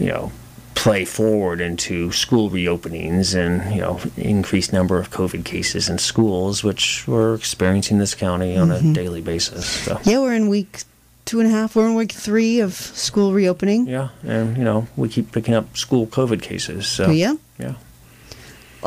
you 0.00 0.08
know, 0.08 0.32
play 0.74 1.04
forward 1.04 1.60
into 1.60 2.10
school 2.10 2.50
reopenings 2.50 3.34
and 3.34 3.74
you 3.74 3.80
know 3.80 4.00
increased 4.16 4.72
number 4.72 4.98
of 4.98 5.10
COVID 5.10 5.44
cases 5.44 5.88
in 5.88 5.98
schools, 5.98 6.64
which 6.64 7.06
we're 7.06 7.34
experiencing 7.34 7.98
this 7.98 8.14
county 8.14 8.56
on 8.56 8.68
mm-hmm. 8.68 8.90
a 8.90 8.92
daily 8.92 9.20
basis. 9.20 9.66
So. 9.66 10.00
Yeah, 10.04 10.18
we're 10.18 10.34
in 10.34 10.48
week 10.48 10.82
two 11.26 11.40
and 11.40 11.48
a 11.48 11.50
half. 11.50 11.76
We're 11.76 11.86
in 11.86 11.94
week 11.94 12.12
three 12.12 12.60
of 12.60 12.74
school 12.74 13.32
reopening. 13.32 13.86
Yeah, 13.86 14.08
and 14.24 14.56
you 14.56 14.64
know 14.64 14.88
we 14.96 15.08
keep 15.08 15.32
picking 15.32 15.54
up 15.54 15.76
school 15.76 16.06
COVID 16.06 16.42
cases. 16.42 16.86
So 16.86 17.10
yeah. 17.10 17.34
yeah. 17.58 17.74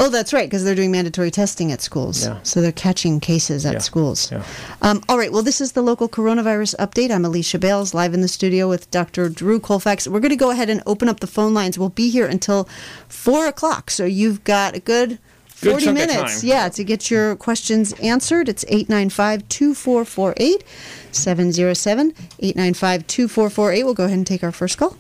Oh, 0.02 0.08
that's 0.10 0.32
right, 0.32 0.48
because 0.50 0.64
they're 0.64 0.76
doing 0.76 0.92
mandatory 0.92 1.30
testing 1.30 1.74
at 1.74 1.82
schools. 1.82 2.24
Yeah. 2.26 2.38
So 2.44 2.62
they're 2.62 2.72
catching 2.72 3.20
cases 3.20 3.66
at 3.66 3.74
Yeah. 3.74 3.80
schools. 3.80 4.32
Yeah. 4.32 4.44
Um, 4.82 5.04
all 5.10 5.18
right, 5.18 5.30
well, 5.32 5.44
this 5.44 5.60
is 5.60 5.74
the 5.74 5.82
local 5.82 6.08
coronavirus 6.08 6.74
update. 6.80 7.12
I'm 7.12 7.26
Alicia 7.26 7.60
Bales, 7.60 7.94
live 7.94 8.14
in 8.14 8.22
the 8.22 8.30
studio 8.30 8.70
with 8.70 8.90
Dr. 8.92 9.28
Drew 9.28 9.60
Colfax. 9.60 10.08
We're 10.08 10.22
going 10.22 10.30
to 10.30 10.38
go 10.38 10.52
ahead 10.52 10.70
and 10.70 10.82
open 10.88 11.10
up 11.10 11.20
the 11.20 11.28
phone 11.28 11.54
lines. 11.54 11.78
We'll 11.78 11.90
be 11.90 12.10
here 12.10 12.26
until 12.26 12.70
4 13.10 13.46
o'clock, 13.48 13.92
so 13.92 14.06
you've 14.06 14.44
got 14.46 14.74
a 14.74 14.80
good 14.80 15.20
Good 15.62 15.72
40 15.72 15.86
chunk 15.88 16.00
of 16.00 16.08
minutes. 16.08 16.44
Yeah, 16.46 16.70
to 16.70 16.84
get 16.86 17.12
your 17.12 17.36
questions 17.36 17.92
answered. 18.02 18.48
It's 18.48 18.64
895 18.70 19.50
2448 19.50 20.64
707 21.12 22.14
895 22.40 23.06
2448. 23.06 23.84
We'll 23.84 23.94
go 23.94 24.06
ahead 24.06 24.18
and 24.18 24.26
take 24.26 24.42
our 24.46 24.54
first 24.54 24.78
call. 24.78 24.96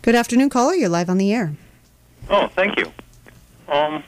Good 0.00 0.14
afternoon, 0.14 0.48
caller. 0.48 0.72
You're 0.74 0.88
live 0.88 1.10
on 1.10 1.18
the 1.18 1.30
air. 1.34 1.52
Oh, 2.30 2.46
thank 2.56 2.78
you. 2.78 2.90
Um, 3.68 4.02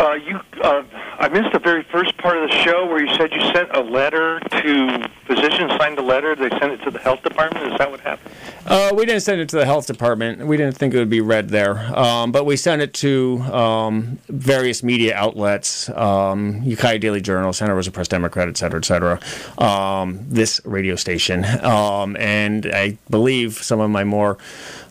uh, 0.00 0.14
you, 0.14 0.40
uh, 0.62 0.82
I 1.18 1.28
missed 1.28 1.52
the 1.52 1.58
very 1.58 1.82
first 1.84 2.16
part 2.16 2.38
of 2.38 2.48
the 2.48 2.56
show 2.64 2.86
where 2.86 3.04
you 3.04 3.14
said 3.16 3.32
you 3.32 3.40
sent 3.52 3.74
a 3.76 3.80
letter 3.80 4.40
to 4.40 5.08
physicians 5.26 5.72
signed 5.78 5.98
a 5.98 6.02
letter. 6.02 6.34
They 6.34 6.48
sent 6.50 6.72
it 6.72 6.82
to 6.84 6.90
the 6.90 6.98
health 6.98 7.22
department. 7.22 7.72
Is 7.72 7.78
that 7.78 7.90
what 7.90 8.00
happened? 8.00 8.34
Uh, 8.66 8.92
we 8.94 9.04
didn't 9.04 9.20
send 9.20 9.40
it 9.40 9.48
to 9.50 9.56
the 9.56 9.64
health 9.66 9.86
department. 9.86 10.46
We 10.46 10.56
didn't 10.56 10.76
think 10.76 10.94
it 10.94 10.98
would 10.98 11.10
be 11.10 11.20
read 11.20 11.50
there, 11.50 11.78
um, 11.96 12.32
but 12.32 12.46
we 12.46 12.56
sent 12.56 12.80
it 12.80 12.94
to 12.94 13.40
um, 13.52 14.18
various 14.28 14.82
media 14.82 15.14
outlets, 15.14 15.88
um, 15.90 16.62
Ukiah 16.62 16.98
Daily 16.98 17.20
Journal, 17.20 17.52
Santa 17.52 17.74
Rosa 17.74 17.90
Press 17.90 18.08
Democrat, 18.08 18.48
et 18.48 18.56
cetera, 18.56 18.78
et 18.78 18.84
cetera. 18.84 19.20
Um, 19.58 20.20
this 20.28 20.60
radio 20.64 20.96
station, 20.96 21.44
um, 21.64 22.16
and 22.16 22.66
I 22.72 22.96
believe 23.10 23.54
some 23.54 23.80
of 23.80 23.90
my 23.90 24.04
more 24.04 24.38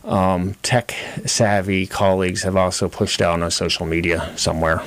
um, 0.04 0.54
tech 0.62 0.94
savvy 1.26 1.86
colleagues 1.86 2.42
have 2.42 2.56
also 2.56 2.88
pushed 2.88 3.20
out 3.20 3.42
on 3.42 3.50
social 3.50 3.86
media 3.86 4.32
somewhere. 4.36 4.82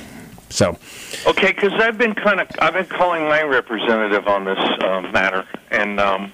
So, 0.54 0.78
Okay, 1.26 1.50
because 1.50 1.72
I've 1.72 1.98
been 1.98 2.14
kind 2.14 2.38
of 2.38 2.46
I've 2.60 2.74
been 2.74 2.86
calling 2.86 3.24
my 3.24 3.42
representative 3.42 4.28
on 4.28 4.44
this 4.44 4.58
um, 4.84 5.10
matter, 5.10 5.44
and 5.72 5.98
um, 5.98 6.30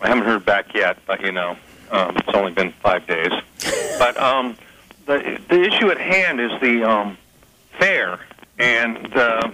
I 0.00 0.06
haven't 0.06 0.22
heard 0.22 0.44
back 0.44 0.72
yet. 0.72 0.98
But 1.04 1.20
you 1.20 1.32
know, 1.32 1.56
um, 1.90 2.16
it's 2.16 2.28
only 2.28 2.52
been 2.52 2.70
five 2.74 3.08
days. 3.08 3.32
But 3.98 4.16
um, 4.18 4.56
the 5.06 5.40
the 5.48 5.62
issue 5.62 5.90
at 5.90 5.98
hand 5.98 6.40
is 6.40 6.52
the 6.60 6.88
um, 6.88 7.18
fair, 7.76 8.20
and 8.60 8.98
the 9.06 9.52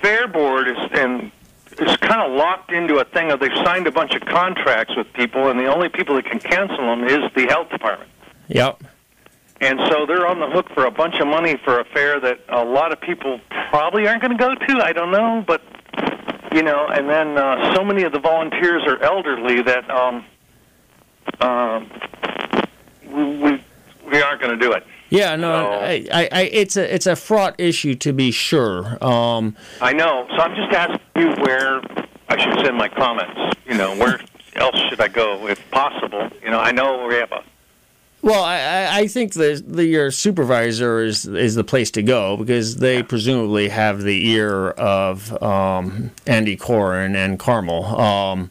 fair 0.00 0.26
board 0.26 0.68
is 0.68 0.78
and 0.92 1.30
is 1.78 1.94
kind 1.98 2.22
of 2.22 2.32
locked 2.32 2.72
into 2.72 3.00
a 3.00 3.04
thing 3.04 3.30
of 3.30 3.38
they've 3.38 3.52
signed 3.66 3.86
a 3.86 3.92
bunch 3.92 4.14
of 4.14 4.22
contracts 4.22 4.96
with 4.96 5.12
people, 5.12 5.48
and 5.50 5.60
the 5.60 5.66
only 5.66 5.90
people 5.90 6.14
that 6.14 6.24
can 6.24 6.38
cancel 6.38 6.78
them 6.78 7.04
is 7.04 7.30
the 7.34 7.44
health 7.48 7.68
department. 7.68 8.10
yep. 8.48 8.82
And 9.60 9.80
so 9.90 10.06
they're 10.06 10.26
on 10.26 10.38
the 10.38 10.48
hook 10.48 10.68
for 10.72 10.84
a 10.86 10.90
bunch 10.90 11.16
of 11.20 11.26
money 11.26 11.56
for 11.64 11.80
a 11.80 11.84
fair 11.86 12.20
that 12.20 12.38
a 12.48 12.64
lot 12.64 12.92
of 12.92 13.00
people 13.00 13.40
probably 13.70 14.06
aren't 14.06 14.22
going 14.22 14.36
to 14.36 14.38
go 14.38 14.54
to. 14.54 14.84
I 14.84 14.92
don't 14.92 15.10
know, 15.10 15.42
but 15.46 15.62
you 16.52 16.62
know. 16.62 16.86
And 16.86 17.08
then 17.08 17.36
uh, 17.36 17.74
so 17.74 17.84
many 17.84 18.04
of 18.04 18.12
the 18.12 18.20
volunteers 18.20 18.84
are 18.86 19.02
elderly 19.02 19.62
that 19.62 19.90
um, 19.90 20.24
um, 21.40 21.90
we, 23.06 23.24
we 23.38 23.64
we 24.10 24.22
aren't 24.22 24.40
going 24.40 24.56
to 24.58 24.64
do 24.64 24.72
it. 24.72 24.86
Yeah, 25.10 25.36
no, 25.36 25.52
So- 25.52 25.72
I, 25.80 26.06
I, 26.12 26.28
I, 26.30 26.42
it's 26.52 26.76
a 26.76 26.94
it's 26.94 27.06
a 27.06 27.16
fraught 27.16 27.56
issue 27.58 27.94
to 27.96 28.12
be 28.12 28.30
sure. 28.30 29.02
Um, 29.04 29.56
I 29.80 29.92
know. 29.92 30.26
So 30.30 30.36
I'm 30.42 30.54
just 30.54 30.72
asking 30.72 31.00
you 31.16 31.30
where 31.42 31.80
I 32.28 32.36
should 32.42 32.64
send 32.64 32.76
my 32.76 32.88
comments. 32.88 33.56
You 33.66 33.74
know, 33.74 33.96
where 33.96 34.20
else 34.54 34.76
should 34.88 35.00
I 35.00 35.08
go 35.08 35.48
if 35.48 35.68
possible? 35.72 36.28
You 36.42 36.50
know, 36.50 36.60
I 36.60 36.70
know 36.72 37.06
we 37.08 37.14
have 37.16 37.32
a 37.32 37.42
Well, 38.28 38.44
I, 38.44 39.00
I- 39.00 39.06
think 39.08 39.32
the, 39.32 39.62
the 39.66 39.86
your 39.86 40.10
supervisor 40.10 41.02
is 41.02 41.24
is 41.24 41.54
the 41.54 41.64
place 41.64 41.90
to 41.92 42.02
go 42.02 42.36
because 42.36 42.76
they 42.76 43.02
presumably 43.02 43.70
have 43.70 44.02
the 44.02 44.28
ear 44.28 44.70
of 44.70 45.42
um, 45.42 46.10
Andy 46.26 46.56
Coren 46.56 47.16
and 47.16 47.38
Carmel. 47.38 47.86
Um, 47.86 48.50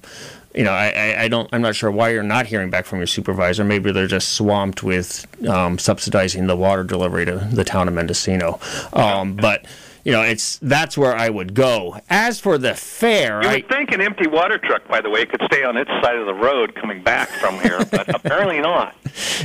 you 0.56 0.64
know, 0.64 0.72
I, 0.72 0.88
I, 0.90 1.24
I 1.24 1.28
don't. 1.28 1.48
I'm 1.54 1.62
not 1.62 1.76
sure 1.76 1.92
why 1.92 2.10
you're 2.10 2.24
not 2.24 2.48
hearing 2.48 2.72
back 2.72 2.86
from 2.88 2.98
your 2.98 3.06
supervisor. 3.08 3.64
Maybe 3.64 3.92
they're 3.92 4.08
just 4.08 4.30
swamped 4.34 4.82
with 4.82 5.28
um, 5.48 5.78
subsidizing 5.78 6.48
the 6.48 6.56
water 6.56 6.84
delivery 6.84 7.26
to 7.26 7.36
the 7.36 7.64
town 7.64 7.88
of 7.88 7.94
Mendocino. 7.94 8.60
Um, 8.94 9.36
but 9.36 9.66
you 10.08 10.14
know, 10.14 10.22
it's 10.22 10.58
that's 10.60 10.98
where 10.98 11.14
I 11.14 11.28
would 11.30 11.54
go. 11.54 12.00
As 12.10 12.40
for 12.40 12.58
the 12.58 12.74
fair, 12.76 13.42
You 13.44 13.50
I, 13.50 13.56
would 13.56 13.68
think 13.68 13.92
an 13.92 14.00
empty 14.00 14.26
water 14.26 14.58
truck, 14.58 14.88
by 14.88 15.02
the 15.02 15.10
way, 15.10 15.26
could 15.26 15.42
stay 15.52 15.66
on 15.66 15.76
its 15.76 15.90
side 16.02 16.16
of 16.16 16.26
the 16.26 16.34
road 16.34 16.76
coming 16.76 17.04
back 17.04 17.28
from 17.28 17.60
here, 17.60 17.80
but 17.92 18.08
apparently 18.16 18.62
not. 18.62 18.96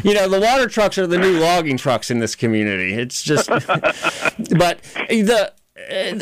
you 0.04 0.14
know 0.14 0.28
the 0.28 0.38
water 0.38 0.68
trucks 0.68 0.98
are 0.98 1.06
the 1.08 1.18
new 1.18 1.40
logging 1.40 1.76
trucks 1.76 2.10
in 2.12 2.18
this 2.20 2.34
community 2.36 2.92
it's 2.94 3.22
just 3.22 3.48
but 4.56 4.80
the 5.08 5.52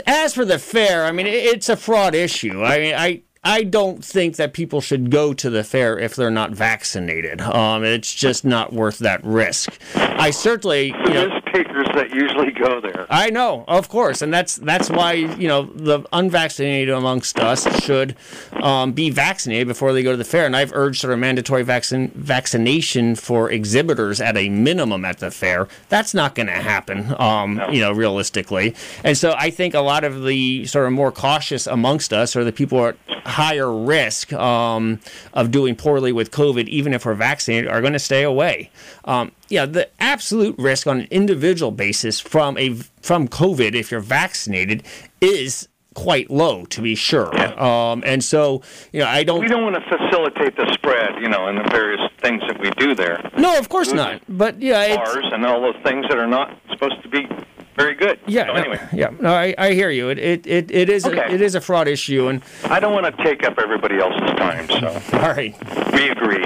as 0.07 0.35
for 0.35 0.45
the 0.45 0.59
fair 0.59 1.05
i 1.05 1.11
mean 1.13 1.27
it's 1.27 1.69
a 1.69 1.77
fraud 1.77 2.15
issue 2.15 2.63
i 2.63 2.79
mean 2.79 2.95
i 2.95 3.21
I 3.43 3.63
don't 3.63 4.05
think 4.05 4.37
that 4.37 4.53
people 4.53 4.83
should 4.83 5.11
go 5.11 5.33
to 5.33 5.49
the 5.49 5.65
fair 5.65 5.99
if 5.99 6.15
they're 6.15 6.31
not 6.31 6.51
vaccinated. 6.51 7.41
Um, 7.41 7.85
it's 7.85 8.15
just 8.15 8.45
not 8.45 8.71
worth 8.75 8.99
that 8.99 9.25
risk. 9.25 9.81
I 9.95 10.31
certainly, 10.31 10.89
you 10.89 10.93
The 11.07 11.11
know, 11.15 11.27
risk 11.29 11.47
takers 11.47 11.87
that 11.95 12.11
usually 12.11 12.51
go 12.51 12.81
there. 12.81 13.07
I 13.11 13.31
know, 13.31 13.65
of 13.69 13.89
course, 13.89 14.23
and 14.23 14.33
that's 14.33 14.57
that's 14.57 14.91
why 14.91 15.13
you 15.13 15.49
know 15.49 15.65
the 15.65 16.01
unvaccinated 16.13 16.95
amongst 16.95 17.39
us 17.39 17.67
should 17.85 18.17
um, 18.53 18.93
be 18.93 19.11
vaccinated 19.11 19.69
before 19.69 19.93
they 19.93 20.03
go 20.03 20.13
to 20.13 20.17
the 20.17 20.25
fair. 20.25 20.47
And 20.47 20.57
I've 20.57 20.73
urged 20.73 21.01
sort 21.01 21.13
of 21.13 21.19
mandatory 21.19 21.63
vaccine 21.63 22.11
vaccination 22.15 23.15
for 23.15 23.51
exhibitors 23.51 24.21
at 24.21 24.37
a 24.37 24.49
minimum 24.49 25.05
at 25.05 25.19
the 25.19 25.31
fair. 25.31 25.69
That's 25.89 26.15
not 26.15 26.35
going 26.35 26.47
to 26.47 26.53
happen, 26.53 27.15
um, 27.19 27.61
you 27.71 27.81
know, 27.81 27.93
realistically. 27.93 28.75
And 29.05 29.17
so 29.17 29.35
I 29.37 29.51
think 29.51 29.75
a 29.75 29.81
lot 29.81 30.05
of 30.05 30.25
the 30.25 30.67
sort 30.67 30.87
of 30.87 30.93
more 30.93 31.13
cautious 31.13 31.67
amongst 31.67 32.13
us, 32.13 32.37
or 32.37 32.45
the 32.45 32.53
people 32.53 32.79
are 32.79 32.91
at 32.91 33.27
higher 33.27 33.73
risk 33.73 34.33
um, 34.33 35.01
of 35.33 35.51
doing 35.51 35.77
poorly 35.77 36.13
with 36.13 36.31
COVID, 36.31 36.69
even 36.69 36.95
if 36.95 37.05
we're 37.05 37.15
vaccinated, 37.15 37.71
are 37.71 37.81
going 37.81 37.93
to 37.93 37.99
stay 37.99 38.23
away. 38.23 38.71
Um, 39.05 39.33
yeah, 39.51 39.67
the 39.67 39.91
absolute 40.01 40.57
risk 40.59 40.87
on 40.87 41.01
an 41.01 41.09
individual 41.11 41.73
basis 41.73 42.21
from 42.21 42.57
a 42.57 42.75
from 43.03 43.29
COVID, 43.29 43.75
if 43.75 43.91
you're 43.91 44.01
vaccinated, 44.01 44.85
is 45.21 45.69
quite 45.95 46.31
low 46.31 46.65
to 46.67 46.81
be 46.81 46.95
sure. 46.95 47.37
Um, 47.61 48.03
and 48.07 48.23
so, 48.23 48.63
you 48.93 49.01
know, 49.01 49.07
I 49.07 49.25
don't. 49.25 49.41
We 49.41 49.49
don't 49.49 49.65
want 49.65 49.75
to 49.75 49.83
facilitate 49.83 50.57
the 50.57 50.73
spread, 50.73 51.21
you 51.21 51.29
know, 51.29 51.49
in 51.49 51.57
the 51.57 51.69
various 51.71 52.01
things 52.23 52.43
that 52.47 52.61
we 52.61 52.71
do 52.71 52.95
there. 52.95 53.29
No, 53.37 53.59
of 53.59 53.69
course 53.69 53.93
not. 53.93 54.23
But 54.29 54.61
yeah, 54.61 54.85
it's, 54.85 54.97
Bars 54.97 55.27
and 55.33 55.45
all 55.45 55.61
those 55.61 55.83
things 55.83 56.07
that 56.09 56.19
are 56.19 56.29
not 56.29 56.57
supposed 56.71 57.03
to 57.03 57.09
be 57.09 57.29
very 57.77 57.95
good. 57.95 58.19
yeah, 58.27 58.47
So 58.47 58.53
no, 58.53 58.59
anyway, 58.61 58.89
yeah. 58.93 59.11
No, 59.21 59.33
I, 59.35 59.55
I 59.57 59.73
hear 59.73 59.91
you. 59.91 60.09
It 60.11 60.19
it, 60.19 60.47
it, 60.47 60.71
it 60.71 60.89
is 60.91 61.07
Okay. 61.07 61.19
a, 61.19 61.31
it 61.31 61.41
is 61.41 61.55
a 61.55 61.61
fraud 61.61 61.89
issue, 61.89 62.29
and 62.29 62.43
I 62.65 62.81
don't 62.81 62.93
want 62.93 63.07
to 63.17 63.25
take 63.25 63.45
up 63.45 63.59
everybody 63.59 63.99
else's 63.99 64.31
time, 64.37 64.69
so 64.69 64.89
all 65.19 65.31
right, 65.33 65.55
we 65.93 66.09
agree. 66.11 66.45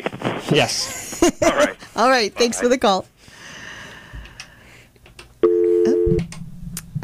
yes. 0.52 1.02
All 1.42 1.50
right. 1.56 1.76
All 1.96 2.10
right. 2.10 2.34
Thanks 2.34 2.60
for 2.60 2.68
the 2.68 2.76
call. 2.76 3.06
Oh. 5.42 6.16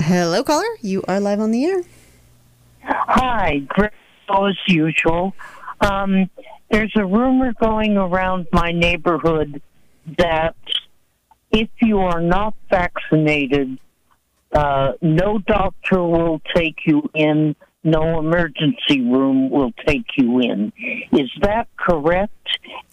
Hello, 0.01 0.43
caller. 0.45 0.65
You 0.83 1.03
are 1.09 1.21
live 1.21 1.41
on 1.41 1.51
the 1.53 1.65
air. 1.65 1.83
Hi, 2.83 3.59
great 3.69 3.93
as 4.29 4.57
usual. 4.67 5.35
Um, 5.81 6.29
there's 6.71 6.93
a 6.97 7.05
rumor 7.05 7.53
going 7.55 7.97
around 7.97 8.47
my 8.53 8.73
neighborhood 8.73 9.63
that 10.19 10.55
if 11.51 11.69
you 11.81 11.99
are 12.01 12.21
not 12.21 12.55
vaccinated, 12.71 13.79
uh, 14.53 14.93
no 15.01 15.39
doctor 15.39 16.03
will 16.03 16.41
take 16.55 16.81
you 16.87 17.09
in, 17.15 17.55
no 17.85 18.19
emergency 18.19 19.01
room 19.01 19.51
will 19.51 19.73
take 19.87 20.07
you 20.17 20.41
in. 20.41 20.73
Is 21.13 21.31
that 21.43 21.69
correct? 21.77 22.35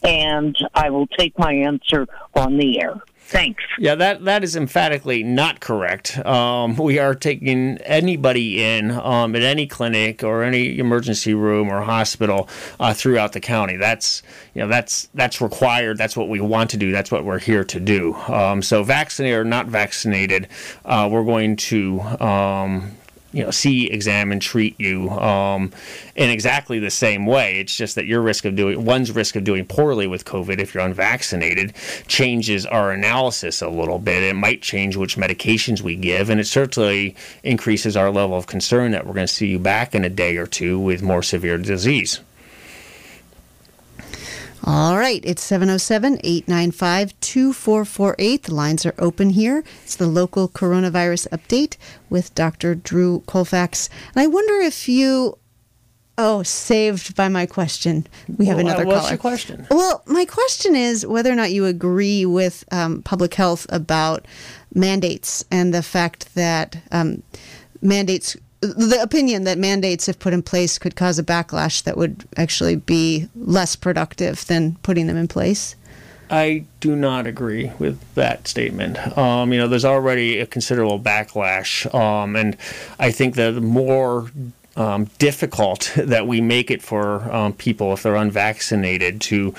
And 0.04 0.56
I 0.74 0.89
will 0.89 1.08
take 1.08 1.38
my 1.38 1.54
answer 1.54 2.08
on 2.36 2.58
the 2.58 2.80
air. 2.82 3.02
Thanks. 3.28 3.62
Yeah, 3.78 3.96
that 3.96 4.24
that 4.24 4.42
is 4.46 4.56
emphatically 4.56 5.22
not 5.22 5.60
correct. 5.60 6.18
Um, 6.26 6.78
we 6.78 6.98
are 6.98 7.13
taking 7.13 7.78
anybody 7.80 8.63
in 8.63 8.92
um, 8.92 9.36
at 9.36 9.42
any 9.42 9.68
clinic 9.68 10.24
or 10.24 10.44
any 10.44 10.80
emergency 10.80 11.34
room 11.34 11.68
or 11.68 11.82
hospital 11.82 12.48
uh, 12.80 12.94
throughout 12.94 13.34
the 13.34 13.42
county. 13.42 13.76
That's 13.76 14.24
you 14.54 14.62
know 14.62 14.70
that's 14.70 15.10
that's 15.13 15.42
required. 15.42 15.98
That's 15.98 16.16
what 16.16 16.30
we 16.30 16.40
want 16.40 16.70
to 16.70 16.78
do. 16.78 16.94
That's 16.94 17.12
what 17.12 17.26
we're 17.26 17.40
here 17.40 17.66
to 17.66 17.80
do. 17.82 18.13
Um, 18.13 18.62
so 18.62 18.82
vaccinated 18.82 19.40
or 19.40 19.44
not 19.44 19.66
vaccinated, 19.66 20.48
uh, 20.86 21.10
we're 21.12 21.26
going 21.26 21.58
to. 21.58 22.00
You 23.38 23.43
know, 23.43 23.52
see, 23.52 23.86
examine, 23.86 24.39
treat 24.39 24.73
you 24.80 25.12
um, 25.12 25.71
in 26.15 26.32
exactly 26.32 26.80
the 26.80 26.89
same 26.89 27.28
way. 27.28 27.60
It's 27.60 27.78
just 27.78 27.93
that 27.93 28.08
your 28.08 28.19
risk 28.19 28.45
of 28.45 28.56
doing 28.56 28.84
one's 28.84 29.12
risk 29.12 29.36
of 29.36 29.43
doing 29.43 29.63
poorly 29.63 30.08
with 30.08 30.26
COVID 30.26 30.58
if 30.58 30.73
you're 30.73 30.84
unvaccinated 30.84 31.76
changes 32.08 32.65
our 32.65 32.91
analysis 32.91 33.62
a 33.62 33.69
little 33.69 34.00
bit. 34.00 34.23
It 34.23 34.36
might 34.36 34.63
change 34.63 34.95
which 34.95 35.17
medications 35.17 35.82
we 35.82 35.95
give, 35.95 36.32
and 36.32 36.39
it 36.39 36.47
certainly 36.47 37.15
increases 37.43 37.95
our 37.95 38.10
level 38.10 38.36
of 38.36 38.47
concern 38.47 38.89
that 38.93 39.06
we're 39.06 39.13
going 39.13 39.28
to 39.28 39.32
see 39.32 39.45
you 39.45 39.60
back 39.60 39.93
in 39.93 40.04
a 40.04 40.10
day 40.10 40.38
or 40.38 40.47
two 40.47 40.80
with 40.80 41.04
more 41.04 41.21
severe 41.21 41.60
disease. 41.60 42.21
All 44.63 44.98
right, 44.98 45.22
it's 45.24 45.43
707 45.43 46.20
895 46.24 47.20
2448. 47.22 48.43
The 48.43 48.54
lines 48.56 48.86
are 48.86 48.96
open 48.98 49.30
here. 49.30 49.63
It's 49.84 49.96
the 49.96 50.08
local 50.08 50.50
coronavirus 50.50 51.28
update 51.30 51.78
with 52.10 52.34
Dr. 52.36 52.76
Drew 52.76 53.22
Colfax. 53.28 53.89
And 54.13 54.22
I 54.24 54.28
wonder 54.28 54.56
if 54.56 54.89
you. 54.89 55.38
Oh, 56.20 56.41
saved 56.41 57.15
by 57.15 57.30
my 57.30 57.46
question. 57.46 58.08
We 58.39 58.48
have 58.48 58.58
Well, 58.58 58.65
uh, 58.65 58.70
another 58.72 58.86
what's 58.88 59.00
caller. 59.02 59.10
your 59.12 59.17
question? 59.20 59.67
Well, 59.70 60.02
my 60.08 60.26
question 60.26 60.76
is 60.76 61.06
whether 61.06 61.32
or 61.32 61.36
not 61.36 61.52
you 61.52 61.65
agree 61.65 62.26
with 62.26 62.63
um, 62.72 63.04
public 63.04 63.36
health 63.36 63.67
about 63.70 64.26
mandates 64.74 65.46
and 65.52 65.72
the 65.76 65.84
fact 65.84 66.34
that 66.34 66.78
um, 66.91 67.22
mandates, 67.84 68.36
the 68.62 69.00
opinion 69.02 69.43
that 69.43 69.58
mandates, 69.58 70.08
if 70.08 70.20
put 70.20 70.34
in 70.34 70.41
place, 70.41 70.80
could 70.80 70.96
cause 70.96 71.20
a 71.20 71.24
backlash 71.24 71.84
that 71.84 71.98
would 71.98 72.26
actually 72.38 72.76
be 72.76 73.30
less 73.36 73.76
productive 73.76 74.46
than 74.46 74.76
putting 74.84 75.08
them 75.08 75.17
in 75.17 75.28
place. 75.28 75.76
I 76.30 76.65
do 76.82 76.96
not 76.96 77.26
agree 77.26 77.72
with 77.80 78.00
that 78.15 78.48
statement. 78.48 78.98
Um, 79.17 79.54
you 79.54 79.60
know, 79.60 79.67
there's 79.67 79.86
already 79.86 80.39
a 80.39 80.46
considerable 80.46 81.00
backlash, 81.00 81.93
um, 81.93 82.36
and 82.36 82.58
I 83.00 83.12
think 83.12 83.36
that 83.36 83.52
the 83.52 83.62
more 83.62 84.30
um, 84.78 85.06
difficult 85.17 85.91
that 85.98 86.28
we 86.28 86.39
make 86.39 86.70
it 86.72 86.82
for 86.82 87.32
um, 87.34 87.54
people 87.54 87.93
if 87.93 88.04
they're 88.04 88.15
unvaccinated 88.15 89.20
to 89.22 89.54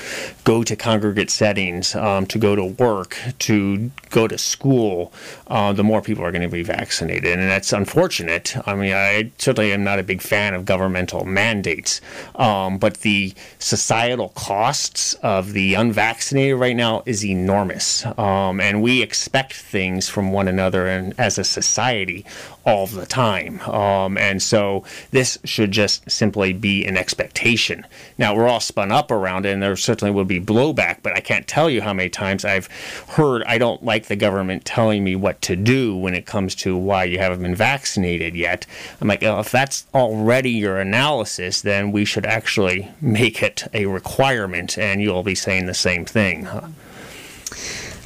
go 0.45 0.63
to 0.63 0.77
congregate 0.77 1.31
settings, 1.31 1.95
um, 1.95 2.27
to 2.27 2.39
go 2.39 2.55
to 2.55 2.65
work, 2.65 3.19
to 3.41 3.91
go 4.11 4.29
to 4.29 4.39
school, 4.39 5.13
uh, 5.49 5.73
the 5.73 5.85
more 5.85 6.03
people 6.03 6.25
are 6.25 6.33
going 6.33 6.43
to 6.43 6.49
be 6.49 6.63
vaccinated, 6.63 7.39
and 7.39 7.49
that's 7.49 7.73
unfortunate. 7.73 8.57
I 8.67 8.75
mean, 8.75 8.93
I 8.93 9.31
certainly 9.39 9.73
am 9.73 9.85
not 9.85 9.99
a 9.99 10.03
big 10.03 10.23
fan 10.23 10.55
of 10.55 10.65
governmental 10.65 11.25
mandates, 11.25 12.01
um, 12.37 12.79
but 12.79 12.99
the 12.99 13.35
societal 13.59 14.31
costs 14.31 15.15
of 15.23 15.53
the 15.53 15.75
unvaccinated 15.75 16.59
right 16.59 16.77
now 16.77 17.03
is 17.07 17.25
enormous, 17.25 18.07
um, 18.19 18.61
and 18.61 18.83
we 18.83 19.03
expect 19.03 19.55
things 19.55 20.09
from 20.09 20.33
one 20.33 20.49
another 20.49 20.87
and 20.87 21.15
as 21.19 21.39
a 21.39 21.45
society 21.45 22.25
all 22.65 22.87
the 22.87 23.07
time, 23.07 23.61
um, 23.63 24.19
and 24.19 24.43
so 24.43 24.85
this 25.11 25.39
should 25.45 25.71
just 25.71 26.11
simply 26.11 26.53
be 26.53 26.85
an 26.85 26.97
expectation. 26.97 27.87
Now 28.19 28.35
we're 28.35 28.49
all 28.49 28.61
spun 28.61 28.93
up 28.93 29.11
around 29.11 29.47
it, 29.47 29.53
and 29.53 29.63
there 29.63 29.75
certainly 29.77 30.13
will 30.13 30.25
be 30.25 30.41
blowback, 30.41 30.99
but 31.03 31.17
I 31.17 31.21
can't 31.21 31.47
tell 31.47 31.71
you 31.71 31.81
how 31.81 31.95
many 31.95 32.11
times 32.11 32.45
I've 32.45 32.67
heard 33.09 33.43
I 33.45 33.59
don't 33.59 33.83
like 33.83 33.98
the 34.07 34.17
government 34.17 34.65
telling 34.65 35.05
me 35.05 35.17
what 35.17 35.43
to 35.43 35.57
do 35.57 35.97
when 35.97 36.15
it 36.15 36.27
comes 36.27 36.55
to 36.57 36.77
why 36.77 37.05
you 37.05 37.19
haven't 37.19 37.43
been 37.43 37.55
vaccinated 37.55 38.35
yet. 38.35 38.67
I'm 39.01 39.09
like, 39.09 39.23
oh, 39.23 39.41
if 39.41 39.51
that's 39.51 39.87
already 39.95 40.51
your 40.51 40.79
analysis, 40.79 41.63
then 41.63 41.93
we 41.93 42.05
should 42.05 42.27
actually 42.27 42.91
make 43.01 43.43
it 43.43 43.65
a 43.75 43.87
requirement, 43.87 44.79
and 44.79 45.03
you'll 45.03 45.23
be 45.23 45.35
saying 45.35 45.67
the 45.67 45.75
same 45.75 46.05
thing. 46.05 46.47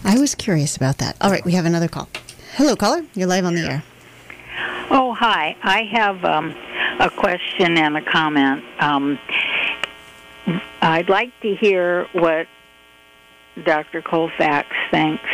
I 0.04 0.18
was 0.18 0.34
curious 0.34 0.76
about 0.76 0.98
that. 0.98 1.16
All 1.20 1.30
right, 1.30 1.44
we 1.44 1.52
have 1.52 1.64
another 1.64 1.88
call. 1.88 2.08
Hello, 2.54 2.76
caller. 2.76 3.04
You're 3.14 3.28
live 3.28 3.44
on 3.44 3.54
the 3.54 3.62
air. 3.62 3.84
Oh, 4.90 5.14
hi. 5.14 5.56
I 5.62 5.84
have 5.84 6.24
um, 6.24 6.54
a 6.98 7.08
question 7.08 7.78
and 7.78 7.96
a 7.96 8.02
comment. 8.02 8.64
Um, 8.78 9.18
I'd 10.82 11.08
like 11.08 11.38
to 11.40 11.54
hear 11.54 12.08
what 12.12 12.46
Dr. 13.64 14.02
Colfax 14.02 14.68
thinks 14.90 15.28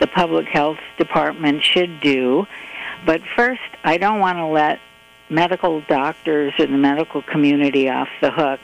the 0.00 0.06
public 0.06 0.46
health 0.46 0.78
department 0.98 1.62
should 1.62 2.00
do. 2.00 2.46
But 3.06 3.22
first, 3.36 3.60
I 3.84 3.98
don't 3.98 4.20
want 4.20 4.38
to 4.38 4.46
let 4.46 4.80
medical 5.30 5.80
doctors 5.82 6.52
or 6.58 6.66
the 6.66 6.76
medical 6.76 7.22
community 7.22 7.88
off 7.88 8.08
the 8.20 8.30
hook. 8.30 8.60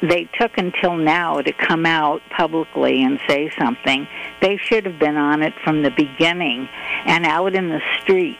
They 0.00 0.28
took 0.38 0.56
until 0.56 0.96
now 0.96 1.40
to 1.40 1.52
come 1.52 1.84
out 1.84 2.22
publicly 2.30 3.02
and 3.02 3.18
say 3.26 3.50
something. 3.58 4.06
They 4.40 4.56
should 4.56 4.86
have 4.86 4.98
been 4.98 5.16
on 5.16 5.42
it 5.42 5.54
from 5.64 5.82
the 5.82 5.90
beginning 5.90 6.68
and 7.04 7.26
out 7.26 7.54
in 7.54 7.68
the 7.68 7.80
streets. 8.00 8.38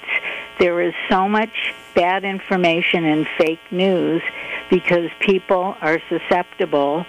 There 0.61 0.81
is 0.81 0.95
so 1.09 1.29
much 1.29 1.75
bad 1.95 2.25
information 2.25 3.05
and 3.05 3.27
fake 3.37 3.61
news 3.73 4.23
because 4.71 5.11
people 5.19 5.77
are 5.81 6.01
susceptible 6.09 7.05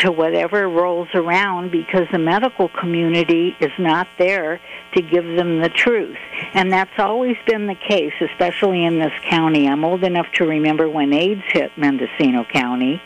to 0.00 0.10
whatever 0.10 0.68
rolls 0.68 1.08
around 1.14 1.70
because 1.70 2.06
the 2.12 2.18
medical 2.18 2.68
community 2.68 3.54
is 3.60 3.72
not 3.78 4.06
there 4.18 4.60
to 4.94 5.02
give 5.02 5.24
them 5.24 5.60
the 5.60 5.68
truth. 5.68 6.16
And 6.54 6.72
that's 6.72 6.98
always 6.98 7.36
been 7.46 7.66
the 7.66 7.74
case, 7.74 8.14
especially 8.20 8.84
in 8.84 8.98
this 8.98 9.12
county. 9.28 9.68
I'm 9.68 9.84
old 9.84 10.04
enough 10.04 10.26
to 10.34 10.46
remember 10.46 10.88
when 10.88 11.12
AIDS 11.12 11.42
hit 11.46 11.70
Mendocino 11.76 12.44
County. 12.44 13.00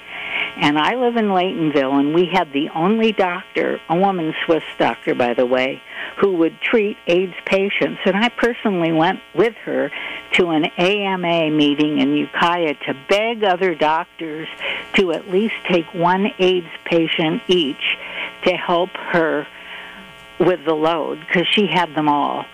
And 0.57 0.79
I 0.79 0.95
live 0.95 1.17
in 1.17 1.27
Laytonville, 1.27 1.99
and 1.99 2.15
we 2.15 2.27
had 2.33 2.53
the 2.53 2.69
only 2.75 3.11
doctor, 3.11 3.81
a 3.89 3.97
woman 3.97 4.33
Swiss 4.45 4.63
doctor, 4.79 5.15
by 5.15 5.35
the 5.35 5.45
way, 5.45 5.83
who 6.21 6.35
would 6.37 6.61
treat 6.61 6.97
AIDS 7.09 7.35
patients. 7.45 8.01
And 8.05 8.17
I 8.17 8.29
personally 8.29 8.93
went 8.93 9.19
with 9.35 9.55
her 9.65 9.91
to 10.35 10.51
an 10.51 10.67
AMA 10.79 11.51
meeting 11.51 11.99
in 11.99 12.15
Ukiah 12.15 12.75
to 12.87 12.95
beg 13.09 13.43
other 13.43 13.75
doctors 13.75 14.47
to 14.95 15.13
at 15.13 15.29
least 15.29 15.55
take 15.69 15.93
one 15.93 16.29
AIDS 16.39 16.71
patient 16.85 17.43
each 17.49 17.97
to 18.45 18.53
help 18.53 18.91
her 18.91 19.49
with 20.39 20.65
the 20.65 20.75
load 20.75 21.19
because 21.27 21.49
she 21.49 21.67
had 21.67 21.95
them 21.97 22.09
all. 22.09 22.45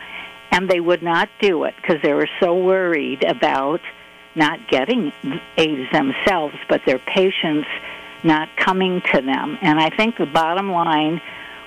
And 0.50 0.70
they 0.70 0.80
would 0.80 1.02
not 1.02 1.28
do 1.40 1.64
it 1.64 1.74
because 1.76 2.02
they 2.02 2.14
were 2.14 2.28
so 2.40 2.54
worried 2.56 3.24
about 3.24 3.80
not 4.34 4.68
getting 4.68 5.12
AIDS 5.56 5.90
themselves, 5.92 6.54
but 6.68 6.82
their 6.86 6.98
patients 6.98 7.68
not 8.22 8.48
coming 8.56 9.02
to 9.12 9.20
them. 9.20 9.58
And 9.62 9.80
I 9.80 9.90
think 9.90 10.16
the 10.16 10.26
bottom 10.26 10.70
line 10.70 11.20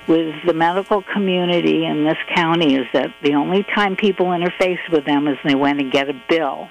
with 0.06 0.34
the 0.44 0.52
medical 0.52 1.02
community 1.02 1.84
in 1.84 2.04
this 2.04 2.18
county 2.34 2.74
is 2.74 2.86
that 2.92 3.12
the 3.22 3.34
only 3.34 3.62
time 3.62 3.96
people 3.96 4.26
interface 4.26 4.80
with 4.90 5.04
them 5.04 5.26
is 5.26 5.38
they 5.44 5.54
went 5.54 5.80
and 5.80 5.90
get 5.90 6.08
a 6.10 6.22
bill. 6.28 6.68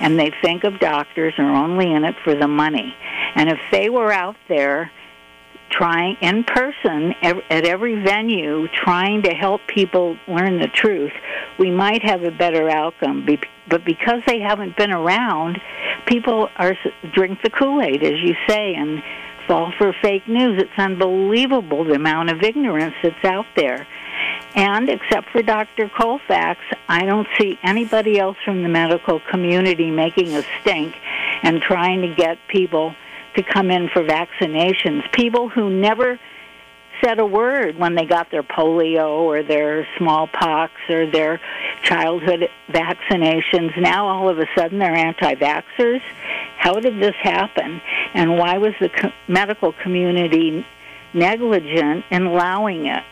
And 0.00 0.18
they 0.18 0.32
think 0.42 0.64
of 0.64 0.80
doctors 0.80 1.34
are 1.38 1.54
only 1.54 1.92
in 1.92 2.04
it 2.04 2.16
for 2.24 2.34
the 2.34 2.48
money. 2.48 2.94
And 3.34 3.48
if 3.48 3.60
they 3.70 3.88
were 3.88 4.12
out 4.12 4.36
there 4.48 4.90
trying 5.72 6.16
in 6.20 6.44
person 6.44 7.14
at 7.22 7.64
every 7.66 8.02
venue 8.04 8.68
trying 8.68 9.22
to 9.22 9.30
help 9.30 9.60
people 9.66 10.16
learn 10.28 10.60
the 10.60 10.68
truth, 10.68 11.12
we 11.58 11.70
might 11.70 12.02
have 12.02 12.22
a 12.22 12.30
better 12.30 12.68
outcome. 12.68 13.26
But 13.68 13.84
because 13.84 14.22
they 14.26 14.38
haven't 14.40 14.76
been 14.76 14.92
around, 14.92 15.60
people 16.06 16.48
are 16.56 16.76
drink 17.12 17.40
the 17.42 17.50
Kool-Aid, 17.50 18.02
as 18.02 18.20
you 18.22 18.34
say, 18.46 18.74
and 18.74 19.02
fall 19.48 19.72
for 19.78 19.92
fake 20.02 20.28
news. 20.28 20.62
It's 20.62 20.78
unbelievable 20.78 21.84
the 21.84 21.94
amount 21.94 22.30
of 22.30 22.42
ignorance 22.42 22.94
that's 23.02 23.24
out 23.24 23.46
there. 23.56 23.86
And 24.54 24.88
except 24.90 25.30
for 25.30 25.42
Dr. 25.42 25.88
Colfax, 25.88 26.60
I 26.86 27.06
don't 27.06 27.26
see 27.38 27.58
anybody 27.62 28.18
else 28.18 28.36
from 28.44 28.62
the 28.62 28.68
medical 28.68 29.20
community 29.30 29.90
making 29.90 30.36
a 30.36 30.42
stink 30.60 30.94
and 31.42 31.62
trying 31.62 32.02
to 32.02 32.14
get 32.14 32.38
people 32.48 32.94
to 33.36 33.42
come 33.42 33.70
in 33.70 33.88
for 33.88 34.02
vaccinations. 34.02 35.10
People 35.12 35.48
who 35.48 35.70
never 35.70 36.18
said 37.02 37.18
a 37.18 37.26
word 37.26 37.76
when 37.78 37.94
they 37.94 38.04
got 38.04 38.30
their 38.30 38.42
polio 38.42 39.20
or 39.20 39.42
their 39.42 39.86
smallpox 39.98 40.72
or 40.88 41.10
their 41.10 41.40
childhood 41.82 42.48
vaccinations. 42.68 43.76
Now 43.80 44.06
all 44.06 44.28
of 44.28 44.38
a 44.38 44.46
sudden 44.56 44.78
they're 44.78 44.94
anti-vaxxers. 44.94 46.00
How 46.58 46.74
did 46.74 47.00
this 47.00 47.16
happen? 47.20 47.80
And 48.14 48.38
why 48.38 48.58
was 48.58 48.74
the 48.80 48.88
co- 48.88 49.12
medical 49.26 49.72
community 49.72 50.64
negligent 51.12 52.04
in 52.10 52.26
allowing 52.26 52.86
it? 52.86 53.02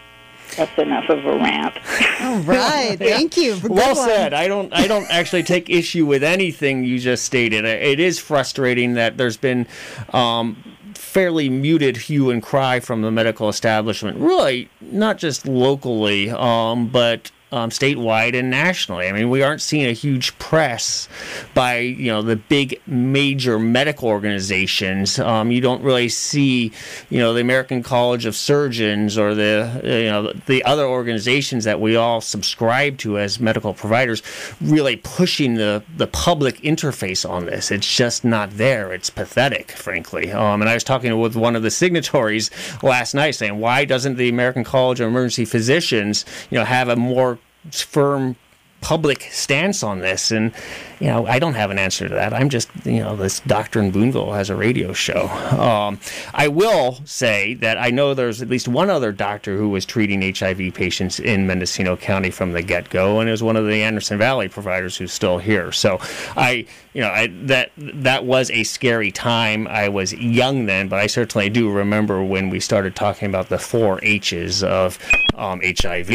That's 0.57 0.79
enough 0.79 1.09
of 1.09 1.25
a 1.25 1.37
rant. 1.37 1.75
All 2.21 2.39
right. 2.41 2.97
Thank 2.99 3.37
you. 3.37 3.59
Good 3.61 3.71
well 3.71 3.95
one. 3.95 4.09
said. 4.09 4.35
I 4.35 4.49
don't. 4.49 4.73
I 4.73 4.87
don't 4.87 5.11
actually 5.11 5.43
take 5.43 5.71
issue 5.71 6.07
with 6.07 6.23
anything 6.23 6.85
you 6.85 6.99
just 6.99 7.25
stated. 7.25 7.65
It 7.65 8.01
is 8.01 8.19
frustrating 8.19 8.95
that 8.95 9.17
there's 9.17 9.37
been. 9.37 9.67
Um, 10.13 10.63
fairly 10.95 11.49
muted 11.49 11.97
hue 11.97 12.31
and 12.31 12.41
cry 12.41 12.79
from 12.79 13.03
the 13.03 13.11
medical 13.11 13.49
establishment, 13.49 14.17
really 14.19 14.69
not 14.81 15.19
just 15.19 15.47
locally, 15.47 16.31
um, 16.31 16.87
but 16.87 17.33
um, 17.53 17.71
statewide 17.71 18.39
and 18.39 18.51
nationally. 18.51 19.09
I 19.09 19.13
mean, 19.13 19.29
we 19.29 19.43
aren't 19.43 19.63
seeing 19.63 19.87
a 19.87 19.93
huge 19.93 20.39
press 20.39 21.09
by 21.55 21.79
you 21.79 22.07
know 22.07 22.23
the 22.23 22.37
big 22.37 22.81
major 22.87 23.59
medical 23.59 24.09
organizations. 24.09 25.19
Um, 25.19 25.51
you 25.51 25.61
don't 25.61 25.83
really 25.83 26.09
see 26.09 26.73
you 27.09 27.19
know 27.19 27.35
the 27.35 27.41
American 27.41 27.83
College 27.83 28.27
of 28.27 28.37
Surgeons 28.37 29.19
or 29.19 29.35
the 29.35 29.81
you 29.85 30.11
know 30.11 30.33
the 30.47 30.63
other 30.65 30.85
organizations 30.85 31.65
that 31.65 31.81
we 31.81 31.97
all 31.97 32.21
subscribe 32.21 32.99
to 32.99 33.19
as 33.19 33.41
medical 33.41 33.75
providers 33.75 34.23
really 34.61 34.97
pushing 34.97 35.55
the 35.55 35.83
the 35.97 36.07
public 36.07 36.57
interface 36.59 37.29
on 37.29 37.47
this. 37.47 37.71
It's 37.71 37.97
just 37.97 38.25
not 38.25 38.51
there. 38.57 38.93
It's 38.93 39.11
pathetic, 39.11 39.73
frankly. 39.73 40.31
Um, 40.31 40.63
and 40.63 40.69
I 40.69 40.75
was 40.75 40.85
talking 40.85 41.19
with 41.19 41.35
one 41.35 41.57
of 41.57 41.63
the 41.63 41.71
signatories 41.71 42.51
last 42.83 43.15
night 43.15 43.33
saying, 43.33 43.59
why 43.59 43.85
doesn't 43.85 44.17
the 44.17 44.29
American 44.29 44.63
College 44.63 45.01
of 45.01 45.09
Emergency 45.09 45.45
Physicians 45.45 46.25
you 46.51 46.59
know 46.59 46.65
have 46.65 46.89
a 46.89 46.97
more 46.97 47.40
firm 47.71 48.37
public 48.81 49.23
stance 49.31 49.83
on 49.83 50.01
this? 50.01 50.31
And 50.31 50.53
you 51.01 51.07
know, 51.07 51.27
I 51.27 51.39
don't 51.39 51.55
have 51.55 51.71
an 51.71 51.79
answer 51.79 52.09
to 52.09 52.15
that. 52.15 52.35
I'm 52.35 52.51
just 52.51 52.69
you 52.85 53.01
know 53.01 53.17
this 53.17 53.41
doctor 53.41 53.81
in 53.81 53.91
Boonville 53.91 54.33
has 54.33 54.51
a 54.51 54.57
radio 54.57 54.93
show. 54.93 55.29
Um, 55.61 55.99
I 56.35 56.49
will 56.49 57.01
say 57.05 57.55
that 57.55 57.79
I 57.79 57.91
know 57.91 58.13
there's 58.13 58.43
at 58.43 58.49
least 58.49 58.69
one 58.69 58.91
other 58.91 59.13
doctor 59.13 59.57
who 59.57 59.71
was 59.71 59.87
treating 59.87 60.35
HIV 60.35 60.75
patients 60.75 61.19
in 61.19 61.47
Mendocino 61.47 61.97
County 61.97 62.31
from 62.31 62.53
the 62.53 62.63
get 62.63 62.91
go, 62.91 63.21
and 63.21 63.29
it 63.29 63.33
was 63.33 63.43
one 63.43 63.57
of 63.57 63.67
the 63.67 63.83
Anderson 63.83 64.19
Valley 64.19 64.49
providers 64.49 64.97
who's 64.97 65.13
still 65.13 65.39
here. 65.39 65.73
So 65.73 65.99
I 66.37 66.67
you 66.93 67.01
know 67.01 67.09
I, 67.09 67.29
that 67.45 67.73
that 67.77 68.27
was 68.27 68.51
a 68.51 68.63
scary 68.65 69.11
time. 69.11 69.67
I 69.69 69.89
was 69.89 70.13
young 70.13 70.67
then, 70.67 70.89
but 70.89 70.99
I 70.99 71.07
certainly 71.07 71.49
do 71.49 71.71
remember 71.71 72.23
when 72.23 72.51
we 72.51 72.61
started 72.61 72.95
talking 72.95 73.29
about 73.29 73.49
the 73.49 73.59
four 73.59 74.01
H's 74.03 74.63
of 74.63 74.99
um, 75.35 75.63
HIV. 75.65 76.11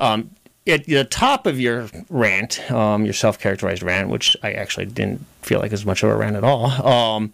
Um, 0.00 0.30
at 0.68 0.84
the 0.84 1.04
top 1.04 1.46
of 1.46 1.58
your 1.58 1.88
rant, 2.08 2.70
um, 2.70 3.04
your 3.04 3.14
self-characterized 3.14 3.82
rant, 3.82 4.08
which 4.08 4.36
I 4.42 4.52
actually 4.52 4.86
didn't 4.86 5.24
feel 5.42 5.60
like 5.60 5.72
as 5.72 5.84
much 5.84 6.02
of 6.02 6.10
a 6.10 6.16
rant 6.16 6.36
at 6.36 6.44
all. 6.44 6.66
Um, 6.86 7.32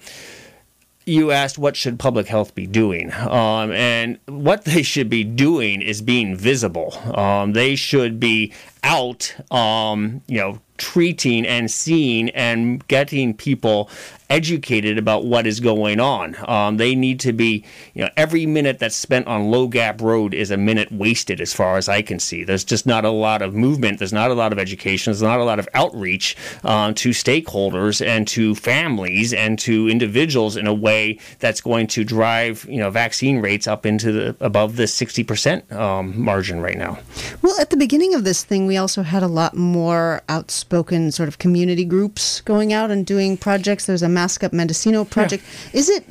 you 1.07 1.33
asked 1.33 1.59
what 1.59 1.77
should 1.77 1.99
public 1.99 2.27
health 2.27 2.55
be 2.55 2.66
doing, 2.66 3.12
um, 3.12 3.73
and 3.73 4.18
what 4.27 4.64
they 4.64 4.83
should 4.83 5.11
be 5.11 5.23
doing 5.23 5.83
is 5.83 6.01
being 6.01 6.35
visible. 6.35 6.97
Um, 7.14 7.53
they 7.53 7.77
should 7.77 8.18
be 8.18 8.53
out, 8.83 9.35
um, 9.53 10.23
you 10.27 10.38
know, 10.38 10.61
treating 10.76 11.46
and 11.46 11.70
seeing 11.70 12.30
and 12.30 12.87
getting 12.88 13.34
people 13.34 13.88
educated 14.30 14.98
about 14.98 15.24
what 15.24 15.46
is 15.46 15.60
going 15.60 16.00
on. 16.00 16.37
Um, 16.48 16.76
they 16.78 16.94
need 16.94 17.20
to 17.20 17.32
be, 17.32 17.64
you 17.94 18.02
know, 18.02 18.10
every 18.16 18.46
minute 18.46 18.78
that's 18.78 18.96
spent 18.96 19.26
on 19.26 19.50
Low 19.50 19.68
Gap 19.68 20.00
Road 20.00 20.34
is 20.34 20.50
a 20.50 20.56
minute 20.56 20.90
wasted 20.90 21.40
as 21.40 21.52
far 21.52 21.76
as 21.76 21.88
I 21.88 22.02
can 22.02 22.18
see. 22.18 22.42
There's 22.42 22.64
just 22.64 22.87
not 22.87 23.04
a 23.04 23.10
lot 23.10 23.42
of 23.42 23.54
movement. 23.54 23.98
There's 23.98 24.12
not 24.12 24.30
a 24.30 24.34
lot 24.34 24.52
of 24.52 24.58
education. 24.58 25.12
There's 25.12 25.22
not 25.22 25.40
a 25.40 25.44
lot 25.44 25.58
of 25.58 25.68
outreach 25.74 26.37
um, 26.64 26.94
to 26.94 27.10
stakeholders 27.10 28.04
and 28.04 28.26
to 28.28 28.54
families 28.54 29.32
and 29.32 29.58
to 29.60 29.88
individuals 29.88 30.56
in 30.56 30.66
a 30.66 30.74
way 30.74 31.18
that's 31.38 31.60
going 31.60 31.87
to 31.88 32.02
drive, 32.02 32.66
you 32.68 32.78
know, 32.78 32.90
vaccine 32.90 33.40
rates 33.40 33.68
up 33.68 33.87
into 33.87 34.10
the 34.10 34.37
above 34.40 34.76
the 34.76 34.84
60% 34.84 35.70
um, 35.72 36.20
margin 36.20 36.60
right 36.60 36.78
now. 36.78 36.98
Well, 37.42 37.54
at 37.60 37.70
the 37.70 37.76
beginning 37.76 38.14
of 38.14 38.24
this 38.24 38.42
thing, 38.42 38.66
we 38.66 38.76
also 38.76 39.02
had 39.02 39.22
a 39.22 39.28
lot 39.28 39.54
more 39.54 40.22
outspoken 40.28 40.73
sort 41.10 41.28
of 41.28 41.38
community 41.38 41.84
groups 41.84 42.40
going 42.40 42.72
out 42.72 42.90
and 42.90 43.06
doing 43.06 43.37
projects. 43.37 43.87
There's 43.87 44.02
a 44.02 44.08
Mask 44.08 44.42
Up 44.42 44.52
Mendocino 44.52 45.04
project. 45.04 45.44
Yeah. 45.72 45.80
Is 45.80 45.88
it? 45.88 46.06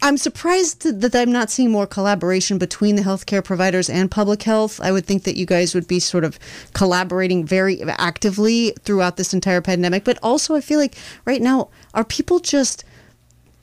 I'm 0.00 0.16
surprised 0.16 1.00
that 1.00 1.14
I'm 1.14 1.32
not 1.32 1.50
seeing 1.50 1.70
more 1.72 1.88
collaboration 1.88 2.56
between 2.56 2.94
the 2.94 3.02
healthcare 3.02 3.42
providers 3.42 3.90
and 3.90 4.10
public 4.10 4.44
health. 4.44 4.80
I 4.80 4.92
would 4.92 5.06
think 5.06 5.24
that 5.24 5.36
you 5.36 5.44
guys 5.44 5.74
would 5.74 5.88
be 5.88 5.98
sort 5.98 6.22
of 6.24 6.38
collaborating 6.72 7.44
very 7.44 7.82
actively 7.82 8.74
throughout 8.82 9.16
this 9.16 9.34
entire 9.34 9.60
pandemic. 9.60 10.04
But 10.04 10.18
also, 10.22 10.54
I 10.54 10.60
feel 10.60 10.78
like 10.78 10.96
right 11.24 11.42
now, 11.42 11.70
are 11.94 12.04
people 12.04 12.38
just 12.38 12.84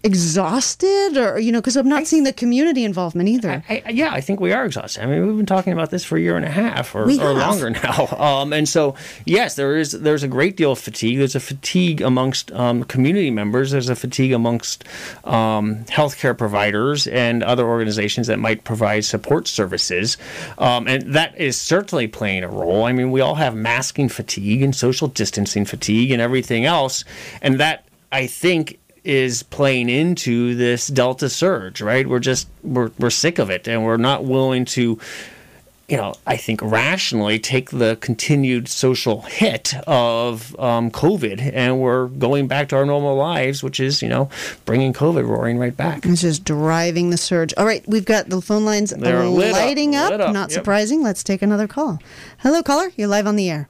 exhausted 0.01 1.17
or 1.17 1.38
you 1.39 1.51
know 1.51 1.59
because 1.59 1.75
i'm 1.75 1.89
not 1.89 1.99
I, 1.99 2.03
seeing 2.03 2.23
the 2.23 2.31
community 2.31 2.85
involvement 2.85 3.27
either. 3.27 3.65
I, 3.67 3.83
I, 3.85 3.89
yeah 3.89 4.13
i 4.13 4.21
think 4.21 4.39
we 4.39 4.53
are 4.53 4.65
exhausted. 4.65 5.03
I 5.03 5.07
mean 5.07 5.27
we've 5.27 5.35
been 5.35 5.45
talking 5.45 5.73
about 5.73 5.89
this 5.91 6.05
for 6.05 6.17
a 6.17 6.21
year 6.21 6.38
and 6.38 6.45
a 6.45 6.49
half 6.49 6.95
or, 6.95 7.03
or 7.03 7.33
longer 7.33 7.69
now. 7.83 8.07
Um, 8.17 8.53
and 8.53 8.67
so 8.67 8.95
yes 9.25 9.55
there 9.55 9.75
is 9.75 9.91
there's 9.91 10.23
a 10.23 10.29
great 10.29 10.55
deal 10.55 10.71
of 10.71 10.79
fatigue. 10.79 11.17
There's 11.17 11.35
a 11.35 11.41
fatigue 11.41 11.99
amongst 11.99 12.49
um, 12.53 12.85
community 12.85 13.29
members. 13.29 13.71
There's 13.71 13.89
a 13.89 13.95
fatigue 13.95 14.31
amongst 14.31 14.85
um, 15.25 15.83
healthcare 15.85 16.38
providers 16.38 17.05
and 17.07 17.43
other 17.43 17.67
organizations 17.67 18.27
that 18.27 18.39
might 18.39 18.63
provide 18.63 19.03
support 19.03 19.49
services. 19.49 20.17
Um, 20.57 20.88
and 20.88 21.13
that 21.13 21.38
is 21.38 21.59
certainly 21.59 22.07
playing 22.07 22.45
a 22.45 22.49
role. 22.49 22.85
I 22.85 22.93
mean 22.93 23.12
we 23.12 23.19
all 23.19 23.35
have 23.35 23.53
masking 23.53 24.07
fatigue 24.07 24.62
and 24.62 24.73
social 24.73 25.09
distancing 25.09 25.65
fatigue 25.65 26.12
and 26.12 26.21
everything 26.21 26.63
else. 26.63 27.03
And 27.41 27.59
that 27.59 27.85
I 28.12 28.27
think 28.27 28.79
is 29.03 29.43
playing 29.43 29.89
into 29.89 30.55
this 30.55 30.88
delta 30.88 31.29
surge 31.29 31.81
right 31.81 32.07
we're 32.07 32.19
just 32.19 32.47
we're, 32.63 32.91
we're 32.99 33.09
sick 33.09 33.39
of 33.39 33.49
it 33.49 33.67
and 33.67 33.83
we're 33.83 33.97
not 33.97 34.23
willing 34.23 34.65
to 34.65 34.99
you 35.89 35.97
know, 35.97 36.13
I 36.27 36.38
think 36.38 36.62
rationally 36.62 37.39
take 37.39 37.71
the 37.71 37.97
continued 37.99 38.67
social 38.67 39.23
hit 39.23 39.73
of 39.88 40.57
um, 40.59 40.91
COVID, 40.91 41.51
and 41.53 41.79
we're 41.79 42.07
going 42.07 42.47
back 42.47 42.69
to 42.69 42.75
our 42.75 42.85
normal 42.85 43.15
lives, 43.15 43.63
which 43.63 43.79
is, 43.79 44.03
you 44.03 44.07
know, 44.07 44.29
bringing 44.65 44.93
COVID 44.93 45.27
roaring 45.27 45.57
right 45.57 45.75
back. 45.75 46.05
It's 46.05 46.21
just 46.21 46.45
driving 46.45 47.09
the 47.09 47.17
surge. 47.17 47.55
All 47.57 47.65
right, 47.65 47.83
we've 47.88 48.05
got 48.05 48.29
the 48.29 48.39
phone 48.39 48.65
lines 48.65 48.91
They're 48.91 49.25
lighting 49.25 49.95
up. 49.95 50.12
up. 50.13 50.21
up. 50.21 50.33
Not 50.33 50.51
yep. 50.51 50.59
surprising. 50.59 51.01
Let's 51.01 51.23
take 51.23 51.41
another 51.41 51.67
call. 51.67 51.99
Hello, 52.38 52.62
caller. 52.62 52.91
You're 52.95 53.07
live 53.07 53.25
on 53.25 53.35
the 53.35 53.49
air. 53.49 53.67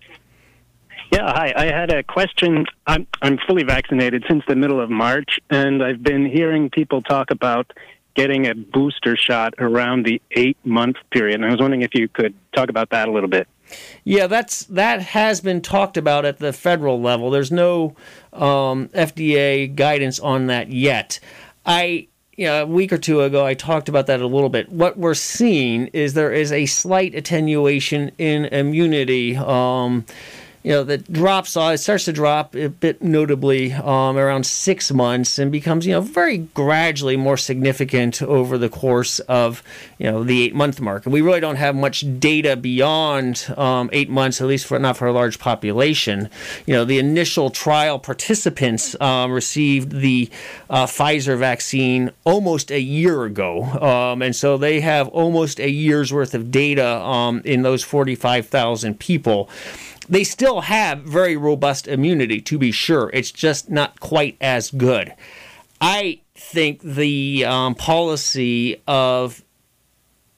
Yeah, 1.11 1.31
hi. 1.31 1.53
I 1.55 1.65
had 1.65 1.91
a 1.91 2.03
question. 2.03 2.65
I'm 2.85 3.07
I'm 3.21 3.37
fully 3.47 3.63
vaccinated 3.63 4.25
since 4.27 4.43
the 4.47 4.55
middle 4.55 4.79
of 4.79 4.89
March, 4.89 5.39
and 5.49 5.83
I've 5.83 6.03
been 6.03 6.25
hearing 6.25 6.69
people 6.69 7.01
talk 7.01 7.31
about 7.31 7.71
getting 8.15 8.47
a 8.47 8.53
booster 8.53 9.15
shot 9.15 9.53
around 9.59 10.05
the 10.05 10.21
eight 10.31 10.57
month 10.63 10.97
period. 11.11 11.35
And 11.35 11.45
I 11.45 11.51
was 11.51 11.59
wondering 11.59 11.81
if 11.81 11.95
you 11.95 12.07
could 12.07 12.33
talk 12.53 12.69
about 12.69 12.89
that 12.91 13.07
a 13.07 13.11
little 13.11 13.29
bit. 13.29 13.47
Yeah, 14.03 14.27
that's 14.27 14.65
that 14.65 15.01
has 15.01 15.41
been 15.41 15.61
talked 15.61 15.97
about 15.97 16.25
at 16.25 16.37
the 16.37 16.53
federal 16.53 17.01
level. 17.01 17.31
There's 17.31 17.51
no 17.51 17.95
um, 18.33 18.89
FDA 18.89 19.73
guidance 19.73 20.19
on 20.19 20.47
that 20.47 20.71
yet. 20.71 21.19
I 21.65 22.07
know, 22.37 22.63
a 22.63 22.65
week 22.65 22.93
or 22.93 22.97
two 22.97 23.21
ago, 23.21 23.45
I 23.45 23.53
talked 23.53 23.89
about 23.89 24.07
that 24.07 24.21
a 24.21 24.27
little 24.27 24.49
bit. 24.49 24.69
What 24.69 24.97
we're 24.97 25.13
seeing 25.13 25.87
is 25.87 26.13
there 26.13 26.31
is 26.31 26.51
a 26.51 26.65
slight 26.65 27.15
attenuation 27.15 28.11
in 28.17 28.45
immunity. 28.45 29.35
Um, 29.35 30.05
you 30.63 30.71
know, 30.71 30.83
that 30.83 31.11
drops 31.11 31.55
off, 31.55 31.73
it 31.73 31.77
starts 31.77 32.05
to 32.05 32.13
drop 32.13 32.53
a 32.53 32.67
bit 32.67 33.01
notably 33.01 33.71
um, 33.71 34.17
around 34.17 34.45
six 34.45 34.91
months 34.91 35.39
and 35.39 35.51
becomes, 35.51 35.85
you 35.85 35.93
know, 35.93 36.01
very 36.01 36.37
gradually 36.37 37.15
more 37.15 37.37
significant 37.37 38.21
over 38.21 38.57
the 38.57 38.67
course 38.67 39.19
of, 39.21 39.63
you 39.97 40.11
know, 40.11 40.23
the 40.23 40.43
eight 40.43 40.53
month 40.53 40.81
mark. 40.81 41.05
And 41.05 41.13
we 41.13 41.21
really 41.21 41.39
don't 41.39 41.55
have 41.55 41.75
much 41.75 42.03
data 42.19 42.57
beyond 42.57 43.53
um, 43.55 43.89
eight 43.93 44.09
months, 44.09 44.41
at 44.41 44.47
least 44.47 44.65
for 44.65 44.77
not 44.79 44.97
for 44.97 45.07
a 45.07 45.13
large 45.13 45.39
population. 45.39 46.29
You 46.65 46.73
know, 46.73 46.83
the 46.83 46.99
initial 46.99 47.49
trial 47.49 47.97
participants 47.97 48.99
um, 48.99 49.31
received 49.31 49.93
the 49.93 50.29
uh, 50.69 50.87
Pfizer 50.87 51.37
vaccine 51.37 52.11
almost 52.25 52.69
a 52.69 52.81
year 52.81 53.23
ago. 53.23 53.63
Um, 53.63 54.21
and 54.21 54.35
so 54.35 54.57
they 54.57 54.81
have 54.81 55.07
almost 55.09 55.59
a 55.61 55.69
year's 55.69 56.11
worth 56.11 56.35
of 56.35 56.51
data 56.51 56.85
um, 57.01 57.41
in 57.45 57.61
those 57.61 57.81
45,000 57.81 58.99
people 58.99 59.49
they 60.09 60.23
still 60.23 60.61
have 60.61 61.01
very 61.01 61.37
robust 61.37 61.87
immunity, 61.87 62.41
to 62.41 62.57
be 62.57 62.71
sure. 62.71 63.11
It's 63.13 63.31
just 63.31 63.69
not 63.69 63.99
quite 63.99 64.35
as 64.41 64.71
good. 64.71 65.13
I 65.79 66.21
think 66.35 66.81
the 66.81 67.45
um, 67.45 67.75
policy 67.75 68.81
of 68.87 69.43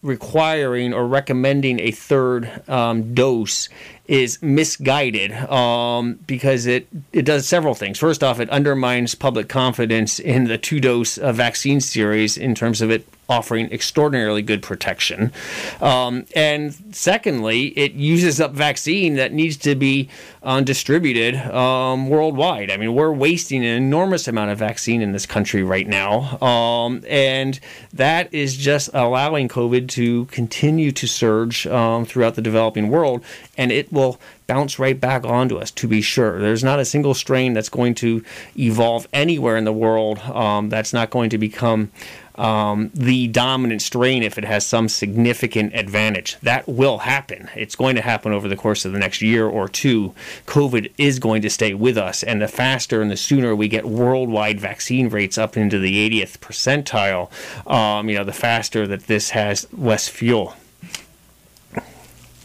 requiring 0.03 0.93
or 0.93 1.07
recommending 1.07 1.79
a 1.79 1.91
third 1.91 2.67
um, 2.67 3.13
dose 3.13 3.69
is 4.11 4.41
misguided 4.41 5.31
um, 5.49 6.19
because 6.27 6.65
it, 6.65 6.85
it 7.13 7.23
does 7.23 7.47
several 7.47 7.73
things. 7.73 7.97
First 7.97 8.25
off, 8.25 8.41
it 8.41 8.49
undermines 8.49 9.15
public 9.15 9.47
confidence 9.47 10.19
in 10.19 10.43
the 10.43 10.57
two 10.57 10.81
dose 10.81 11.17
uh, 11.17 11.31
vaccine 11.31 11.79
series 11.79 12.35
in 12.35 12.53
terms 12.53 12.81
of 12.81 12.91
it 12.91 13.07
offering 13.29 13.71
extraordinarily 13.71 14.41
good 14.41 14.61
protection. 14.61 15.31
Um, 15.79 16.25
and 16.35 16.75
secondly, 16.91 17.67
it 17.77 17.93
uses 17.93 18.41
up 18.41 18.51
vaccine 18.51 19.15
that 19.15 19.31
needs 19.31 19.55
to 19.57 19.73
be 19.73 20.09
uh, 20.43 20.59
distributed 20.59 21.35
um, 21.35 22.09
worldwide. 22.09 22.69
I 22.69 22.77
mean, 22.77 22.93
we're 22.93 23.13
wasting 23.13 23.63
an 23.63 23.71
enormous 23.71 24.27
amount 24.27 24.51
of 24.51 24.57
vaccine 24.57 25.01
in 25.01 25.13
this 25.13 25.25
country 25.25 25.63
right 25.63 25.87
now. 25.87 26.37
Um, 26.41 27.03
and 27.07 27.59
that 27.93 28.33
is 28.33 28.57
just 28.57 28.89
allowing 28.93 29.47
COVID 29.47 29.87
to 29.89 30.25
continue 30.25 30.91
to 30.91 31.07
surge 31.07 31.65
um, 31.67 32.05
throughout 32.05 32.35
the 32.35 32.41
developing 32.41 32.89
world. 32.89 33.23
And 33.57 33.71
it 33.71 33.93
will 33.93 34.00
bounce 34.47 34.79
right 34.79 34.99
back 34.99 35.23
onto 35.23 35.57
us, 35.57 35.71
to 35.71 35.87
be 35.87 36.01
sure. 36.01 36.39
There's 36.39 36.63
not 36.63 36.79
a 36.79 36.85
single 36.85 37.13
strain 37.13 37.53
that's 37.53 37.69
going 37.69 37.95
to 37.95 38.23
evolve 38.57 39.07
anywhere 39.13 39.57
in 39.57 39.63
the 39.63 39.73
world 39.73 40.19
um, 40.19 40.69
that's 40.69 40.93
not 40.93 41.09
going 41.09 41.29
to 41.29 41.37
become 41.37 41.91
um, 42.35 42.89
the 42.93 43.27
dominant 43.27 43.81
strain 43.81 44.23
if 44.23 44.37
it 44.37 44.43
has 44.43 44.65
some 44.65 44.89
significant 44.89 45.75
advantage. 45.75 46.37
That 46.41 46.67
will 46.67 46.99
happen. 46.99 47.49
It's 47.55 47.75
going 47.75 47.95
to 47.95 48.01
happen 48.01 48.31
over 48.31 48.47
the 48.47 48.55
course 48.55 48.83
of 48.85 48.93
the 48.93 48.99
next 48.99 49.21
year 49.21 49.47
or 49.47 49.67
two. 49.67 50.13
COVID 50.47 50.91
is 50.97 51.19
going 51.19 51.41
to 51.43 51.49
stay 51.49 51.73
with 51.73 51.97
us, 51.97 52.23
and 52.23 52.41
the 52.41 52.47
faster 52.47 53.01
and 53.01 53.11
the 53.11 53.17
sooner 53.17 53.55
we 53.55 53.67
get 53.67 53.85
worldwide 53.85 54.59
vaccine 54.59 55.09
rates 55.09 55.37
up 55.37 55.55
into 55.55 55.79
the 55.79 56.09
80th 56.09 56.39
percentile, 56.39 57.29
um, 57.71 58.09
you 58.09 58.15
know, 58.15 58.23
the 58.23 58.33
faster 58.33 58.87
that 58.87 59.07
this 59.07 59.31
has 59.31 59.67
less 59.71 60.07
fuel. 60.07 60.55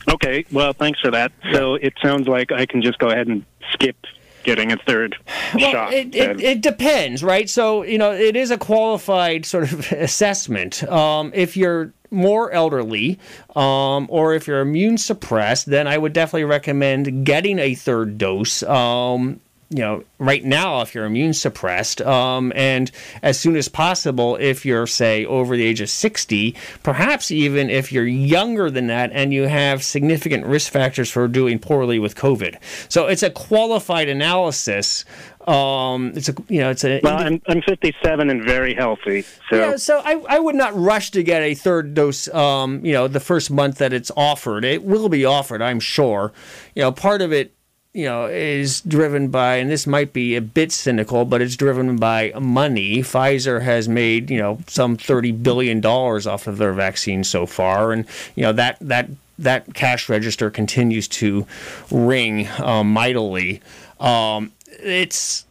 Okay, 0.09 0.45
well, 0.53 0.73
thanks 0.73 1.01
for 1.01 1.11
that. 1.11 1.33
So 1.53 1.75
it 1.75 1.95
sounds 2.03 2.29
like 2.29 2.53
I 2.53 2.67
can 2.67 2.83
just 2.83 2.99
go 2.99 3.09
ahead 3.09 3.27
and 3.27 3.45
skip 3.73 3.97
getting 4.45 4.71
a 4.71 4.77
third 4.77 5.17
Well, 5.55 5.73
shot. 5.73 5.93
it, 5.93 6.15
it, 6.15 6.41
it 6.41 6.61
depends, 6.61 7.25
right? 7.25 7.51
So, 7.51 7.83
you 7.83 7.99
know, 7.99 8.13
it 8.13 8.37
is 8.37 8.53
a 8.53 8.57
qualified 8.59 9.45
sort 9.45 9.73
of 9.73 9.81
assessment. 9.93 10.85
Um, 10.85 11.33
if 11.35 11.57
you're 11.57 11.93
more 12.13 12.53
elderly 12.53 13.19
um, 13.57 14.07
or 14.09 14.35
if 14.35 14.47
you're 14.47 14.61
immune 14.61 14.99
suppressed, 14.99 15.67
then 15.67 15.89
I 15.89 15.99
would 15.99 16.13
definitely 16.13 16.45
recommend 16.45 17.27
getting 17.27 17.59
a 17.59 17.75
third 17.75 18.19
dose. 18.19 18.63
Um, 18.63 19.41
you 19.71 19.79
know, 19.79 20.05
right 20.19 20.45
now, 20.45 20.81
if 20.81 20.95
you're 20.95 21.05
immune 21.05 21.35
suppressed, 21.35 22.01
um, 22.03 22.53
and 22.55 22.91
as 23.23 23.39
soon 23.39 23.57
as 23.57 23.69
possible, 23.69 24.37
if 24.37 24.65
you're, 24.65 24.87
say, 24.87 25.25
over 25.27 25.57
the 25.57 25.65
age 25.65 25.81
of 25.81 25.91
60, 25.91 26.55
perhaps 26.85 27.33
even 27.33 27.69
if 27.69 27.91
you're 27.91 28.07
younger 28.07 28.71
than 28.71 28.87
that 28.87 29.11
and 29.13 29.35
you 29.35 29.49
have 29.49 29.83
significant 29.83 30.47
risk 30.47 30.71
factors 30.71 31.11
for 31.11 31.27
doing 31.27 31.59
poorly 31.59 31.99
with 31.99 32.15
COVID. 32.15 32.59
So 32.89 33.09
it's 33.09 33.25
a 33.25 33.31
qualified 33.31 34.09
analysis. 34.09 35.05
Um, 35.49 36.13
it's 36.15 36.29
a, 36.29 36.35
you 36.49 36.61
know, 36.61 36.71
it's 36.71 36.85
a. 36.85 37.01
well, 37.03 37.19
I'm, 37.19 37.43
I'm 37.49 37.63
57 37.63 38.31
and 38.31 38.45
very 38.45 38.75
healthy, 38.75 39.23
so 39.51 39.57
Yeah, 39.57 39.77
so 39.77 40.01
I, 40.05 40.23
I 40.29 40.39
would 40.39 40.57
not 40.57 40.77
rush 40.77 41.11
to 41.13 41.23
get 41.23 41.43
a 41.43 41.55
third 41.55 41.95
dose. 41.95 42.33
Um, 42.33 42.85
you 42.85 42.93
know, 42.93 43.09
the 43.09 43.21
first 43.21 43.51
month 43.51 43.79
that 43.79 43.93
it's 43.93 44.11
offered, 44.17 44.65
it 44.65 44.85
will 44.85 45.09
be 45.09 45.25
offered, 45.25 45.63
I'm 45.63 45.81
sure. 45.81 46.33
You 46.75 46.83
know, 46.83 46.93
part 46.93 47.23
of 47.23 47.33
it, 47.33 47.57
you 47.97 48.05
know, 48.05 48.27
is 48.27 48.83
driven 48.83 49.29
by, 49.29 49.57
and 49.57 49.71
this 49.71 49.87
might 49.87 50.13
be 50.13 50.37
a 50.37 50.43
bit 50.43 50.71
cynical, 50.71 51.25
but 51.25 51.41
it's 51.41 51.57
driven 51.57 51.97
by 51.97 52.31
money. 52.39 52.99
Pfizer 52.99 53.63
has 53.63 53.89
made 53.89 54.31
you 54.31 54.37
know 54.37 54.59
some 54.67 54.99
thirty 54.99 55.33
billion 55.33 55.81
dollars 55.81 56.27
off 56.27 56.47
of 56.47 56.59
their 56.59 56.75
vaccine 56.75 57.25
so 57.25 57.47
far, 57.47 57.93
and 57.93 58.05
you 58.35 58.43
know 58.43 58.53
that 58.53 58.77
that 58.83 59.09
that 59.39 59.73
cash 59.73 60.11
register 60.11 60.51
continues 60.51 61.09
to 61.09 61.47
ring 61.91 62.47
um, 62.59 62.93
mightily. 62.93 63.63
Um, 63.99 64.53
it's 64.83 65.47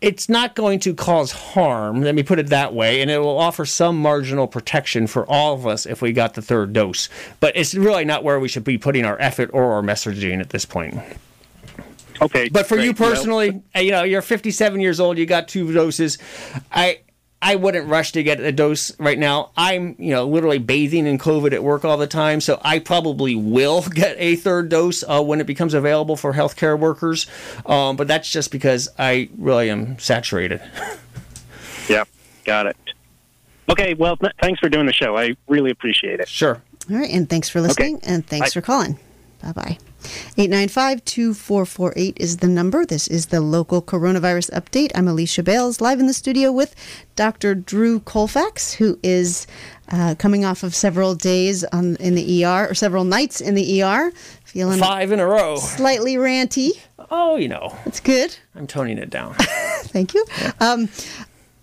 it's 0.00 0.28
not 0.28 0.56
going 0.56 0.80
to 0.80 0.92
cause 0.92 1.30
harm, 1.30 2.02
let 2.02 2.16
me 2.16 2.24
put 2.24 2.40
it 2.40 2.48
that 2.48 2.74
way, 2.74 3.00
and 3.00 3.12
it 3.12 3.18
will 3.18 3.38
offer 3.38 3.64
some 3.64 3.96
marginal 3.96 4.48
protection 4.48 5.06
for 5.06 5.24
all 5.30 5.54
of 5.54 5.68
us 5.68 5.86
if 5.86 6.02
we 6.02 6.12
got 6.12 6.34
the 6.34 6.42
third 6.42 6.72
dose. 6.72 7.08
But 7.38 7.56
it's 7.56 7.76
really 7.76 8.04
not 8.04 8.24
where 8.24 8.40
we 8.40 8.48
should 8.48 8.64
be 8.64 8.76
putting 8.76 9.04
our 9.04 9.18
effort 9.20 9.50
or 9.52 9.72
our 9.74 9.82
messaging 9.82 10.40
at 10.40 10.50
this 10.50 10.64
point. 10.64 10.98
Okay. 12.20 12.48
But 12.48 12.66
for 12.66 12.76
you 12.76 12.92
great. 12.92 13.00
Well, 13.00 13.10
personally, 13.10 13.62
you 13.74 13.90
know, 13.90 14.02
you're 14.02 14.22
57 14.22 14.80
years 14.80 15.00
old, 15.00 15.18
you 15.18 15.26
got 15.26 15.48
two 15.48 15.72
doses. 15.72 16.18
I 16.72 17.00
I 17.44 17.56
wouldn't 17.56 17.88
rush 17.88 18.12
to 18.12 18.22
get 18.22 18.40
a 18.40 18.52
dose 18.52 18.98
right 18.98 19.18
now. 19.18 19.50
I'm, 19.54 19.96
you 19.98 20.12
know, 20.12 20.26
literally 20.26 20.56
bathing 20.56 21.06
in 21.06 21.18
COVID 21.18 21.52
at 21.52 21.62
work 21.62 21.84
all 21.84 21.98
the 21.98 22.06
time, 22.06 22.40
so 22.40 22.58
I 22.64 22.78
probably 22.78 23.34
will 23.34 23.82
get 23.94 24.16
a 24.18 24.36
third 24.36 24.70
dose 24.70 25.04
uh, 25.06 25.22
when 25.22 25.42
it 25.42 25.46
becomes 25.46 25.74
available 25.74 26.16
for 26.16 26.32
healthcare 26.32 26.78
workers. 26.78 27.26
Um, 27.66 27.96
but 27.96 28.08
that's 28.08 28.30
just 28.30 28.50
because 28.50 28.88
I 28.98 29.28
really 29.36 29.68
am 29.68 29.98
saturated. 29.98 30.62
yeah, 31.88 32.04
got 32.46 32.66
it. 32.66 32.78
Okay, 33.68 33.92
well, 33.92 34.16
th- 34.16 34.32
thanks 34.40 34.58
for 34.58 34.70
doing 34.70 34.86
the 34.86 34.94
show. 34.94 35.16
I 35.16 35.36
really 35.46 35.70
appreciate 35.70 36.20
it. 36.20 36.28
Sure. 36.28 36.62
All 36.90 36.96
right, 36.96 37.10
and 37.10 37.28
thanks 37.28 37.50
for 37.50 37.60
listening, 37.60 38.00
and 38.04 38.26
thanks 38.26 38.54
Bye. 38.54 38.60
for 38.60 38.64
calling. 38.64 38.98
Bye 39.42 39.52
bye. 39.52 39.78
895 40.36 41.04
2448 41.04 42.16
is 42.20 42.36
the 42.38 42.48
number. 42.48 42.84
This 42.84 43.08
is 43.08 43.26
the 43.26 43.40
local 43.40 43.80
coronavirus 43.82 44.50
update. 44.50 44.90
I'm 44.94 45.08
Alicia 45.08 45.42
Bales, 45.42 45.80
live 45.80 46.00
in 46.00 46.06
the 46.06 46.12
studio 46.14 46.52
with 46.52 46.74
Dr. 47.16 47.54
Drew 47.54 48.00
Colfax, 48.00 48.74
who 48.74 48.98
is 49.02 49.46
uh, 49.90 50.14
coming 50.18 50.44
off 50.44 50.62
of 50.62 50.74
several 50.74 51.14
days 51.14 51.64
on, 51.64 51.96
in 51.96 52.14
the 52.14 52.44
ER, 52.44 52.68
or 52.70 52.74
several 52.74 53.04
nights 53.04 53.40
in 53.40 53.54
the 53.54 53.82
ER, 53.82 54.12
feeling 54.44 54.78
Five 54.78 55.12
in 55.12 55.20
a 55.20 55.26
row. 55.26 55.56
slightly 55.56 56.16
ranty. 56.16 56.70
Oh, 57.10 57.36
you 57.36 57.48
know, 57.48 57.76
That's 57.84 58.00
good. 58.00 58.36
I'm 58.54 58.66
toning 58.66 58.98
it 58.98 59.10
down. 59.10 59.34
Thank 59.38 60.14
you. 60.14 60.24
Um, 60.60 60.88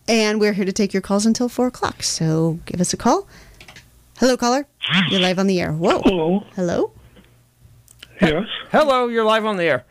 and 0.08 0.40
we're 0.40 0.54
here 0.54 0.66
to 0.66 0.74
take 0.74 0.94
your 0.94 1.02
calls 1.02 1.26
until 1.26 1.50
4 1.50 1.68
o'clock, 1.68 2.04
so 2.04 2.60
give 2.66 2.82
us 2.82 2.94
a 2.94 2.98
call. 2.98 3.28
Hello, 4.20 4.38
caller. 4.38 4.68
You're 5.10 5.20
live 5.20 5.40
on 5.40 5.48
the 5.48 5.60
air. 5.60 5.72
Whoa. 5.74 6.00
Hello. 6.02 6.44
Hello. 6.56 6.92
Yes. 8.22 8.46
Hello, 8.72 9.08
you're 9.08 9.26
live 9.26 9.46
on 9.46 9.58
the 9.58 9.64
air. 9.64 9.86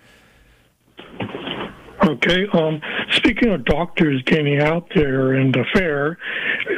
Okay. 2.04 2.46
Um, 2.52 2.80
speaking 3.12 3.52
of 3.52 3.64
doctors 3.64 4.22
getting 4.22 4.60
out 4.60 4.88
there 4.94 5.34
in 5.34 5.52
the 5.52 5.64
fair, 5.74 6.16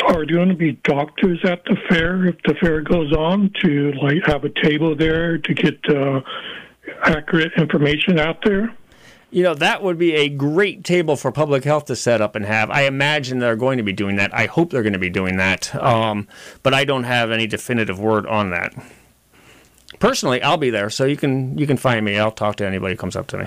are 0.06 0.26
there 0.26 0.36
going 0.36 0.48
to 0.48 0.54
be 0.54 0.72
doctors 0.84 1.40
at 1.44 1.62
the 1.64 1.76
fair 1.88 2.26
if 2.26 2.36
the 2.44 2.54
fair 2.54 2.80
goes 2.80 3.12
on 3.12 3.52
to 3.60 3.92
like 4.02 4.24
have 4.26 4.44
a 4.44 4.48
table 4.48 4.96
there 4.96 5.38
to 5.38 5.54
get 5.54 5.78
uh, 5.88 6.20
accurate 7.04 7.52
information 7.56 8.18
out 8.18 8.42
there? 8.44 8.74
You 9.30 9.42
know, 9.42 9.54
that 9.54 9.82
would 9.82 9.98
be 9.98 10.14
a 10.14 10.28
great 10.28 10.84
table 10.84 11.16
for 11.16 11.32
public 11.32 11.64
health 11.64 11.86
to 11.86 11.96
set 11.96 12.20
up 12.20 12.34
and 12.34 12.44
have. 12.44 12.70
I 12.70 12.82
imagine 12.82 13.38
they're 13.38 13.56
going 13.56 13.78
to 13.78 13.84
be 13.84 13.92
doing 13.92 14.16
that. 14.16 14.34
I 14.34 14.46
hope 14.46 14.70
they're 14.70 14.82
going 14.82 14.92
to 14.92 14.98
be 14.98 15.08
doing 15.10 15.36
that. 15.36 15.74
Um, 15.74 16.28
but 16.62 16.74
I 16.74 16.84
don't 16.84 17.04
have 17.04 17.30
any 17.30 17.46
definitive 17.46 17.98
word 17.98 18.26
on 18.26 18.50
that. 18.50 18.74
Personally, 20.02 20.42
I'll 20.42 20.56
be 20.56 20.70
there, 20.70 20.90
so 20.90 21.04
you 21.04 21.16
can 21.16 21.56
you 21.56 21.64
can 21.64 21.76
find 21.76 22.04
me. 22.04 22.18
I'll 22.18 22.32
talk 22.32 22.56
to 22.56 22.66
anybody 22.66 22.94
who 22.94 22.98
comes 22.98 23.14
up 23.14 23.28
to 23.28 23.38
me. 23.38 23.44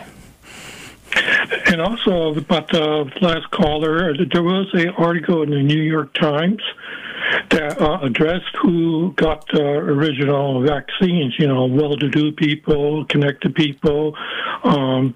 And 1.66 1.82
also 1.82 2.34
about 2.34 2.70
the 2.70 3.12
last 3.20 3.52
caller, 3.52 4.16
there 4.16 4.42
was 4.42 4.68
an 4.72 4.88
article 4.92 5.44
in 5.44 5.50
the 5.50 5.62
New 5.62 5.82
York 5.82 6.14
Times 6.14 6.62
that 7.50 7.82
uh, 7.82 8.00
addressed 8.02 8.56
who 8.62 9.12
got 9.18 9.46
the 9.50 9.64
original 9.64 10.62
vaccines. 10.62 11.38
You 11.38 11.48
know, 11.48 11.66
well-to-do 11.66 12.32
people, 12.32 13.04
connected 13.04 13.54
people, 13.54 14.16
um, 14.64 15.14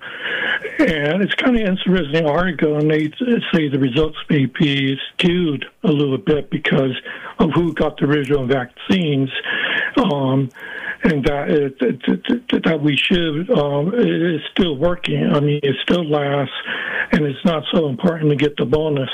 and 0.78 1.22
it's 1.22 1.36
kind 1.36 1.56
of 1.56 1.66
interesting 1.66 2.26
article. 2.26 2.76
And 2.76 2.92
they 2.92 3.14
say 3.54 3.70
the 3.70 3.80
results 3.80 4.18
may 4.30 4.46
be 4.46 5.00
skewed 5.14 5.66
a 5.84 5.92
little 5.94 6.18
bit 6.18 6.50
because 6.50 6.98
of 7.38 7.52
who 7.52 7.74
got 7.74 7.98
the 7.98 8.08
original 8.08 8.46
vaccines. 8.46 9.30
Um, 9.96 10.50
and 11.04 11.24
that 11.26 11.50
it, 11.50 12.64
that 12.64 12.82
we 12.82 12.97
should 12.97 13.50
um, 13.52 13.93
it 13.93 14.36
is 14.36 14.41
still 14.52 14.78
working. 14.78 15.30
I 15.32 15.39
mean, 15.39 15.60
it 15.64 15.76
still 15.84 16.08
lasts, 16.08 16.54
and 17.12 17.26
it's 17.26 17.43
not 17.45 17.64
so 17.74 17.88
important 17.88 18.30
to 18.32 18.36
get 18.36 18.58
the 18.58 18.66
bonus. 18.66 19.10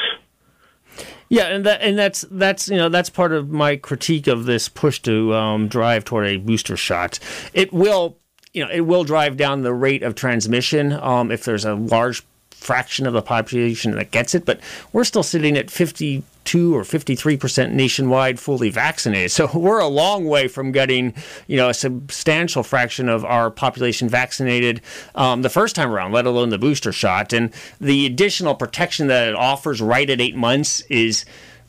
Yeah, 1.29 1.47
and 1.47 1.65
that 1.65 1.81
and 1.81 1.97
that's 1.97 2.25
that's 2.29 2.67
you 2.69 2.77
know 2.77 2.89
that's 2.89 3.09
part 3.09 3.31
of 3.31 3.49
my 3.49 3.75
critique 3.75 4.27
of 4.27 4.45
this 4.45 4.69
push 4.69 4.99
to 5.01 5.33
um, 5.33 5.67
drive 5.67 6.05
toward 6.05 6.27
a 6.27 6.37
booster 6.37 6.77
shot. 6.77 7.19
It 7.53 7.73
will 7.73 8.17
you 8.53 8.63
know 8.63 8.71
it 8.71 8.81
will 8.81 9.03
drive 9.03 9.37
down 9.37 9.61
the 9.61 9.73
rate 9.73 10.03
of 10.03 10.15
transmission 10.15 10.93
um, 10.93 11.31
if 11.31 11.43
there's 11.43 11.65
a 11.65 11.75
large 11.75 12.23
fraction 12.55 13.05
of 13.05 13.13
the 13.13 13.21
population 13.21 13.91
that 13.91 14.11
gets 14.11 14.33
it, 14.33 14.45
but 14.45 14.59
we're 14.91 15.03
still 15.03 15.23
sitting 15.23 15.57
at 15.57 15.69
52 15.69 16.75
or 16.75 16.83
53 16.83 17.37
percent 17.37 17.73
nationwide 17.73 18.39
fully 18.39 18.69
vaccinated. 18.69 19.31
So 19.31 19.49
we're 19.57 19.79
a 19.79 19.87
long 19.87 20.25
way 20.25 20.47
from 20.47 20.71
getting, 20.71 21.13
you 21.47 21.57
know, 21.57 21.69
a 21.69 21.73
substantial 21.73 22.63
fraction 22.63 23.07
of 23.07 23.23
our 23.23 23.51
population 23.51 24.09
vaccinated 24.09 24.81
um, 25.13 25.41
the 25.41 25.49
first 25.49 25.75
time 25.75 25.91
around, 25.91 26.11
let 26.11 26.25
alone 26.25 26.49
the 26.49 26.57
booster 26.57 26.91
shot. 26.91 27.33
And 27.33 27.53
the 27.79 28.05
additional 28.05 28.55
protection 28.55 29.07
that 29.07 29.27
it 29.27 29.35
offers 29.35 29.81
right 29.81 30.09
at 30.09 30.19
eight 30.19 30.35
months 30.35 30.81
is 30.89 31.25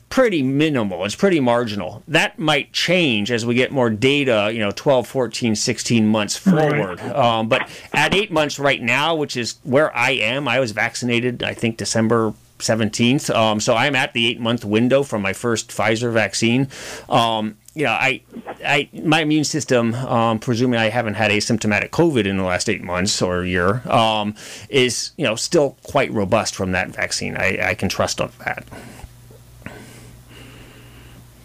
pretty 0.09 0.41
minimal. 0.41 1.03
It's 1.05 1.15
pretty 1.15 1.39
marginal. 1.39 2.03
That 2.07 2.39
might 2.39 2.71
change 2.71 3.31
as 3.31 3.45
we 3.45 3.55
get 3.55 3.71
more 3.71 3.89
data, 3.89 4.49
you 4.53 4.59
know, 4.59 4.71
12, 4.71 5.07
14, 5.07 5.55
16 5.55 6.07
months 6.07 6.37
forward. 6.37 6.99
Um, 7.01 7.49
but 7.49 7.69
at 7.93 8.13
eight 8.13 8.31
months 8.31 8.59
right 8.59 8.81
now, 8.81 9.15
which 9.15 9.35
is 9.35 9.57
where 9.63 9.95
I 9.95 10.11
am, 10.11 10.47
I 10.47 10.59
was 10.59 10.71
vaccinated, 10.71 11.43
I 11.43 11.53
think, 11.53 11.77
December 11.77 12.33
17th. 12.59 13.33
Um, 13.33 13.59
so 13.59 13.75
I'm 13.75 13.95
at 13.95 14.13
the 14.13 14.27
eight 14.27 14.39
month 14.39 14.65
window 14.65 15.03
from 15.03 15.21
my 15.21 15.33
first 15.33 15.69
Pfizer 15.69 16.11
vaccine. 16.11 16.67
Um, 17.09 17.57
you 17.75 17.83
know, 17.83 17.91
I, 17.91 18.21
I, 18.65 18.89
my 19.03 19.21
immune 19.21 19.43
system, 19.43 19.93
um, 19.93 20.39
presuming 20.39 20.79
I 20.79 20.89
haven't 20.89 21.13
had 21.13 21.29
asymptomatic 21.29 21.89
COVID 21.89 22.25
in 22.25 22.37
the 22.37 22.43
last 22.43 22.69
eight 22.69 22.81
months 22.81 23.21
or 23.21 23.41
a 23.41 23.47
year, 23.47 23.87
um, 23.87 24.33
is 24.69 25.11
you 25.15 25.25
know 25.25 25.35
still 25.35 25.77
quite 25.83 26.11
robust 26.11 26.55
from 26.55 26.71
that 26.71 26.89
vaccine. 26.89 27.37
I, 27.37 27.69
I 27.69 27.73
can 27.75 27.87
trust 27.87 28.19
on 28.19 28.31
that. 28.45 28.65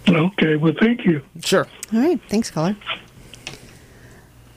Okay, 0.08 0.56
well, 0.56 0.74
thank 0.80 1.04
you. 1.04 1.22
Sure. 1.44 1.66
All 1.92 2.00
right. 2.00 2.20
Thanks, 2.28 2.50
caller. 2.50 2.76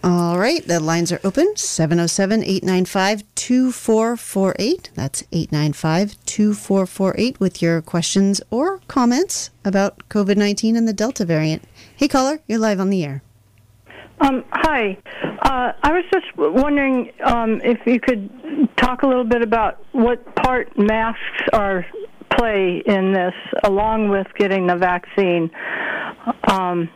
All 0.03 0.37
right. 0.37 0.65
The 0.67 0.79
lines 0.79 1.11
are 1.11 1.19
open 1.23 1.55
707 1.55 2.43
895 2.43 3.23
2448. 3.35 4.91
That's 4.93 5.23
895 5.31 6.17
2448 6.25 7.39
with 7.39 7.61
your 7.61 7.81
questions 7.81 8.41
or 8.51 8.79
comments 8.87 9.49
about 9.63 10.07
COVID 10.09 10.37
19 10.37 10.75
and 10.75 10.87
the 10.87 10.93
Delta 10.93 11.25
variant. 11.25 11.63
Hey, 11.95 12.07
caller, 12.07 12.39
you're 12.47 12.59
live 12.59 12.79
on 12.79 12.89
the 12.89 13.03
air. 13.03 13.23
Um, 14.21 14.45
hi. 14.51 14.97
Uh, 15.41 15.73
I 15.83 15.91
was 15.91 16.05
just 16.13 16.25
wondering 16.37 17.11
um, 17.23 17.59
if 17.61 17.79
you 17.85 17.99
could 17.99 18.29
talk 18.77 19.03
a 19.03 19.07
little 19.07 19.25
bit 19.25 19.41
about 19.41 19.83
what 19.91 20.35
part 20.35 20.77
masks 20.77 21.41
are 21.51 21.85
play 22.37 22.81
in 22.85 23.13
this, 23.13 23.33
along 23.63 24.09
with 24.09 24.27
getting 24.37 24.67
the 24.67 24.75
vaccine. 24.75 25.49
Um, 26.49 26.89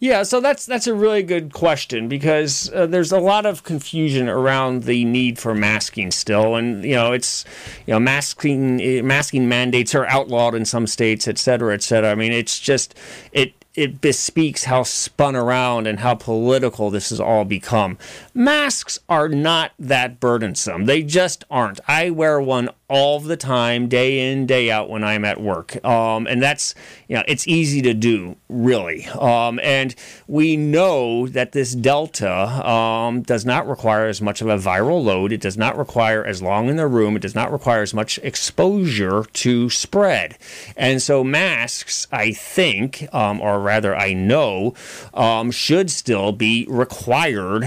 Yeah, 0.00 0.24
so 0.24 0.40
that's 0.40 0.66
that's 0.66 0.86
a 0.86 0.94
really 0.94 1.22
good 1.22 1.52
question 1.52 2.08
because 2.08 2.70
uh, 2.72 2.86
there's 2.86 3.12
a 3.12 3.20
lot 3.20 3.46
of 3.46 3.62
confusion 3.62 4.28
around 4.28 4.84
the 4.84 5.04
need 5.04 5.38
for 5.38 5.54
masking 5.54 6.10
still, 6.10 6.56
and 6.56 6.84
you 6.84 6.94
know 6.94 7.12
it's 7.12 7.44
you 7.86 7.92
know 7.94 8.00
masking 8.00 8.80
eh, 8.80 9.02
masking 9.02 9.48
mandates 9.48 9.94
are 9.94 10.06
outlawed 10.06 10.54
in 10.54 10.64
some 10.64 10.86
states, 10.86 11.28
et 11.28 11.38
cetera, 11.38 11.74
et 11.74 11.82
cetera. 11.82 12.10
I 12.10 12.14
mean, 12.14 12.32
it's 12.32 12.58
just 12.58 12.94
it 13.32 13.52
it 13.74 14.00
bespeaks 14.00 14.64
how 14.64 14.82
spun 14.82 15.36
around 15.36 15.86
and 15.86 16.00
how 16.00 16.14
political 16.14 16.90
this 16.90 17.10
has 17.10 17.20
all 17.20 17.44
become. 17.44 17.98
Masks 18.40 18.98
are 19.06 19.28
not 19.28 19.72
that 19.78 20.18
burdensome. 20.18 20.86
They 20.86 21.02
just 21.02 21.44
aren't. 21.50 21.78
I 21.86 22.08
wear 22.08 22.40
one 22.40 22.70
all 22.88 23.20
the 23.20 23.36
time, 23.36 23.86
day 23.86 24.32
in, 24.32 24.46
day 24.46 24.70
out 24.70 24.88
when 24.88 25.04
I'm 25.04 25.26
at 25.26 25.40
work. 25.40 25.84
Um, 25.84 26.26
and 26.26 26.42
that's, 26.42 26.74
you 27.06 27.16
know, 27.16 27.22
it's 27.28 27.46
easy 27.46 27.82
to 27.82 27.92
do, 27.92 28.36
really. 28.48 29.06
Um, 29.08 29.60
and 29.62 29.94
we 30.26 30.56
know 30.56 31.28
that 31.28 31.52
this 31.52 31.74
Delta 31.74 32.32
um, 32.66 33.20
does 33.22 33.44
not 33.44 33.68
require 33.68 34.06
as 34.06 34.22
much 34.22 34.40
of 34.40 34.48
a 34.48 34.56
viral 34.56 35.04
load. 35.04 35.32
It 35.32 35.40
does 35.42 35.58
not 35.58 35.78
require 35.78 36.24
as 36.24 36.42
long 36.42 36.68
in 36.68 36.76
the 36.76 36.88
room. 36.88 37.16
It 37.16 37.22
does 37.22 37.34
not 37.34 37.52
require 37.52 37.82
as 37.82 37.92
much 37.92 38.18
exposure 38.22 39.24
to 39.34 39.70
spread. 39.70 40.38
And 40.76 41.00
so 41.02 41.22
masks, 41.22 42.08
I 42.10 42.32
think, 42.32 43.06
um, 43.14 43.40
or 43.40 43.60
rather, 43.60 43.94
I 43.94 44.14
know, 44.14 44.74
um, 45.12 45.50
should 45.50 45.90
still 45.90 46.32
be 46.32 46.66
required, 46.68 47.64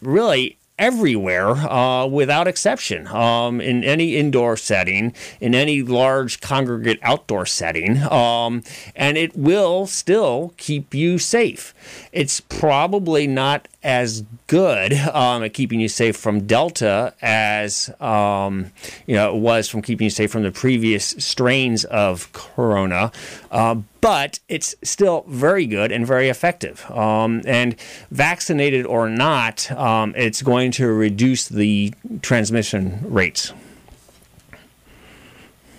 really 0.00 0.56
everywhere 0.78 1.50
uh, 1.50 2.06
without 2.06 2.48
exception 2.48 3.06
um, 3.08 3.60
in 3.60 3.84
any 3.84 4.16
indoor 4.16 4.56
setting, 4.56 5.14
in 5.40 5.54
any 5.54 5.82
large 5.82 6.40
congregate 6.40 6.98
outdoor 7.02 7.46
setting, 7.46 8.02
um, 8.04 8.62
and 8.96 9.16
it 9.16 9.36
will 9.36 9.86
still 9.86 10.54
keep 10.56 10.94
you 10.94 11.18
safe. 11.18 11.74
It's 12.12 12.40
probably 12.40 13.26
not 13.26 13.68
as 13.82 14.22
good 14.46 14.92
um, 14.92 15.42
at 15.42 15.54
keeping 15.54 15.80
you 15.80 15.88
safe 15.88 16.16
from 16.16 16.46
Delta 16.46 17.14
as 17.20 17.90
um, 18.00 18.70
you 19.06 19.14
know 19.14 19.34
it 19.34 19.40
was 19.40 19.68
from 19.68 19.82
keeping 19.82 20.04
you 20.04 20.10
safe 20.10 20.30
from 20.30 20.42
the 20.42 20.52
previous 20.52 21.06
strains 21.18 21.84
of 21.84 22.32
Corona, 22.32 23.12
uh, 23.50 23.76
but 24.00 24.40
it's 24.48 24.74
still 24.82 25.24
very 25.28 25.66
good 25.66 25.92
and 25.92 26.06
very 26.06 26.28
effective. 26.28 26.88
Um, 26.90 27.42
and 27.46 27.76
vaccinated 28.10 28.86
or 28.86 29.08
not, 29.08 29.70
um, 29.72 30.14
it's 30.16 30.42
going 30.42 30.70
to 30.72 30.86
reduce 30.86 31.48
the 31.48 31.94
transmission 32.20 33.00
rates. 33.04 33.52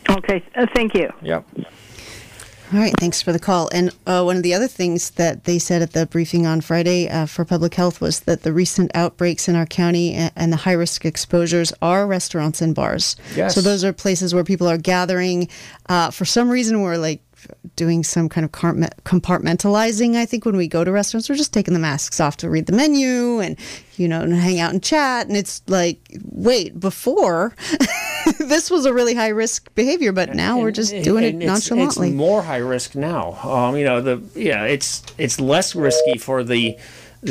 Okay, 0.09 0.43
uh, 0.55 0.65
thank 0.73 0.93
you. 0.93 1.11
Yep. 1.21 1.45
All 2.73 2.79
right, 2.79 2.93
thanks 2.99 3.21
for 3.21 3.31
the 3.31 3.37
call. 3.39 3.69
And 3.71 3.91
uh, 4.07 4.23
one 4.23 4.35
of 4.35 4.41
the 4.41 4.55
other 4.55 4.67
things 4.67 5.11
that 5.11 5.43
they 5.43 5.59
said 5.59 5.83
at 5.83 5.91
the 5.91 6.07
briefing 6.07 6.47
on 6.47 6.59
Friday 6.59 7.07
uh, 7.07 7.27
for 7.27 7.45
public 7.45 7.75
health 7.75 8.01
was 8.01 8.21
that 8.21 8.41
the 8.41 8.51
recent 8.51 8.89
outbreaks 8.95 9.47
in 9.47 9.55
our 9.55 9.67
county 9.67 10.13
and, 10.13 10.31
and 10.35 10.51
the 10.51 10.57
high 10.57 10.71
risk 10.71 11.05
exposures 11.05 11.71
are 11.83 12.07
restaurants 12.07 12.63
and 12.63 12.73
bars. 12.73 13.15
Yes. 13.35 13.53
So 13.53 13.61
those 13.61 13.83
are 13.83 13.93
places 13.93 14.33
where 14.33 14.43
people 14.43 14.67
are 14.67 14.79
gathering. 14.79 15.49
Uh, 15.87 16.09
for 16.09 16.25
some 16.25 16.49
reason, 16.49 16.81
we're 16.81 16.97
like 16.97 17.21
doing 17.75 18.03
some 18.03 18.29
kind 18.29 18.45
of 18.45 18.51
compartmentalizing. 18.51 20.15
I 20.15 20.25
think 20.25 20.45
when 20.45 20.57
we 20.57 20.67
go 20.67 20.83
to 20.83 20.91
restaurants, 20.91 21.29
we're 21.29 21.35
just 21.35 21.53
taking 21.53 21.73
the 21.73 21.79
masks 21.79 22.19
off 22.19 22.37
to 22.37 22.49
read 22.49 22.65
the 22.65 22.73
menu 22.73 23.39
and 23.39 23.57
you 23.97 24.07
know 24.07 24.21
and 24.21 24.33
hang 24.33 24.59
out 24.59 24.71
and 24.71 24.83
chat. 24.83 25.27
And 25.27 25.37
it's 25.37 25.61
like, 25.67 25.99
wait, 26.25 26.79
before 26.79 27.55
this 28.39 28.69
was 28.69 28.85
a 28.85 28.93
really 28.93 29.15
high 29.15 29.29
risk 29.29 29.73
behavior, 29.75 30.11
but 30.11 30.33
now 30.33 30.55
and, 30.55 30.63
we're 30.63 30.71
just 30.71 30.91
doing 31.03 31.23
it 31.23 31.35
it's, 31.35 31.45
nonchalantly. 31.45 32.09
It's 32.09 32.15
more 32.15 32.41
high 32.41 32.57
risk 32.57 32.95
now. 32.95 33.33
Um, 33.43 33.77
you 33.77 33.85
know, 33.85 34.01
the 34.01 34.21
yeah, 34.35 34.63
it's 34.65 35.03
it's 35.17 35.39
less 35.39 35.75
risky 35.75 36.17
for 36.17 36.43
the 36.43 36.77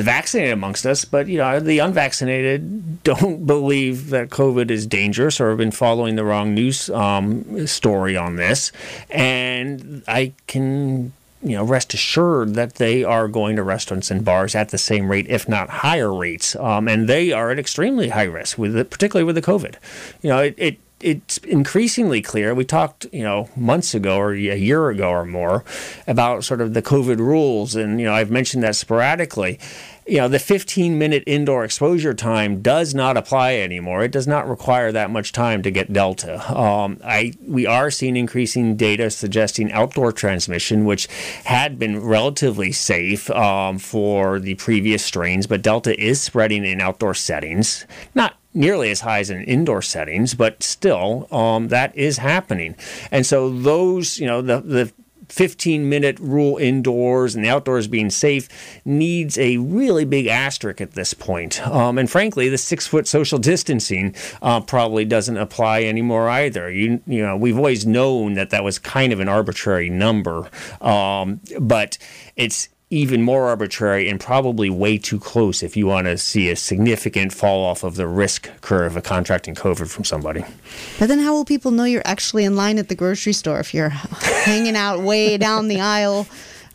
vaccinated 0.01 0.53
amongst 0.53 0.87
us, 0.87 1.05
but 1.05 1.27
you 1.29 1.39
know 1.39 1.61
the 1.61 1.79
unvaccinated 1.79 3.03
don't 3.03 3.47
believe 3.55 4.11
that 4.11 4.31
COVID 4.31 4.71
is 4.71 4.87
dangerous 4.87 5.41
or 5.41 5.51
have 5.51 5.59
been 5.59 5.71
following 5.71 6.17
the 6.17 6.25
wrong 6.25 6.55
news 6.55 6.89
um, 6.91 7.67
story 7.67 8.17
on 8.17 8.37
this, 8.37 8.73
and 9.11 10.03
I 10.09 10.33
can 10.47 11.13
you 11.43 11.57
know 11.57 11.65
rest 11.65 11.93
assured 11.95 12.55
that 12.55 12.77
they 12.77 13.05
are 13.05 13.29
going 13.29 13.57
to 13.57 13.63
restaurants 13.63 14.11
and 14.11 14.25
bars 14.25 14.55
at 14.55 14.71
the 14.71 14.79
same 14.79 15.11
rate, 15.11 15.27
if 15.29 15.49
not 15.49 15.69
higher 15.69 16.13
rates, 16.13 16.57
um, 16.57 16.89
and 16.89 17.09
they 17.09 17.33
are 17.33 17.51
at 17.51 17.59
extremely 17.59 18.11
high 18.11 18.23
risk 18.25 18.59
with 18.59 18.77
it, 18.77 18.91
particularly 18.91 19.25
with 19.25 19.37
the 19.37 19.43
COVID. 19.43 19.75
You 20.23 20.31
know 20.31 20.39
it, 20.39 20.55
it 20.57 20.79
it's 21.03 21.39
increasingly 21.39 22.23
clear. 22.23 22.55
We 22.55 22.65
talked, 22.65 23.07
you 23.13 23.23
know, 23.23 23.49
months 23.57 23.95
ago 23.95 24.17
or 24.17 24.33
a 24.33 24.57
year 24.57 24.89
ago 24.89 25.11
or 25.11 25.25
more 25.25 25.65
about 26.07 26.45
sort 26.45 26.61
of 26.61 26.75
the 26.75 26.83
COVID 26.83 27.19
rules, 27.19 27.75
and 27.75 28.01
you 28.01 28.07
know, 28.07 28.15
I've 28.15 28.31
mentioned 28.31 28.63
that 28.63 28.77
sporadically. 28.77 29.59
You 30.07 30.19
know, 30.19 30.29
the 30.29 30.41
15 30.41 30.99
minute 30.99 31.23
indoor 31.27 31.65
exposure 31.65 32.13
time 32.13 32.61
does 32.61 32.93
not 32.93 33.17
apply 33.17 33.55
anymore. 33.55 34.03
It 34.03 34.11
does 34.11 34.27
not 34.27 34.49
require 34.49 34.91
that 34.91 35.11
much 35.11 35.31
time 35.33 35.63
to 35.63 35.71
get 35.71 35.93
Delta. 35.93 36.41
Um, 36.59 36.99
I 37.05 37.35
we 37.41 37.67
are 37.67 37.91
seeing 37.91 38.17
increasing 38.17 38.77
data 38.77 39.11
suggesting 39.11 39.71
outdoor 39.71 40.11
transmission, 40.11 40.85
which 40.85 41.07
had 41.45 41.79
been 41.79 42.03
relatively 42.03 42.73
safe 42.73 43.31
um, 43.31 43.79
for 43.79 44.41
the 44.41 44.55
previous 44.57 45.05
strains, 45.05 45.47
but 45.47 45.63
Delta 45.63 45.99
is 46.01 46.21
spreading 46.21 46.65
in 46.65 46.81
outdoor 46.81 47.15
settings. 47.15 47.87
Not 48.15 48.35
nearly 48.55 48.91
as 48.91 49.01
high 49.01 49.21
as 49.21 49.31
in 49.31 49.43
indoor 49.45 49.83
settings, 49.83 50.35
but 50.35 50.63
still, 50.63 51.27
um, 51.31 51.69
that 51.69 51.97
is 51.97 52.19
happening. 52.19 52.77
And 53.11 53.25
so 53.25 53.51
those, 53.51 54.19
you 54.19 54.27
know, 54.27 54.43
the 54.43 54.61
the 54.61 54.93
15 55.33 55.89
minute 55.89 56.19
rule 56.21 56.59
indoors 56.59 57.35
and 57.35 57.43
the 57.43 57.49
outdoors 57.49 57.89
being 57.89 58.11
safe 58.11 58.51
needs 58.85 59.39
a 59.39 59.57
really 59.57 60.05
big 60.05 60.27
asterisk 60.27 60.81
at 60.83 60.93
this 60.93 61.15
point. 61.15 61.67
Um, 61.67 61.97
and 61.97 62.11
frankly, 62.11 62.51
the 62.51 62.59
six 62.59 62.87
foot 62.87 63.09
social 63.09 63.39
distancing 63.39 64.15
uh, 64.43 64.61
probably 64.61 65.07
doesn't 65.07 65.39
apply 65.39 65.85
anymore 65.85 66.29
either. 66.29 66.71
You, 66.71 67.01
you 67.07 67.23
know, 67.23 67.35
we've 67.35 67.57
always 67.57 67.87
known 67.87 68.35
that 68.35 68.51
that 68.51 68.63
was 68.63 68.79
kind 68.79 69.11
of 69.11 69.21
an 69.21 69.29
arbitrary 69.29 69.89
number, 69.89 70.51
um, 70.83 71.41
but 71.59 71.97
it's 72.37 72.69
even 72.93 73.23
more 73.23 73.49
arbitrary 73.49 74.07
and 74.07 74.21
probably 74.21 74.69
way 74.69 74.99
too 74.99 75.19
close 75.19 75.63
if 75.63 75.79
you 75.79 75.87
want 75.87 76.07
to 76.07 76.19
see 76.19 76.51
a 76.51 76.57
significant 76.57 77.33
fall 77.33 77.65
off 77.65 77.83
of 77.85 77.97
the 77.97 78.07
risk 78.07 78.51
curve 78.61 78.97
of 78.97 79.03
contracting 79.03 79.55
COVID 79.55 79.89
from 79.89 80.05
somebody. 80.05 80.45
But 80.99 81.07
then, 81.09 81.19
how 81.19 81.33
will 81.33 81.47
people 81.47 81.71
know 81.71 81.85
you're 81.85 82.03
actually 82.05 82.45
in 82.45 82.55
line 82.55 82.79
at 82.79 82.89
the 82.89 82.95
grocery 82.95 83.33
store 83.33 83.61
if 83.61 83.73
you're 83.73 83.89
hanging 83.89 84.77
out 84.77 85.01
way 85.01 85.39
down 85.39 85.69
the 85.69 85.81
aisle? 85.81 86.27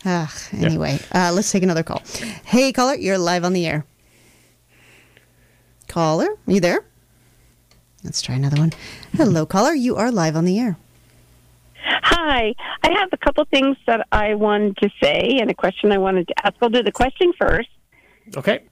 Uh, 0.04 0.26
anyway, 0.54 0.98
uh, 1.14 1.32
let's 1.34 1.52
take 1.52 1.62
another 1.62 1.84
call. 1.84 2.02
Hey, 2.46 2.74
caller, 2.74 2.96
you're 2.96 3.20
live 3.20 3.46
on 3.46 3.54
the 3.54 3.68
air. 3.68 3.86
Caller, 5.88 6.28
you 6.48 6.60
there? 6.60 6.84
Let's 8.04 8.24
try 8.24 8.36
another 8.36 8.58
one. 8.58 8.74
Hello, 9.14 9.46
caller, 9.46 9.74
you 9.74 9.96
are 9.96 10.12
live 10.12 10.36
on 10.36 10.46
the 10.46 10.60
air. 10.60 10.78
Hi. 11.88 12.54
I 12.84 12.92
have 13.00 13.10
a 13.12 13.18
couple 13.18 13.46
things 13.46 13.78
that 13.88 14.08
I 14.12 14.36
wanted 14.36 14.78
to 14.78 14.90
say 15.02 15.40
and 15.40 15.50
a 15.50 15.54
question 15.54 15.92
I 15.92 15.98
wanted 15.98 16.28
to 16.28 16.46
ask. 16.46 16.56
I'll 16.62 16.70
do 16.70 16.84
the 16.84 16.92
question 16.92 17.34
first. 17.40 17.70
Okay. 18.36 18.64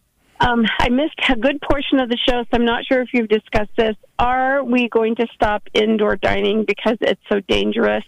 Um, 0.42 0.66
I 0.80 0.90
missed 0.90 1.16
a 1.30 1.36
good 1.36 1.62
portion 1.62 2.00
of 2.00 2.10
the 2.10 2.18
show, 2.18 2.44
so 2.44 2.50
I'm 2.54 2.66
not 2.66 2.86
sure 2.86 3.02
if 3.02 3.10
you've 3.14 3.30
discussed 3.30 3.72
this. 3.78 3.96
Are 4.20 4.64
we 4.64 4.90
going 4.90 5.16
to 5.16 5.28
stop 5.34 5.64
indoor 5.74 6.18
dining 6.18 6.66
because 6.66 6.98
it's 7.00 7.22
so 7.30 7.40
dangerous 7.40 8.04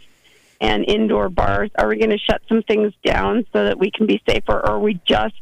and 0.60 0.84
indoor 0.86 1.30
bars? 1.30 1.72
Are 1.78 1.88
we 1.88 1.98
going 1.98 2.10
to 2.10 2.18
shut 2.18 2.42
some 2.50 2.64
things 2.64 2.94
down 3.06 3.46
so 3.54 3.64
that 3.64 3.80
we 3.80 3.92
can 3.92 4.08
be 4.08 4.22
safer, 4.28 4.54
or 4.54 4.72
are 4.72 4.80
we 4.80 5.00
just 5.06 5.40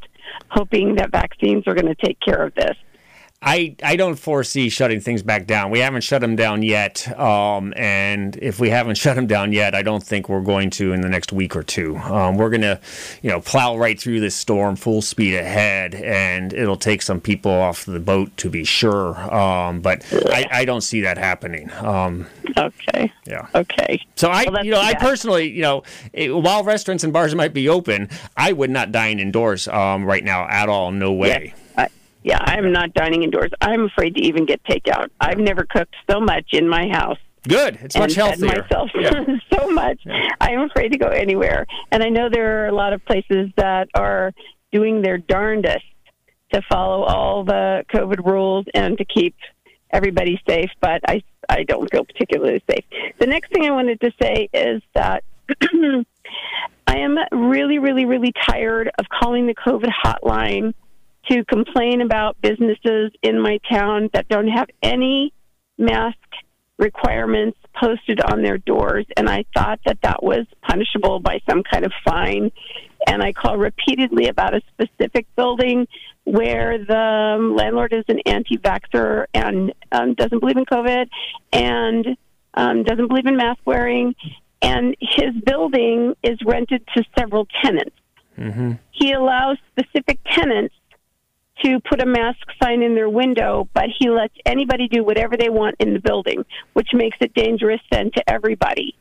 hoping 0.50 0.96
that 0.96 1.12
vaccines 1.12 1.64
are 1.68 1.74
going 1.74 1.88
to 1.88 1.96
take 1.96 2.20
care 2.20 2.44
of 2.44 2.54
this? 2.54 2.78
I, 3.46 3.76
I 3.84 3.96
don't 3.96 4.16
foresee 4.16 4.70
shutting 4.70 5.00
things 5.00 5.22
back 5.22 5.46
down. 5.46 5.70
We 5.70 5.80
haven't 5.80 6.02
shut 6.02 6.20
them 6.20 6.36
down 6.36 6.64
yet. 6.64 7.08
Um, 7.20 7.76
and 7.78 8.36
if 8.38 8.60
we 8.60 8.72
haven't 8.72 8.96
shut 8.98 9.16
them 9.16 9.28
down 9.28 9.54
yet, 9.54 9.76
I 9.76 9.84
don't 9.84 10.04
think 10.04 10.28
we're 10.28 10.42
going 10.42 10.72
to 10.72 10.94
in 10.94 11.02
the 11.02 11.10
next 11.10 11.32
week 11.32 11.56
or 11.56 11.62
two. 11.62 11.96
Um, 11.98 12.38
we're 12.38 12.50
going 12.50 12.62
to, 12.62 12.80
you 13.22 13.30
know, 13.30 13.40
plow 13.40 13.78
right 13.78 14.00
through 14.00 14.20
this 14.20 14.36
storm 14.36 14.76
full 14.76 15.04
speed 15.04 15.36
ahead, 15.36 15.94
and 15.94 16.54
it'll 16.54 16.76
take 16.76 17.04
some 17.04 17.22
people 17.22 17.52
off 17.52 17.86
the 17.86 18.00
boat 18.00 18.36
to 18.38 18.50
be 18.50 18.64
sure. 18.64 19.16
Um, 19.32 19.80
but 19.80 20.04
I, 20.12 20.48
I, 20.52 20.66
don't 20.66 20.82
see 20.82 21.02
that 21.02 21.20
happening. 21.20 21.72
Um, 21.74 22.26
okay. 22.58 23.14
Yeah. 23.28 23.48
Okay. 23.54 24.04
So 24.16 24.30
I, 24.30 24.46
well, 24.50 24.66
you 24.66 24.72
know, 24.72 24.80
I 24.80 24.96
personally, 24.96 25.52
you 25.52 25.62
know, 25.62 25.84
it, 26.14 26.36
while 26.36 26.64
restaurants 26.64 27.04
and 27.04 27.14
bars 27.14 27.36
might 27.36 27.54
be 27.54 27.70
open, 27.70 28.10
I 28.36 28.54
would 28.54 28.72
not 28.72 28.92
dine 28.92 29.20
indoors 29.20 29.68
um, 29.68 30.04
right 30.04 30.24
now 30.24 30.48
at 30.48 30.68
all. 30.68 30.92
No 30.92 31.14
way. 31.14 31.54
Yeah. 31.56 31.62
Yeah, 32.26 32.40
I'm 32.42 32.72
not 32.72 32.92
dining 32.96 33.22
indoors. 33.22 33.52
I'm 33.62 33.86
afraid 33.86 34.16
to 34.16 34.22
even 34.22 34.48
get 34.48 34.64
takeout. 34.64 35.12
I've 35.22 35.38
never 35.38 35.64
cooked 35.64 35.94
so 36.10 36.20
much 36.20 36.54
in 36.54 36.68
my 36.68 36.88
house. 36.88 37.20
Good. 37.48 37.78
It's 37.84 37.96
much 37.96 38.16
healthier. 38.16 38.64
myself 38.64 38.90
yeah. 38.96 39.24
so 39.54 39.70
much. 39.70 40.00
Yeah. 40.04 40.30
I'm 40.42 40.62
afraid 40.62 40.92
to 40.94 40.98
go 40.98 41.06
anywhere. 41.06 41.68
And 41.92 42.02
I 42.02 42.10
know 42.10 42.28
there 42.28 42.64
are 42.64 42.68
a 42.68 42.72
lot 42.72 42.94
of 42.94 43.06
places 43.06 43.52
that 43.58 43.90
are 43.94 44.34
doing 44.72 45.04
their 45.04 45.20
darndest 45.20 45.86
to 46.52 46.64
follow 46.68 47.04
all 47.04 47.44
the 47.44 47.86
COVID 47.94 48.26
rules 48.26 48.66
and 48.74 48.98
to 48.98 49.06
keep 49.06 49.36
everybody 49.92 50.42
safe, 50.50 50.72
but 50.82 51.02
I 51.08 51.22
I 51.48 51.62
don't 51.62 51.88
feel 51.92 52.06
particularly 52.06 52.64
safe. 52.68 52.86
The 53.20 53.28
next 53.28 53.52
thing 53.52 53.66
I 53.66 53.72
wanted 53.72 54.02
to 54.02 54.12
say 54.20 54.50
is 54.52 54.82
that 54.96 55.24
I 56.88 56.98
am 56.98 57.20
really, 57.32 57.78
really, 57.78 58.06
really 58.06 58.34
tired 58.48 58.90
of 58.98 59.06
calling 59.10 59.46
the 59.46 59.54
COVID 59.54 59.92
hotline 60.04 60.74
to 61.30 61.44
complain 61.46 62.02
about 62.02 62.40
businesses 62.42 63.12
in 63.22 63.42
my 63.42 63.60
town 63.70 64.10
that 64.14 64.28
don't 64.28 64.48
have 64.48 64.68
any 64.84 65.34
mask 65.78 66.18
requirements 66.78 67.58
posted 67.76 68.22
on 68.22 68.42
their 68.42 68.58
doors. 68.58 69.06
And 69.18 69.30
I 69.30 69.46
thought 69.56 69.80
that 69.86 70.00
that 70.04 70.22
was 70.24 70.46
punishable 70.62 71.20
by 71.20 71.40
some 71.50 71.64
kind 71.64 71.86
of 71.86 71.92
fine. 72.04 72.52
And 73.08 73.22
I 73.22 73.34
call 73.34 73.58
repeatedly 73.58 74.28
about 74.28 74.56
a 74.56 74.62
specific 74.74 75.28
building 75.36 75.88
where 76.26 76.78
the 76.80 77.54
landlord 77.56 77.94
is 77.94 78.04
an 78.08 78.20
anti 78.26 78.58
vaxxer 78.58 79.26
and 79.34 79.74
um, 79.92 80.16
doesn't 80.16 80.40
believe 80.40 80.58
in 80.58 80.66
COVID 80.66 81.08
and 81.54 82.18
um, 82.56 82.84
doesn't 82.84 83.08
believe 83.08 83.28
in 83.28 83.38
mask 83.38 83.60
wearing. 83.66 84.16
And 84.62 84.96
his 85.00 85.36
building 85.46 86.16
is 86.24 86.40
rented 86.44 86.84
to 86.96 87.04
several 87.18 87.48
tenants. 87.62 87.96
Mm-hmm. 88.38 88.74
He 88.92 89.12
allows 89.12 89.58
specific 89.72 90.20
tenants 90.26 90.74
to 91.64 91.80
put 91.80 92.02
a 92.02 92.06
mask 92.06 92.46
sign 92.62 92.82
in 92.82 92.96
their 92.96 93.10
window, 93.10 93.68
but 93.74 93.86
he 93.98 94.10
lets 94.10 94.34
anybody 94.46 94.88
do 94.88 95.04
whatever 95.04 95.38
they 95.38 95.50
want 95.50 95.76
in 95.80 95.94
the 95.94 96.00
building, 96.00 96.46
which 96.74 96.90
makes 96.94 97.18
it 97.22 97.34
dangerous 97.34 97.82
then 97.92 98.12
to 98.12 98.30
everybody. 98.30 98.96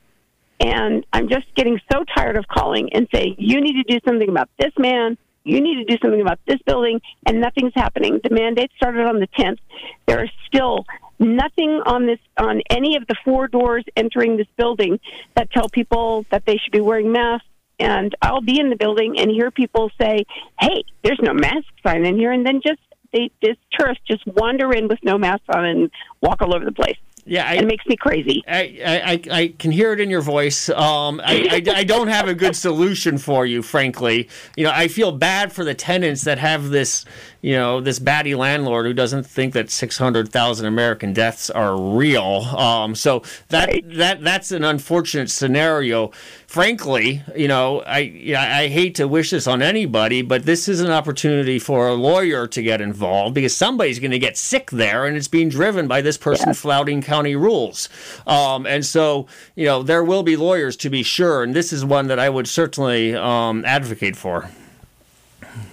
And 0.60 1.04
I'm 1.12 1.28
just 1.28 1.46
getting 1.56 1.80
so 1.92 2.04
tired 2.16 2.36
of 2.36 2.46
calling 2.46 2.90
and 2.92 3.08
saying, 3.12 3.36
you 3.38 3.60
need 3.60 3.82
to 3.82 3.92
do 3.92 3.98
something 4.06 4.28
about 4.28 4.48
this 4.58 4.72
man, 4.78 5.18
you 5.42 5.60
need 5.60 5.76
to 5.76 5.84
do 5.84 5.98
something 6.00 6.20
about 6.20 6.38
this 6.46 6.60
building, 6.64 7.00
and 7.26 7.40
nothing's 7.40 7.72
happening. 7.74 8.20
The 8.22 8.30
mandate 8.30 8.70
started 8.76 9.06
on 9.06 9.20
the 9.20 9.26
10th. 9.38 9.58
There 10.06 10.24
is 10.24 10.30
still 10.46 10.86
nothing 11.18 11.80
on 11.86 12.06
this 12.06 12.18
on 12.38 12.62
any 12.70 12.96
of 12.96 13.06
the 13.06 13.14
four 13.24 13.48
doors 13.48 13.84
entering 13.96 14.36
this 14.36 14.46
building 14.56 14.98
that 15.36 15.50
tell 15.52 15.68
people 15.68 16.24
that 16.30 16.44
they 16.46 16.56
should 16.56 16.72
be 16.72 16.80
wearing 16.80 17.12
masks 17.12 17.46
and 17.78 18.14
I'll 18.22 18.40
be 18.40 18.58
in 18.60 18.70
the 18.70 18.76
building 18.76 19.18
and 19.18 19.30
hear 19.30 19.50
people 19.50 19.90
say, 20.00 20.24
"Hey, 20.60 20.84
there's 21.02 21.20
no 21.22 21.34
mask 21.34 21.66
sign 21.86 22.04
in 22.04 22.16
here," 22.16 22.32
and 22.32 22.46
then 22.46 22.60
just 22.64 22.80
they 23.12 23.30
this 23.42 23.56
tourists 23.72 24.04
just 24.06 24.26
wander 24.26 24.72
in 24.72 24.88
with 24.88 24.98
no 25.02 25.18
mask 25.18 25.42
on 25.48 25.64
and 25.64 25.90
walk 26.20 26.42
all 26.42 26.54
over 26.54 26.64
the 26.64 26.72
place. 26.72 26.96
Yeah, 27.26 27.48
I, 27.48 27.54
it 27.54 27.66
makes 27.66 27.86
me 27.86 27.96
crazy. 27.96 28.42
I, 28.46 28.80
I, 28.84 29.20
I 29.30 29.54
can 29.58 29.72
hear 29.72 29.92
it 29.94 30.00
in 30.00 30.10
your 30.10 30.20
voice. 30.20 30.68
Um, 30.68 31.22
I, 31.24 31.62
I, 31.66 31.78
I, 31.78 31.84
don't 31.84 32.08
have 32.08 32.28
a 32.28 32.34
good 32.34 32.54
solution 32.54 33.16
for 33.16 33.46
you, 33.46 33.62
frankly. 33.62 34.28
You 34.56 34.64
know, 34.64 34.72
I 34.74 34.88
feel 34.88 35.10
bad 35.10 35.50
for 35.50 35.64
the 35.64 35.72
tenants 35.72 36.24
that 36.24 36.38
have 36.38 36.68
this, 36.68 37.06
you 37.44 37.52
know, 37.52 37.78
this 37.78 37.98
batty 37.98 38.34
landlord 38.34 38.86
who 38.86 38.94
doesn't 38.94 39.24
think 39.24 39.52
that 39.52 39.68
six 39.68 39.98
hundred 39.98 40.30
thousand 40.30 40.64
American 40.64 41.12
deaths 41.12 41.50
are 41.50 41.78
real. 41.78 42.40
Um, 42.56 42.94
so 42.94 43.22
that 43.50 43.68
right. 43.68 43.84
that 43.96 44.24
that's 44.24 44.50
an 44.50 44.64
unfortunate 44.64 45.28
scenario. 45.28 46.10
Frankly, 46.46 47.22
you 47.36 47.46
know, 47.46 47.82
I 47.86 48.34
I 48.34 48.68
hate 48.68 48.94
to 48.94 49.06
wish 49.06 49.28
this 49.28 49.46
on 49.46 49.60
anybody, 49.60 50.22
but 50.22 50.46
this 50.46 50.68
is 50.68 50.80
an 50.80 50.90
opportunity 50.90 51.58
for 51.58 51.86
a 51.86 51.92
lawyer 51.92 52.46
to 52.46 52.62
get 52.62 52.80
involved 52.80 53.34
because 53.34 53.54
somebody's 53.54 53.98
going 53.98 54.12
to 54.12 54.18
get 54.18 54.38
sick 54.38 54.70
there, 54.70 55.04
and 55.04 55.14
it's 55.14 55.28
being 55.28 55.50
driven 55.50 55.86
by 55.86 56.00
this 56.00 56.16
person 56.16 56.48
yeah. 56.48 56.54
flouting 56.54 57.02
county 57.02 57.36
rules. 57.36 57.90
Um, 58.26 58.64
and 58.64 58.86
so, 58.86 59.26
you 59.54 59.66
know, 59.66 59.82
there 59.82 60.02
will 60.02 60.22
be 60.22 60.34
lawyers 60.34 60.76
to 60.76 60.88
be 60.88 61.02
sure, 61.02 61.42
and 61.42 61.54
this 61.54 61.74
is 61.74 61.84
one 61.84 62.06
that 62.06 62.18
I 62.18 62.30
would 62.30 62.48
certainly 62.48 63.14
um, 63.14 63.66
advocate 63.66 64.16
for. 64.16 64.48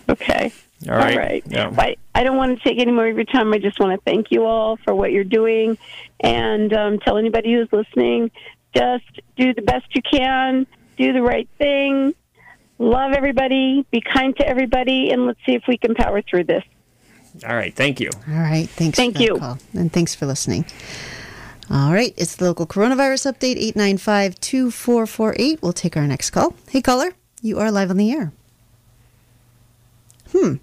Okay. 0.09 0.51
All 0.89 0.95
right. 0.95 1.13
All 1.13 1.19
right. 1.19 1.43
Yeah. 1.47 1.73
I, 1.77 1.95
I 2.15 2.23
don't 2.23 2.37
want 2.37 2.57
to 2.57 2.63
take 2.63 2.79
any 2.79 2.91
more 2.91 3.07
of 3.07 3.15
your 3.15 3.25
time. 3.25 3.53
I 3.53 3.59
just 3.59 3.79
want 3.79 3.97
to 3.97 4.03
thank 4.03 4.31
you 4.31 4.45
all 4.45 4.77
for 4.77 4.95
what 4.95 5.11
you're 5.11 5.23
doing 5.23 5.77
and 6.19 6.73
um, 6.73 6.99
tell 6.99 7.17
anybody 7.17 7.53
who's 7.53 7.71
listening 7.71 8.31
just 8.73 9.19
do 9.35 9.53
the 9.53 9.61
best 9.61 9.85
you 9.95 10.01
can, 10.01 10.65
do 10.97 11.13
the 11.13 11.21
right 11.21 11.47
thing, 11.57 12.13
love 12.79 13.13
everybody, 13.13 13.85
be 13.91 14.01
kind 14.01 14.35
to 14.37 14.47
everybody, 14.47 15.11
and 15.11 15.25
let's 15.25 15.39
see 15.45 15.53
if 15.53 15.63
we 15.67 15.77
can 15.77 15.93
power 15.93 16.21
through 16.21 16.45
this. 16.45 16.63
All 17.47 17.55
right. 17.55 17.73
Thank 17.73 17.99
you. 17.99 18.09
All 18.27 18.33
right. 18.35 18.69
Thanks. 18.69 18.97
Thank 18.97 19.19
you. 19.19 19.37
Call. 19.37 19.57
And 19.73 19.91
thanks 19.91 20.13
for 20.13 20.25
listening. 20.25 20.65
All 21.69 21.93
right. 21.93 22.13
It's 22.17 22.35
the 22.35 22.45
local 22.45 22.67
coronavirus 22.67 23.31
update 23.31 23.55
895 23.57 24.39
2448. 24.39 25.61
We'll 25.61 25.71
take 25.71 25.95
our 25.95 26.07
next 26.07 26.31
call. 26.31 26.55
Hey, 26.69 26.81
caller. 26.81 27.13
You 27.41 27.59
are 27.59 27.71
live 27.71 27.89
on 27.89 27.97
the 27.97 28.11
air. 28.11 28.33
Hmm. 30.31 30.55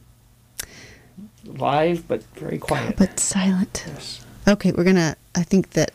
Live, 1.59 2.07
but 2.09 2.23
very 2.37 2.59
quiet. 2.59 2.97
But 2.97 3.19
silent. 3.21 3.85
Yes. 3.87 4.25
Okay. 4.47 4.73
We're 4.73 4.85
to, 4.85 5.17
I 5.35 5.43
think 5.43 5.71
that 5.71 5.91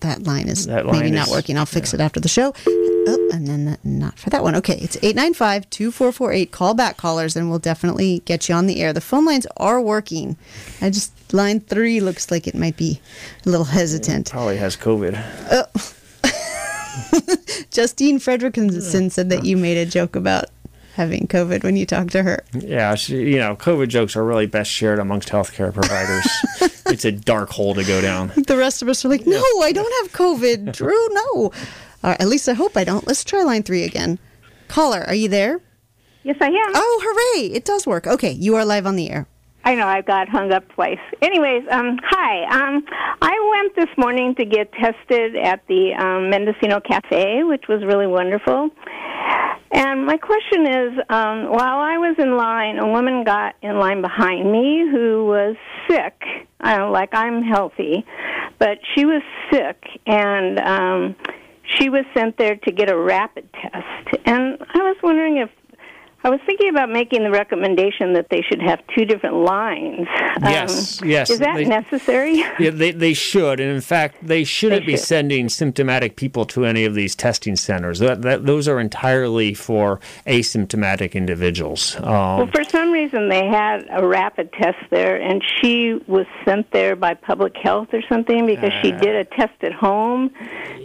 that 0.00 0.22
line 0.22 0.48
is 0.48 0.66
That 0.66 0.86
line 0.86 0.98
maybe 1.00 1.10
not 1.10 1.26
is- 1.28 1.32
working. 1.32 1.58
I'll 1.58 1.66
fix 1.66 1.92
yeah. 1.92 2.00
it 2.00 2.02
after 2.04 2.20
the 2.20 2.28
show. 2.28 2.54
Oh, 2.66 3.30
and 3.32 3.46
then 3.46 3.64
that, 3.66 3.84
not 3.84 4.18
for 4.18 4.30
that 4.30 4.42
one. 4.42 4.54
Okay, 4.56 4.74
it's 4.78 4.96
895 4.96 5.68
2448. 5.70 6.50
Call 6.52 6.74
back 6.74 6.96
callers 6.96 7.36
and 7.36 7.50
we'll 7.50 7.58
definitely 7.58 8.22
get 8.24 8.48
you 8.48 8.54
on 8.54 8.66
the 8.66 8.80
air. 8.80 8.92
The 8.92 9.00
phone 9.00 9.24
lines 9.24 9.46
are 9.56 9.80
working. 9.80 10.36
I 10.80 10.90
just, 10.90 11.12
line 11.32 11.60
three 11.60 12.00
looks 12.00 12.30
like 12.30 12.46
it 12.46 12.54
might 12.54 12.76
be 12.76 13.00
a 13.46 13.48
little 13.48 13.64
hesitant. 13.66 14.30
Probably 14.30 14.56
has 14.56 14.76
COVID. 14.76 15.22
Oh. 15.50 15.66
Justine 17.70 18.18
Fredrickson 18.18 19.10
said 19.10 19.30
that 19.30 19.44
you 19.44 19.56
made 19.56 19.76
a 19.78 19.86
joke 19.86 20.16
about 20.16 20.46
having 20.94 21.26
COVID 21.26 21.62
when 21.62 21.76
you 21.76 21.86
talk 21.86 22.10
to 22.10 22.22
her. 22.22 22.44
Yeah, 22.52 22.94
she, 22.94 23.16
you 23.16 23.38
know, 23.38 23.56
COVID 23.56 23.88
jokes 23.88 24.16
are 24.16 24.24
really 24.24 24.46
best 24.46 24.70
shared 24.70 24.98
amongst 24.98 25.28
healthcare 25.28 25.72
providers. 25.72 26.26
it's 26.86 27.04
a 27.04 27.12
dark 27.12 27.50
hole 27.50 27.74
to 27.74 27.84
go 27.84 28.00
down. 28.00 28.32
The 28.36 28.56
rest 28.56 28.82
of 28.82 28.88
us 28.88 29.04
are 29.04 29.08
like, 29.08 29.26
no, 29.26 29.42
I 29.62 29.72
don't 29.72 29.92
have 30.02 30.12
COVID. 30.12 30.72
Drew, 30.72 31.08
no. 31.10 31.52
Uh, 32.02 32.16
at 32.18 32.28
least 32.28 32.48
I 32.48 32.54
hope 32.54 32.76
I 32.76 32.84
don't. 32.84 33.06
Let's 33.06 33.24
try 33.24 33.42
line 33.42 33.62
three 33.62 33.84
again. 33.84 34.18
Caller, 34.68 35.02
are 35.06 35.14
you 35.14 35.28
there? 35.28 35.60
Yes, 36.22 36.36
I 36.40 36.46
am. 36.46 36.72
Oh, 36.74 37.00
hooray! 37.02 37.46
It 37.52 37.64
does 37.64 37.86
work. 37.86 38.06
Okay, 38.06 38.32
you 38.32 38.54
are 38.56 38.64
live 38.64 38.86
on 38.86 38.96
the 38.96 39.10
air. 39.10 39.26
I 39.64 39.74
know 39.74 39.86
I 39.86 40.00
got 40.00 40.28
hung 40.28 40.52
up 40.52 40.66
twice. 40.74 40.98
Anyways, 41.20 41.64
um, 41.70 41.98
hi. 42.02 42.44
Um, 42.44 42.82
I 43.20 43.62
went 43.62 43.76
this 43.76 43.94
morning 43.98 44.34
to 44.36 44.44
get 44.44 44.72
tested 44.72 45.36
at 45.36 45.66
the 45.68 45.92
um, 45.98 46.30
Mendocino 46.30 46.80
Cafe, 46.80 47.44
which 47.44 47.64
was 47.68 47.84
really 47.84 48.06
wonderful. 48.06 48.70
And 49.72 50.06
my 50.06 50.16
question 50.16 50.66
is, 50.66 50.98
um, 51.10 51.50
while 51.50 51.78
I 51.78 51.98
was 51.98 52.16
in 52.18 52.36
line, 52.36 52.78
a 52.78 52.88
woman 52.88 53.22
got 53.22 53.54
in 53.62 53.78
line 53.78 54.00
behind 54.00 54.50
me 54.50 54.88
who 54.90 55.26
was 55.26 55.56
sick. 55.88 56.20
Uh, 56.62 56.90
like 56.90 57.14
I'm 57.14 57.42
healthy, 57.42 58.04
but 58.58 58.78
she 58.94 59.04
was 59.04 59.22
sick, 59.50 59.82
and 60.06 60.58
um, 60.58 61.16
she 61.64 61.88
was 61.88 62.04
sent 62.14 62.36
there 62.36 62.56
to 62.56 62.72
get 62.72 62.90
a 62.90 62.96
rapid 62.96 63.48
test. 63.52 64.18
And 64.26 64.58
I 64.74 64.78
was 64.78 64.96
wondering 65.02 65.36
if 65.38 65.50
I 66.22 66.28
was 66.28 66.40
thinking 66.44 66.68
about 66.68 66.90
making 66.90 67.22
the 67.22 67.30
recommendation 67.30 68.12
that 68.12 68.26
they 68.30 68.42
should 68.42 68.60
have 68.60 68.80
two 68.94 69.06
different 69.06 69.36
lines. 69.36 70.06
Yes, 70.42 71.00
yes, 71.02 71.30
Is 71.30 71.38
that 71.38 71.56
they- 71.56 71.64
necessary? 71.64 72.34
Yeah, 72.58 72.70
they, 72.70 72.90
they 72.90 73.14
should. 73.14 73.58
And 73.58 73.70
in 73.70 73.80
fact, 73.80 74.16
they 74.22 74.44
shouldn't 74.44 74.82
They 74.82 74.86
be 74.86 74.92
should. 74.98 75.06
sending 75.06 75.48
symptomatic 75.48 76.16
people 76.16 76.44
to 76.46 76.66
any 76.66 76.84
of 76.84 76.94
these 76.94 77.14
testing 77.14 77.56
centers. 77.56 78.00
That, 78.00 78.20
that, 78.22 78.44
those 78.44 78.68
are 78.68 78.78
entirely 78.78 79.54
for 79.54 79.98
asymptomatic 80.26 81.14
individuals. 81.14 81.96
Um, 81.96 82.04
Well, 82.04 82.50
for 82.54 82.64
some 82.64 82.92
reason, 82.92 83.30
they 83.30 83.46
had 83.46 83.86
a 83.90 84.06
rapid 84.06 84.52
test 84.52 84.78
there, 84.90 85.16
and 85.20 85.42
she 85.60 86.00
was 86.06 86.26
sent 86.44 86.70
there 86.72 86.96
by 86.96 87.14
public 87.14 87.56
health 87.56 87.88
or 87.94 88.02
something 88.10 88.44
because 88.44 88.72
she 88.82 88.92
did 88.92 89.16
a 89.16 89.24
test 89.24 89.54
at 89.62 89.72
home. 89.72 90.30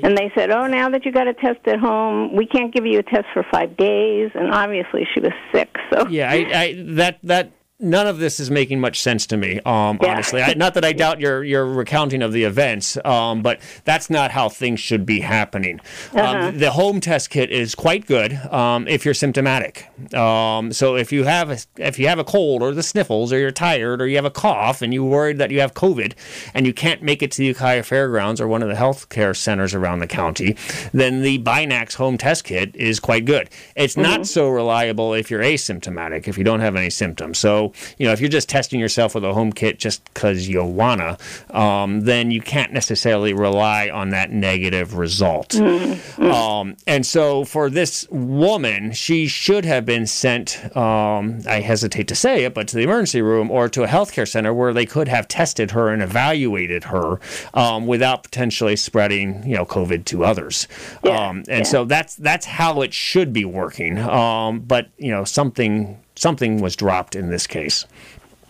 And 0.04 0.18
they 0.18 0.32
said, 0.36 0.50
Oh, 0.52 0.68
now 0.68 0.90
that 0.90 1.04
you 1.06 1.12
got 1.12 1.28
a 1.28 1.34
test 1.34 1.60
at 1.68 1.80
home, 1.80 2.34
we 2.36 2.46
can't 2.46 2.74
give 2.74 2.86
you 2.86 3.00
a 3.00 3.04
test 3.04 3.26
for 3.34 3.44
five 3.52 3.76
days. 3.76 4.32
And 4.34 4.54
obviously, 4.54 5.06
she 5.14 5.20
was 5.26 5.34
sick. 5.51 5.69
So, 5.91 6.07
yeah, 6.07 6.32
I, 6.32 6.38
I, 6.53 6.84
that, 6.95 7.19
that, 7.23 7.51
none 7.80 8.07
of 8.07 8.19
this 8.19 8.39
is 8.39 8.49
making 8.49 8.80
much 8.80 9.01
sense 9.01 9.26
to 9.28 9.36
me. 9.36 9.59
Um, 9.65 9.99
Yeah. 10.01 10.11
honestly, 10.13 10.41
I, 10.41 10.53
not 10.53 10.76
that 10.76 10.86
I 10.86 10.93
doubt 10.93 11.19
your 11.19 11.43
your 11.43 11.65
recounting 11.65 12.21
of 12.21 12.32
the 12.32 12.43
events, 12.45 12.97
um, 13.03 13.41
but 13.41 13.59
that's 13.84 14.09
not 14.09 14.32
how 14.32 14.47
things 14.47 14.80
should 14.80 15.05
be 15.05 15.19
happening. 15.19 15.82
Uh-huh. 16.13 16.47
Um, 16.47 16.57
the 16.57 16.71
home 16.71 17.01
test 17.01 17.30
kit 17.30 17.51
is 17.51 17.76
quite 17.76 18.05
good 18.05 18.34
um, 18.51 18.88
if 18.88 19.03
you're 19.03 19.13
symptomatic. 19.13 19.88
Um, 20.13 20.71
so 20.71 20.95
if 20.95 21.11
you 21.11 21.26
have 21.26 21.51
a, 21.51 21.57
if 21.78 21.99
you 21.99 22.07
have 22.07 22.19
a 22.19 22.23
cold 22.23 22.61
or 22.61 22.73
the 22.73 22.84
sniffles 22.84 23.34
or 23.34 23.39
you're 23.39 23.51
tired 23.51 24.01
or 24.01 24.07
you 24.07 24.15
have 24.15 24.26
a 24.26 24.32
cough 24.32 24.82
and 24.82 24.93
you're 24.93 25.03
worried 25.03 25.38
that 25.39 25.51
you 25.51 25.59
have 25.59 25.73
COVID 25.73 26.13
and 26.53 26.65
you 26.65 26.73
can't 26.73 27.01
make 27.01 27.21
it 27.21 27.32
to 27.32 27.38
the 27.39 27.45
Ukiah 27.47 27.84
Fairgrounds 27.84 28.39
or 28.39 28.47
one 28.47 28.63
of 28.63 28.69
the 28.69 28.76
healthcare 28.76 29.36
centers 29.36 29.73
around 29.73 29.99
the 29.99 30.07
county, 30.07 30.55
then 30.93 31.21
the 31.23 31.39
Binax 31.39 31.95
home 31.95 32.17
test 32.17 32.45
kit 32.45 32.73
is 32.76 32.99
quite 33.01 33.26
good. 33.26 33.49
It's 33.76 33.97
not 33.97 34.28
so 34.28 34.47
reliable 34.49 35.13
if 35.13 35.30
you're 35.30 35.41
asymptomatic, 35.41 36.28
if 36.28 36.38
you 36.38 36.43
don't 36.45 36.61
have 36.61 36.76
any 36.76 36.89
symptoms. 36.89 37.38
So 37.38 37.64
So, 37.74 37.95
you 37.97 38.05
know, 38.05 38.13
if 38.13 38.20
you're 38.20 38.30
just 38.30 38.49
testing 38.49 38.80
yourself 38.80 39.16
with 39.16 39.24
a 39.24 39.34
home 39.34 39.51
kit 39.51 39.80
just 39.80 40.03
because 40.13 40.47
you 40.47 40.63
wanna, 40.63 41.18
um, 41.51 42.01
then 42.01 42.32
you 42.32 42.41
can't 42.41 42.74
necessarily 42.74 43.34
rely 43.34 43.89
on 43.89 44.09
that 44.09 44.32
negative 44.32 44.97
result. 44.97 45.49
Mm-hmm. 45.49 46.24
Um, 46.24 46.78
and 46.88 47.05
so 47.05 47.45
for 47.45 47.70
this 47.70 48.07
woman, 48.09 48.91
she 48.93 49.28
should 49.28 49.66
have 49.66 49.86
been 49.86 50.05
sent, 50.07 50.76
um, 50.76 51.41
I 51.47 51.61
hesitate 51.61 52.07
to 52.09 52.16
say 52.16 52.43
it, 52.45 52.53
but 52.53 52.68
to 52.70 52.76
the 52.76 52.84
emergency 52.84 53.22
room 53.22 53.49
or 53.51 53.70
to 53.70 53.84
a 53.84 53.88
healthcare 53.88 54.28
center 54.28 54.53
where 54.53 54.74
they 54.74 54.86
could 54.86 55.07
have 55.07 55.28
tested 55.28 55.72
her 55.72 55.89
and 55.89 56.01
evaluated 56.01 56.86
her 56.86 57.20
um, 57.53 57.88
without 57.88 58.24
potentially 58.24 58.76
spreading, 58.76 59.45
you 59.45 59.55
know, 59.55 59.66
COVID 59.66 60.05
to 60.05 60.24
others. 60.24 60.68
um, 61.03 61.43
and 61.47 61.66
so 61.66 61.86
that's 61.86 62.16
that's 62.16 62.45
how 62.45 62.82
it 62.82 62.93
should 62.93 63.34
be 63.34 63.45
working. 63.45 63.97
Um, 63.97 64.59
but 64.59 64.89
you 64.97 65.11
know, 65.11 65.24
something 65.24 65.99
something 66.16 66.61
was 66.61 66.76
dropped 66.76 67.16
in 67.16 67.30
this 67.30 67.47
case. 67.47 67.86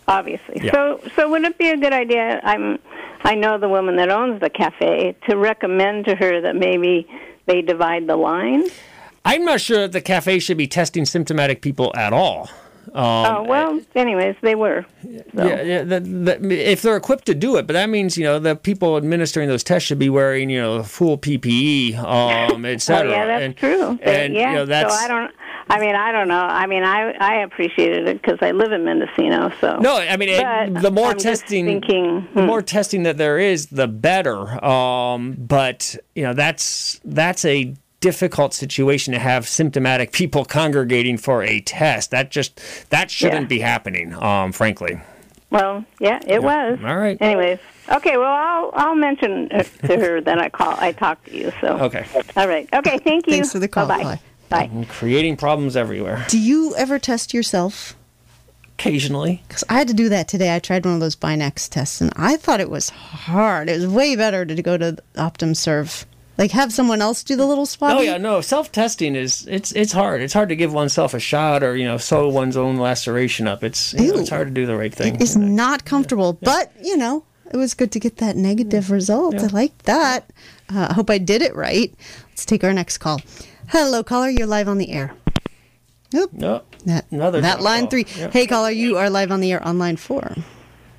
obviously. 0.07 0.61
Yeah. 0.63 0.71
So, 0.71 1.01
so 1.15 1.29
would 1.29 1.43
it 1.43 1.57
be 1.57 1.69
a 1.69 1.77
good 1.77 1.93
idea? 1.93 2.39
I'm, 2.43 2.79
I 3.23 3.35
know 3.35 3.57
the 3.57 3.69
woman 3.69 3.95
that 3.97 4.09
owns 4.09 4.39
the 4.39 4.49
cafe 4.49 5.15
to 5.29 5.37
recommend 5.37 6.05
to 6.05 6.15
her 6.15 6.41
that 6.41 6.55
maybe 6.55 7.07
they 7.45 7.61
divide 7.61 8.07
the 8.07 8.15
line. 8.15 8.65
I'm 9.23 9.43
not 9.43 9.61
sure 9.61 9.79
that 9.79 9.91
the 9.91 10.01
cafe 10.01 10.39
should 10.39 10.57
be 10.57 10.67
testing 10.67 11.05
symptomatic 11.05 11.61
people 11.61 11.91
at 11.95 12.13
all. 12.13 12.49
Um, 12.93 13.03
oh 13.03 13.43
well, 13.43 13.81
anyways, 13.95 14.35
they 14.41 14.55
were. 14.55 14.85
Yeah, 15.03 15.61
yeah 15.61 15.83
the, 15.83 15.99
the, 15.99 16.71
if 16.71 16.81
they're 16.81 16.95
equipped 16.95 17.25
to 17.25 17.33
do 17.33 17.57
it, 17.57 17.65
but 17.67 17.73
that 17.73 17.89
means 17.89 18.15
you 18.15 18.23
know 18.23 18.39
the 18.39 18.55
people 18.55 18.95
administering 18.95 19.49
those 19.49 19.63
tests 19.63 19.87
should 19.87 19.99
be 19.99 20.09
wearing 20.09 20.49
you 20.49 20.61
know 20.61 20.83
full 20.83 21.17
PPE, 21.17 21.97
um, 21.97 22.63
et 22.63 22.89
Oh 22.89 23.03
yeah, 23.03 23.25
that's 23.25 23.43
and, 23.43 23.57
true. 23.57 23.99
And 24.01 24.33
yeah, 24.33 24.51
you 24.51 24.55
know 24.55 24.65
that's 24.65 24.97
so 24.97 25.03
I 25.03 25.07
don't. 25.07 25.31
I 25.67 25.79
mean, 25.79 25.95
I 25.95 26.11
don't 26.11 26.27
know. 26.27 26.41
I 26.41 26.67
mean, 26.67 26.83
I 26.83 27.11
I 27.19 27.35
appreciated 27.43 28.07
it 28.07 28.21
because 28.21 28.37
I 28.41 28.51
live 28.51 28.71
in 28.71 28.83
Mendocino. 28.85 29.51
So 29.59 29.77
no, 29.77 29.97
I 29.97 30.15
mean 30.17 30.29
it- 30.29 30.81
the 30.81 30.91
more 30.91 31.11
I'm 31.11 31.17
testing, 31.17 31.65
thinking, 31.65 32.27
the 32.33 32.41
hmm. 32.41 32.47
more 32.47 32.61
testing 32.61 33.03
that 33.03 33.17
there 33.17 33.39
is, 33.39 33.67
the 33.67 33.87
better. 33.87 34.63
Um, 34.63 35.33
but 35.37 35.95
you 36.13 36.23
know 36.23 36.33
that's 36.33 36.99
that's 37.03 37.45
a 37.45 37.73
difficult 37.99 38.53
situation 38.53 39.13
to 39.13 39.19
have 39.19 39.47
symptomatic 39.47 40.11
people 40.11 40.45
congregating 40.45 41.17
for 41.17 41.41
a 41.41 41.61
test. 41.61 42.11
That 42.11 42.29
just 42.29 42.61
that 42.91 43.09
shouldn't 43.09 43.43
Yeah. 43.43 43.47
be 43.47 43.59
happening. 43.59 44.13
Um, 44.13 44.51
frankly. 44.51 45.01
Well, 45.49 45.85
yeah, 45.99 46.19
it 46.27 46.43
was. 46.43 46.79
All 46.83 46.97
right. 46.97 47.17
Anyways, 47.21 47.59
okay. 47.91 48.17
Well, 48.17 48.31
I'll 48.31 48.71
I'll 48.73 48.95
mention 48.95 49.49
to 49.49 49.97
her 49.97 50.21
that 50.21 50.37
I 50.37 50.49
call 50.49 50.75
I 50.77 50.91
talked 50.91 51.25
to 51.27 51.35
you. 51.35 51.51
So 51.61 51.79
Okay. 51.79 52.05
all 52.35 52.47
right. 52.47 52.69
Okay. 52.71 52.99
Thank 52.99 53.25
you. 53.25 53.33
Thanks 53.33 53.51
for 53.51 53.59
the 53.59 53.67
call. 53.67 53.87
Bye. 53.87 54.19
Bye. 54.49 54.67
Bye. 54.67 54.85
Creating 54.89 55.37
problems 55.37 55.75
everywhere. 55.75 56.25
Do 56.29 56.39
you 56.39 56.75
ever 56.75 56.99
test 56.99 57.33
yourself? 57.33 57.95
Occasionally. 58.77 59.41
Because 59.47 59.63
I 59.69 59.75
had 59.75 59.87
to 59.87 59.93
do 59.93 60.09
that 60.09 60.27
today. 60.27 60.53
I 60.53 60.59
tried 60.59 60.85
one 60.85 60.95
of 60.95 60.99
those 60.99 61.15
Binax 61.15 61.69
tests, 61.69 62.01
and 62.01 62.11
I 62.15 62.35
thought 62.35 62.59
it 62.59 62.69
was 62.69 62.89
hard. 62.89 63.69
It 63.69 63.77
was 63.77 63.87
way 63.87 64.15
better 64.15 64.45
to 64.45 64.61
go 64.61 64.77
to 64.77 64.97
OptumServe. 65.15 66.05
Like 66.37 66.51
have 66.51 66.73
someone 66.73 67.01
else 67.01 67.23
do 67.23 67.37
the 67.37 67.45
little 67.45 67.65
swab. 67.65 67.97
Oh 67.97 68.01
yeah, 68.01 68.17
no. 68.17 68.41
Self 68.41 68.69
testing 68.69 69.15
is 69.15 69.47
it's 69.47 69.71
it's 69.71 69.93
hard. 69.93 70.21
It's 70.21 70.33
hard 70.33 70.49
to 70.49 70.55
give 70.57 70.73
oneself 70.73 71.13
a 71.13 71.19
shot 71.19 71.63
or 71.63 71.77
you 71.77 71.85
know 71.85 71.95
sew 71.95 72.27
one's 72.27 72.57
own 72.57 72.75
laceration 72.75 73.47
up. 73.47 73.63
It's 73.63 73.93
you 73.93 74.13
know, 74.13 74.19
it's 74.19 74.29
hard 74.29 74.47
to 74.49 74.53
do 74.53 74.65
the 74.65 74.75
right 74.75 74.93
thing. 74.93 75.15
It 75.15 75.21
is 75.21 75.37
not 75.37 75.85
comfortable, 75.85 76.33
but 76.33 76.73
you 76.81 76.97
know, 76.97 77.23
it 77.53 77.55
was 77.55 77.73
good 77.73 77.89
to 77.93 78.01
get 78.01 78.17
that 78.17 78.35
negative 78.35 78.91
result. 78.91 79.35
I 79.35 79.47
like 79.47 79.77
that. 79.83 80.29
Uh, 80.69 80.87
I 80.89 80.93
hope 80.93 81.09
I 81.09 81.19
did 81.19 81.41
it 81.41 81.55
right. 81.55 81.93
Let's 82.31 82.43
take 82.45 82.65
our 82.65 82.73
next 82.73 82.97
call. 82.97 83.21
Hello, 83.69 84.03
caller. 84.03 84.29
You're 84.29 84.47
live 84.47 84.67
on 84.67 84.77
the 84.77 84.91
air. 84.91 85.15
Oop. 86.13 86.33
No, 86.33 86.61
that 86.85 87.11
another 87.11 87.41
that 87.41 87.61
line 87.61 87.85
off. 87.85 87.89
three. 87.89 88.05
Yep. 88.15 88.31
Hey, 88.33 88.47
caller. 88.47 88.69
You 88.69 88.97
are 88.97 89.09
live 89.09 89.31
on 89.31 89.41
the 89.41 89.51
air 89.51 89.63
on 89.63 89.77
line 89.79 89.97
four. 89.97 90.35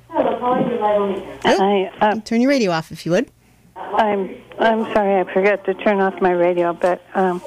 Hello. 0.09 1.39
Hi, 1.43 1.91
uh, 2.01 2.19
Turn 2.21 2.41
your 2.41 2.49
radio 2.49 2.71
off 2.71 2.91
if 2.91 3.05
you 3.05 3.11
would. 3.13 3.31
I'm 3.75 4.35
I'm 4.59 4.83
sorry, 4.93 5.19
I 5.21 5.33
forgot 5.33 5.63
to 5.65 5.73
turn 5.75 5.99
off 6.01 6.19
my 6.21 6.31
radio. 6.31 6.73
But 6.73 7.01
um, 7.15 7.41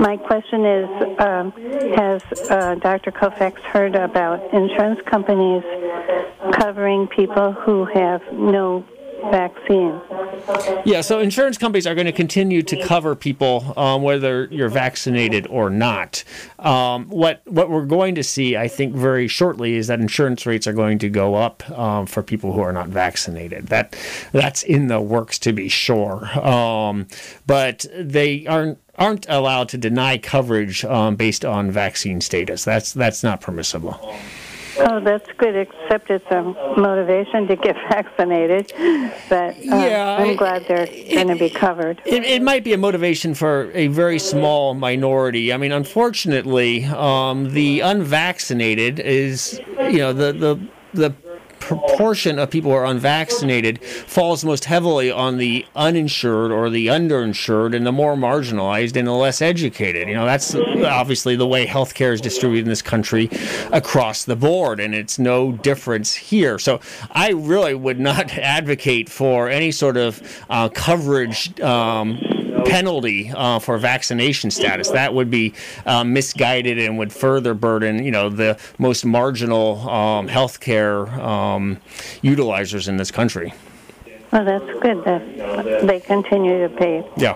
my 0.00 0.16
question 0.16 0.64
is: 0.66 0.88
um, 1.20 1.52
Has 1.96 2.22
uh, 2.50 2.74
Dr. 2.76 3.12
Colfax 3.12 3.60
heard 3.62 3.94
about 3.94 4.52
insurance 4.52 5.00
companies 5.06 5.62
covering 6.52 7.06
people 7.08 7.52
who 7.52 7.84
have 7.86 8.20
no 8.32 8.84
vaccine? 9.30 10.00
Yeah, 10.84 11.00
so 11.00 11.18
insurance 11.18 11.58
companies 11.58 11.86
are 11.86 11.94
going 11.94 12.06
to 12.06 12.12
continue 12.12 12.62
to 12.62 12.82
cover 12.82 13.14
people 13.14 13.74
um, 13.76 14.02
whether 14.02 14.46
you're 14.50 14.68
vaccinated 14.68 15.46
or 15.48 15.70
not. 15.70 16.24
Um, 16.58 17.08
what 17.08 17.42
what 17.46 17.70
we're 17.70 17.86
going 17.86 18.14
to 18.16 18.22
see, 18.22 18.56
I 18.56 18.68
think, 18.68 18.94
very 18.94 19.28
shortly 19.28 19.74
is 19.74 19.86
that 19.88 20.00
insurance 20.00 20.46
rates 20.46 20.66
are 20.66 20.72
going 20.72 20.98
to 21.00 21.08
go 21.08 21.34
up 21.34 21.68
um, 21.70 22.06
for 22.06 22.22
people 22.22 22.52
who 22.52 22.60
are 22.60 22.72
not 22.72 22.88
vaccinated. 22.88 23.68
That 23.68 23.96
that's 24.32 24.62
in 24.62 24.88
the 24.88 25.00
works 25.00 25.38
to 25.40 25.52
be 25.52 25.68
sure, 25.68 26.26
um, 26.38 27.06
but 27.46 27.86
they 27.94 28.46
aren't 28.46 28.78
aren't 28.98 29.26
allowed 29.28 29.68
to 29.70 29.78
deny 29.78 30.18
coverage 30.18 30.84
um, 30.84 31.16
based 31.16 31.44
on 31.44 31.70
vaccine 31.70 32.20
status. 32.20 32.64
That's 32.64 32.92
that's 32.92 33.22
not 33.22 33.40
permissible. 33.40 34.16
Oh, 34.78 35.00
that's 35.00 35.30
good. 35.38 35.56
Except 35.56 36.10
it's 36.10 36.26
a 36.30 36.42
motivation 36.78 37.46
to 37.48 37.56
get 37.56 37.76
vaccinated. 37.90 38.72
But 39.28 39.56
uh, 39.56 39.60
Yeah, 39.62 40.16
I'm 40.18 40.36
glad 40.36 40.66
they're 40.68 40.86
going 40.86 41.28
to 41.28 41.36
be 41.36 41.50
covered. 41.50 42.02
It, 42.04 42.24
it 42.24 42.42
might 42.42 42.64
be 42.64 42.72
a 42.72 42.78
motivation 42.78 43.34
for 43.34 43.70
a 43.72 43.86
very 43.88 44.18
small 44.18 44.74
minority. 44.74 45.52
I 45.52 45.56
mean, 45.56 45.72
unfortunately, 45.72 46.84
um, 46.86 47.52
the 47.52 47.80
unvaccinated 47.80 49.00
is, 49.00 49.60
you 49.78 49.98
know, 49.98 50.12
the 50.12 50.32
the 50.32 50.68
the 50.94 51.14
proportion 51.66 52.38
of 52.38 52.48
people 52.48 52.70
who 52.70 52.76
are 52.76 52.86
unvaccinated 52.86 53.82
falls 53.82 54.44
most 54.44 54.66
heavily 54.66 55.10
on 55.10 55.36
the 55.36 55.66
uninsured 55.74 56.52
or 56.52 56.70
the 56.70 56.86
underinsured 56.86 57.74
and 57.74 57.84
the 57.84 57.90
more 57.90 58.14
marginalized 58.14 58.94
and 58.96 59.08
the 59.08 59.12
less 59.12 59.42
educated. 59.42 60.06
You 60.08 60.14
know, 60.14 60.24
that's 60.24 60.54
obviously 60.54 61.34
the 61.34 61.46
way 61.46 61.66
healthcare 61.66 62.12
is 62.12 62.20
distributed 62.20 62.66
in 62.66 62.68
this 62.68 62.82
country 62.82 63.28
across 63.72 64.24
the 64.24 64.36
board, 64.36 64.78
and 64.78 64.94
it's 64.94 65.18
no 65.18 65.52
difference 65.52 66.14
here. 66.14 66.58
So 66.60 66.80
I 67.10 67.30
really 67.30 67.74
would 67.74 67.98
not 67.98 68.30
advocate 68.38 69.08
for 69.08 69.48
any 69.48 69.72
sort 69.72 69.96
of 69.96 70.22
uh, 70.48 70.68
coverage. 70.68 71.58
Um, 71.60 72.35
penalty 72.68 73.30
uh, 73.34 73.58
for 73.58 73.78
vaccination 73.78 74.50
status 74.50 74.90
that 74.90 75.12
would 75.14 75.30
be 75.30 75.54
uh, 75.86 76.04
misguided 76.04 76.78
and 76.78 76.98
would 76.98 77.12
further 77.12 77.54
burden 77.54 78.02
you 78.04 78.10
know 78.10 78.28
the 78.28 78.58
most 78.78 79.04
marginal 79.04 79.88
um, 79.88 80.28
healthcare 80.28 81.08
um, 81.18 81.76
utilizers 82.22 82.88
in 82.88 82.96
this 82.96 83.10
country 83.10 83.52
Well, 84.32 84.44
that's 84.44 84.80
good 84.80 85.04
that 85.04 85.86
they 85.86 86.00
continue 86.00 86.68
to 86.68 86.74
pay. 86.74 87.04
yeah 87.16 87.34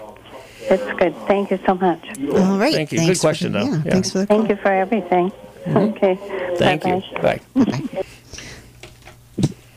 It's 0.63 0.99
good. 1.01 1.15
Thank 1.27 1.51
you 1.51 1.59
so 1.67 1.75
much. 1.75 2.03
All 2.35 2.59
right. 2.59 2.75
Thank 2.75 2.93
you. 2.93 2.99
Good 2.99 3.07
Thanks 3.07 3.19
for 3.21 3.27
question, 3.29 3.53
the- 3.53 3.59
though. 3.61 3.65
Yeah, 3.65 3.83
Yeah. 3.85 3.93
Thanks 3.93 4.11
for 4.13 4.19
the 4.19 4.27
call. 4.27 4.37
Thank 4.39 4.51
you 4.51 4.57
for 4.57 4.73
everything. 4.73 5.33
Okay. 5.67 6.17
thank 6.59 6.83
Bye-bye. 6.83 7.41
you 7.55 7.65
bye 7.65 8.03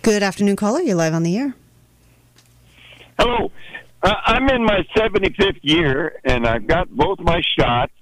Good 0.01 0.21
afternoon, 0.23 0.55
caller. 0.57 0.81
You're 0.81 0.95
live 0.95 1.13
on 1.13 1.23
the 1.23 1.37
air. 1.37 1.55
Hello. 3.17 3.51
Uh, 4.03 4.15
I'm 4.25 4.49
in 4.49 4.65
my 4.65 4.85
75th 4.95 5.59
year, 5.61 6.19
and 6.25 6.45
I've 6.45 6.67
got 6.67 6.89
both 6.89 7.19
my 7.19 7.41
shots, 7.57 7.93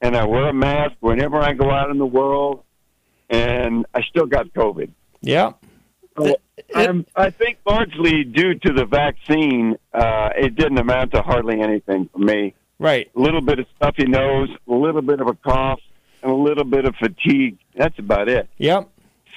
and 0.00 0.16
I 0.16 0.24
wear 0.24 0.48
a 0.48 0.54
mask 0.54 0.94
whenever 1.00 1.38
I 1.38 1.52
go 1.52 1.70
out 1.70 1.90
in 1.90 1.98
the 1.98 2.06
world, 2.06 2.62
and 3.28 3.84
I 3.94 4.00
still 4.08 4.24
got 4.24 4.46
COVID. 4.54 4.90
yeah 5.20 5.52
So 6.18 6.36
I 7.14 7.30
think 7.30 7.58
largely 7.66 8.24
due 8.24 8.54
to 8.54 8.72
the 8.72 8.86
vaccine, 8.86 9.76
uh, 9.92 10.30
it 10.34 10.54
didn't 10.56 10.78
amount 10.78 11.12
to 11.12 11.20
hardly 11.20 11.60
anything 11.60 12.08
for 12.10 12.20
me. 12.20 12.54
right 12.78 13.10
A 13.14 13.20
little 13.20 13.42
bit 13.42 13.58
of 13.58 13.66
stuffy 13.76 14.06
nose, 14.06 14.48
a 14.66 14.72
little 14.72 15.02
bit 15.02 15.20
of 15.20 15.26
a 15.26 15.34
cough, 15.34 15.80
and 16.22 16.32
a 16.32 16.34
little 16.34 16.64
bit 16.64 16.86
of 16.86 16.94
fatigue. 16.96 17.58
That's 17.76 17.98
about 17.98 18.28
it. 18.30 18.48
yep 18.56 18.88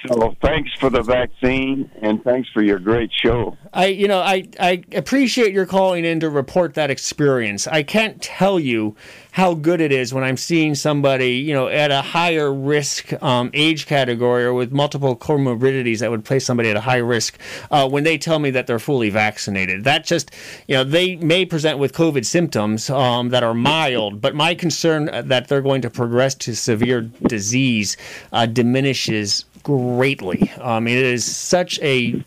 So 0.06 0.36
thanks 0.40 0.70
for 0.78 0.90
the 0.90 1.02
vaccine, 1.02 1.90
and 2.00 2.22
thanks 2.22 2.48
for 2.50 2.62
your 2.62 2.78
great 2.78 3.10
show. 3.12 3.56
I, 3.72 3.86
you 3.86 4.06
know, 4.06 4.20
I, 4.20 4.48
I 4.60 4.84
appreciate 4.92 5.52
your 5.52 5.66
calling 5.66 6.04
in 6.04 6.20
to 6.20 6.30
report 6.30 6.74
that 6.74 6.90
experience. 6.90 7.66
I 7.66 7.82
can't 7.82 8.22
tell 8.22 8.60
you 8.60 8.94
how 9.32 9.54
good 9.54 9.80
it 9.80 9.92
is 9.92 10.14
when 10.14 10.24
I'm 10.24 10.36
seeing 10.36 10.74
somebody, 10.74 11.36
you 11.36 11.52
know, 11.52 11.68
at 11.68 11.90
a 11.90 12.02
higher 12.02 12.52
risk 12.52 13.12
um, 13.22 13.50
age 13.54 13.86
category 13.86 14.44
or 14.44 14.54
with 14.54 14.72
multiple 14.72 15.16
comorbidities 15.16 15.98
that 16.00 16.10
would 16.10 16.24
place 16.24 16.44
somebody 16.44 16.70
at 16.70 16.76
a 16.76 16.80
high 16.80 16.96
risk 16.96 17.38
uh, 17.70 17.88
when 17.88 18.04
they 18.04 18.18
tell 18.18 18.38
me 18.38 18.50
that 18.50 18.66
they're 18.66 18.78
fully 18.78 19.10
vaccinated. 19.10 19.84
That 19.84 20.04
just, 20.04 20.32
you 20.66 20.74
know, 20.74 20.84
they 20.84 21.16
may 21.16 21.44
present 21.44 21.78
with 21.78 21.92
COVID 21.92 22.24
symptoms 22.24 22.90
um, 22.90 23.28
that 23.28 23.42
are 23.42 23.54
mild, 23.54 24.20
but 24.20 24.34
my 24.34 24.54
concern 24.54 25.06
that 25.28 25.48
they're 25.48 25.62
going 25.62 25.82
to 25.82 25.90
progress 25.90 26.34
to 26.36 26.56
severe 26.56 27.02
disease 27.02 27.96
uh, 28.32 28.46
diminishes 28.46 29.44
greatly. 29.62 30.50
I 30.62 30.80
mean, 30.80 30.96
it 30.96 31.04
is 31.04 31.24
such 31.24 31.78
a 31.80 32.24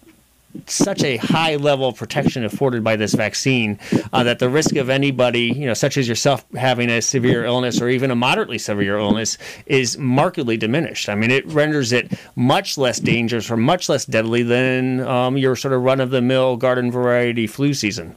such 0.66 1.04
a 1.04 1.18
high 1.18 1.56
level 1.56 1.88
of 1.88 1.96
protection 1.96 2.44
afforded 2.44 2.84
by 2.84 2.96
this 2.96 3.14
vaccine 3.14 3.80
uh, 4.12 4.24
that 4.24 4.40
the 4.40 4.50
risk 4.50 4.76
of 4.76 4.90
anybody, 4.90 5.44
you 5.44 5.66
know, 5.66 5.74
such 5.74 5.98
as 5.98 6.08
yourself, 6.08 6.46
having 6.56 6.90
a 6.90 7.02
severe 7.02 7.46
illness 7.46 7.82
or 7.82 7.90
even 7.90 8.12
a 8.12 8.16
moderately 8.16 8.58
severe 8.58 8.98
illness 8.98 9.38
is 9.66 9.98
markedly 9.98 10.58
diminished. 10.58 11.10
I 11.10 11.16
mean, 11.16 11.32
it 11.32 11.46
renders 11.48 11.92
it 11.92 12.12
much 12.36 12.78
less 12.78 13.00
dangerous 13.00 13.50
or 13.50 13.58
much 13.58 13.90
less 13.90 14.06
deadly 14.06 14.44
than 14.44 15.02
um, 15.02 15.38
your 15.38 15.56
sort 15.56 15.74
of 15.74 15.84
run 15.84 16.00
of 16.00 16.10
the 16.10 16.22
mill 16.22 16.58
garden 16.58 16.92
variety 16.92 17.48
flu 17.48 17.74
season. 17.74 18.16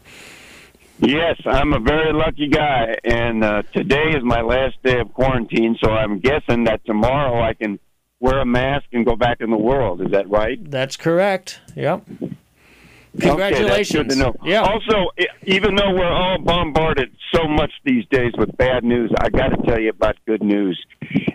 Yes, 1.01 1.41
I'm 1.45 1.73
a 1.73 1.81
very 1.81 2.13
lucky 2.13 2.49
guy, 2.49 2.97
and 3.03 3.43
uh, 3.43 3.63
today 3.73 4.11
is 4.11 4.23
my 4.23 4.43
last 4.43 4.81
day 4.85 5.01
of 5.01 5.13
quarantine, 5.13 5.77
so 5.83 5.91
I'm 5.91 6.21
guessing 6.21 6.65
that 6.65 6.85
tomorrow 6.87 7.43
I 7.43 7.53
can 7.55 7.81
wear 8.25 8.41
a 8.41 8.47
mask 8.47 8.87
and 8.93 9.05
go 9.05 9.17
back 9.17 9.43
in 9.43 9.51
the 9.51 9.59
world. 9.59 10.01
Is 10.01 10.11
that 10.13 10.29
right? 10.31 10.59
That's 10.71 10.97
correct. 10.97 11.61
Yep. 11.77 12.07
Congratulations. 13.21 13.61
Okay, 13.61 13.69
that's 13.69 13.93
good 13.93 14.09
to 14.09 14.17
know. 14.17 14.35
Yeah. 14.43 14.63
Also, 14.63 15.11
even 15.45 15.77
though 15.77 15.93
we're 15.93 16.11
all 16.11 16.39
bombarded 16.39 17.11
so 17.33 17.47
much 17.47 17.71
these 17.85 18.05
days 18.11 18.33
with 18.39 18.57
bad 18.57 18.83
news, 18.83 19.13
I 19.21 19.29
got 19.29 19.49
to 19.49 19.59
tell 19.69 19.79
you 19.79 19.91
about 19.91 20.17
good 20.27 20.43
news. 20.43 20.83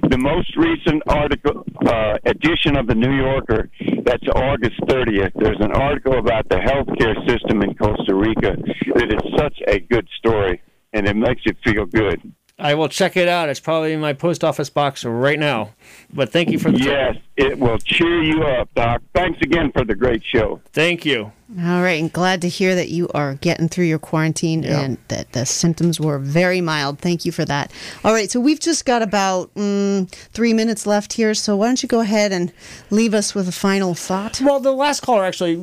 The 0.10 0.18
most 0.18 0.58
recent 0.58 1.04
article 1.08 1.64
uh, 1.86 2.18
edition 2.26 2.76
of 2.76 2.88
the 2.88 2.96
New 2.96 3.16
Yorker, 3.16 3.70
that's 4.04 4.28
August 4.36 4.82
30th. 4.82 5.32
There's 5.36 5.60
an 5.60 5.72
article 5.72 6.18
about 6.18 6.50
the 6.50 6.58
healthcare 6.58 7.16
system 7.30 7.62
in 7.62 7.76
Costa 7.76 8.16
Rica 8.16 8.56
It 8.58 9.14
is 9.14 9.38
such 9.38 9.58
a 9.68 9.80
good 9.80 10.08
story, 10.18 10.60
and 10.94 11.08
it 11.08 11.16
makes 11.16 11.46
you 11.46 11.54
feel 11.64 11.86
good. 11.86 12.20
I 12.60 12.76
will 12.76 12.90
check 12.90 13.16
it 13.16 13.28
out. 13.28 13.50
It's 13.50 13.60
probably 13.60 13.94
in 13.94 14.02
my 14.02 14.14
post 14.14 14.44
office 14.44 14.70
box 14.70 15.06
right 15.06 15.40
now. 15.40 15.72
But 16.14 16.32
thank 16.32 16.50
you 16.50 16.60
for 16.60 16.72
the 16.72 16.80
Yes, 16.80 17.16
it 17.38 17.58
will 17.58 17.78
cheer 17.78 18.22
you 18.22 18.44
up, 18.44 18.70
Doc. 18.76 19.02
Thanks 19.16 19.40
again 19.42 19.72
for 19.72 19.86
the 19.86 19.96
great 19.96 20.24
show. 20.24 20.62
Thank 20.74 21.06
you. 21.06 21.32
All 21.58 21.82
right, 21.82 22.00
and 22.00 22.14
glad 22.14 22.42
to 22.44 22.48
hear 22.48 22.76
that 22.76 22.90
you 22.90 23.10
are 23.16 23.34
getting 23.36 23.70
through 23.70 23.86
your 23.86 23.98
quarantine 23.98 24.62
Yeah. 24.62 24.82
and 24.82 24.98
that 25.08 25.32
the 25.32 25.48
symptoms 25.48 26.00
were 26.00 26.20
very 26.20 26.62
mild. 26.62 27.00
Thank 27.00 27.26
you 27.26 27.32
for 27.32 27.44
that. 27.46 27.72
All 28.04 28.14
right, 28.14 28.30
so 28.30 28.40
we've 28.40 28.60
just 28.60 28.86
got 28.86 29.02
about 29.02 29.52
mm, 29.56 30.08
three 30.32 30.54
minutes 30.54 30.86
left 30.86 31.14
here. 31.14 31.34
So 31.34 31.56
why 31.56 31.66
don't 31.66 31.82
you 31.82 31.90
go 31.90 32.02
ahead 32.02 32.32
and 32.32 32.52
leave 32.92 33.16
us 33.16 33.34
with 33.34 33.48
a 33.48 33.52
final 33.52 33.96
thought? 33.96 34.40
Well, 34.42 34.60
the 34.60 34.72
last 34.74 35.02
caller 35.02 35.26
actually 35.26 35.54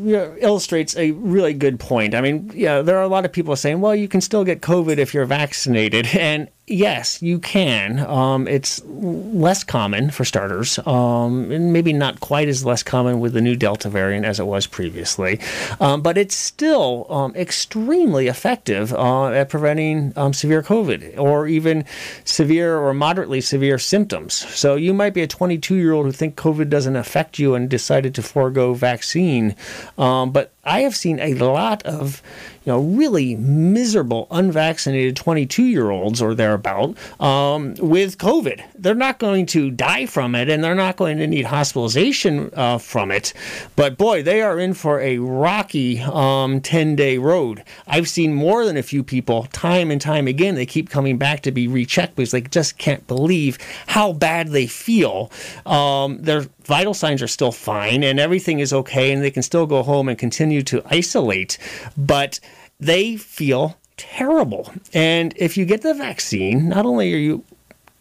illustrates 0.41 0.97
a 0.97 1.13
really 1.13 1.55
good 1.55 1.79
point. 1.79 2.17
I 2.17 2.21
mean, 2.21 2.51
yeah, 2.53 2.83
there 2.83 2.99
are 2.99 3.03
a 3.03 3.09
lot 3.09 3.25
of 3.25 3.33
people 3.33 3.55
saying, 3.55 3.81
well, 3.81 3.95
you 3.95 4.09
can 4.09 4.21
still 4.21 4.43
get 4.43 4.63
COVID 4.63 4.99
if 4.99 5.15
you're 5.15 5.25
vaccinated. 5.25 6.09
And 6.27 6.49
yes, 6.67 7.23
you 7.23 7.39
can. 7.39 8.01
Um, 8.01 8.49
it's 8.49 8.83
less 8.87 9.63
common 9.63 10.11
for 10.11 10.25
starters, 10.25 10.81
um, 10.85 11.53
and 11.53 11.73
maybe 11.73 11.93
not 11.93 12.19
quite 12.19 12.49
as 12.49 12.65
less 12.65 12.83
common 12.83 13.21
with 13.21 13.33
the 13.35 13.41
new 13.41 13.55
Delta 13.55 13.89
variant 13.89 14.27
as 14.27 14.41
it 14.41 14.47
was 14.47 14.67
previously. 14.67 15.39
Um, 15.81 16.03
but 16.03 16.17
it's 16.19 16.35
still 16.35 17.07
um, 17.11 17.35
extremely 17.37 18.29
effective 18.29 18.93
uh, 18.93 19.29
at 19.29 19.49
preventing 19.49 20.13
um, 20.17 20.33
severe 20.33 20.63
COVID 20.63 21.19
or 21.19 21.47
even 21.47 21.85
severe 22.25 22.79
or 22.79 22.95
moderately 22.95 23.41
severe 23.41 23.79
symptoms. 23.79 24.35
So 24.35 24.77
you 24.77 24.95
might 24.95 25.15
be 25.15 25.23
a 25.23 25.27
22 25.27 25.77
year 25.77 25.93
old 25.93 26.07
who 26.07 26.13
think 26.13 26.37
COVID 26.37 26.69
doesn't 26.69 26.97
affect 26.97 27.39
you 27.39 27.55
and 27.55 27.69
decided 27.69 28.15
to 28.15 28.23
forego 28.23 28.75
vaccine, 28.75 29.55
um, 29.99 30.33
but 30.33 30.53
I 30.67 30.81
have 30.81 30.97
seen 30.97 31.21
a 31.21 31.35
lot 31.35 31.85
of, 31.85 32.21
you 32.65 32.73
know, 32.73 32.81
really 32.81 33.37
miserable 33.37 34.27
unvaccinated 34.33 35.15
22 35.17 35.63
year 35.63 35.91
olds 35.91 36.21
or 36.21 36.35
thereabout 36.35 36.97
um, 37.21 37.75
with 37.79 38.19
COVID. 38.19 38.63
They're 38.75 38.97
not 38.97 39.21
going 39.21 39.47
to 39.47 39.71
die 39.71 40.07
from 40.07 40.35
it 40.35 40.51
and 40.51 40.65
they're 40.65 40.75
not 40.75 40.97
going 40.97 41.19
to 41.19 41.27
need 41.29 41.47
hospitalization 41.47 42.51
uh, 42.55 42.79
from 42.79 43.13
it. 43.13 43.33
But 43.77 43.97
boy, 43.97 44.25
they 44.25 44.43
are 44.43 44.59
in 44.59 44.75
for 44.75 45.01
a 45.01 45.19
rocky 45.19 46.01
um, 46.01 46.61
10 46.61 46.97
day 46.97 47.17
road. 47.19 47.63
I've 47.87 48.09
seen 48.09 48.35
more 48.35 48.65
than 48.65 48.77
a 48.77 48.83
few 48.83 49.05
people 49.05 49.45
time 49.53 49.93
and 49.93 50.01
time 50.01 50.27
again. 50.27 50.57
They 50.57 50.67
keep 50.67 50.91
coming 50.91 51.17
back 51.17 51.43
to 51.43 51.53
be 51.53 51.69
rechecked 51.69 52.17
because 52.17 52.33
they 52.33 52.41
just 52.41 52.77
can't 52.77 53.07
believe 53.07 53.59
how 53.87 54.13
bad 54.13 54.49
they 54.49 54.67
feel. 54.67 55.31
Um, 55.65 56.21
their 56.23 56.47
vital 56.67 56.95
signs 56.95 57.23
are 57.23 57.29
still 57.29 57.53
fine 57.53 58.03
and 58.03 58.21
everything 58.21 58.59
is 58.59 58.73
okay 58.73 59.13
and 59.13 59.23
they 59.23 59.31
can 59.31 59.43
still 59.43 59.67
go 59.67 59.83
home 59.83 60.09
and 60.09 60.19
continue 60.19 60.63
to 60.63 60.83
isolate. 60.87 61.59
But 61.97 62.41
they 62.79 63.17
feel 63.17 63.79
terrible. 63.97 64.73
And 64.93 65.33
if 65.37 65.57
you 65.57 65.65
get 65.65 65.83
the 65.83 65.95
vaccine, 65.95 66.69
not 66.69 66.85
only 66.85 67.15
are 67.15 67.19
you 67.19 67.45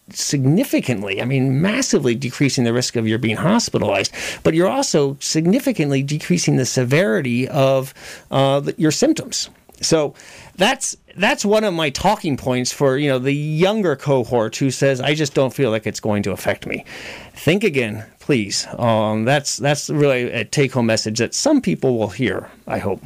significantly, 0.10 1.22
I 1.22 1.26
mean, 1.26 1.62
massively 1.62 2.16
decreasing 2.16 2.64
the 2.64 2.74
risk 2.74 2.96
of 2.96 3.08
your 3.08 3.18
being 3.18 3.38
hospitalized, 3.38 4.12
but 4.44 4.54
you're 4.54 4.70
also 4.70 5.18
significantly 5.20 6.04
decreasing 6.04 6.58
the 6.58 6.66
severity 6.66 7.48
of 7.48 7.94
uh, 8.32 8.62
your 8.78 8.92
symptoms. 8.92 9.50
So 9.82 10.14
that's 10.56 10.96
that's 11.18 11.46
one 11.46 11.64
of 11.64 11.74
my 11.74 11.90
talking 11.90 12.38
points 12.38 12.72
for 12.72 12.98
you 12.98 13.10
know 13.10 13.20
the 13.20 13.34
younger 13.34 13.96
cohort 13.96 14.56
who 14.56 14.72
says 14.72 15.02
I 15.02 15.16
just 15.16 15.34
don't 15.34 15.54
feel 15.54 15.70
like 15.70 15.86
it's 15.86 16.00
going 16.00 16.24
to 16.24 16.32
affect 16.32 16.66
me. 16.66 16.86
Think 17.34 17.64
again, 17.64 18.06
please. 18.26 18.66
Um, 18.80 19.24
that's 19.24 19.58
that's 19.58 19.88
really 19.88 20.32
a 20.32 20.44
take 20.44 20.74
home 20.74 20.88
message 20.88 21.20
that 21.20 21.36
some 21.36 21.62
people 21.62 21.98
will 21.98 22.10
hear. 22.10 22.50
I 22.66 22.80
hope. 22.80 23.04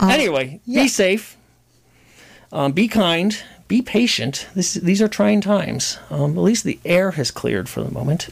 anyway, 0.00 0.60
be 0.64 0.86
safe. 0.86 1.36
Um, 2.52 2.70
be 2.70 2.86
kind. 2.86 3.36
Be 3.66 3.82
patient. 3.82 4.46
This, 4.54 4.74
these 4.74 5.02
are 5.02 5.08
trying 5.08 5.40
times. 5.40 5.98
Um, 6.08 6.38
at 6.38 6.42
least 6.42 6.62
the 6.62 6.78
air 6.84 7.10
has 7.12 7.32
cleared 7.32 7.68
for 7.68 7.82
the 7.82 7.90
moment, 7.90 8.28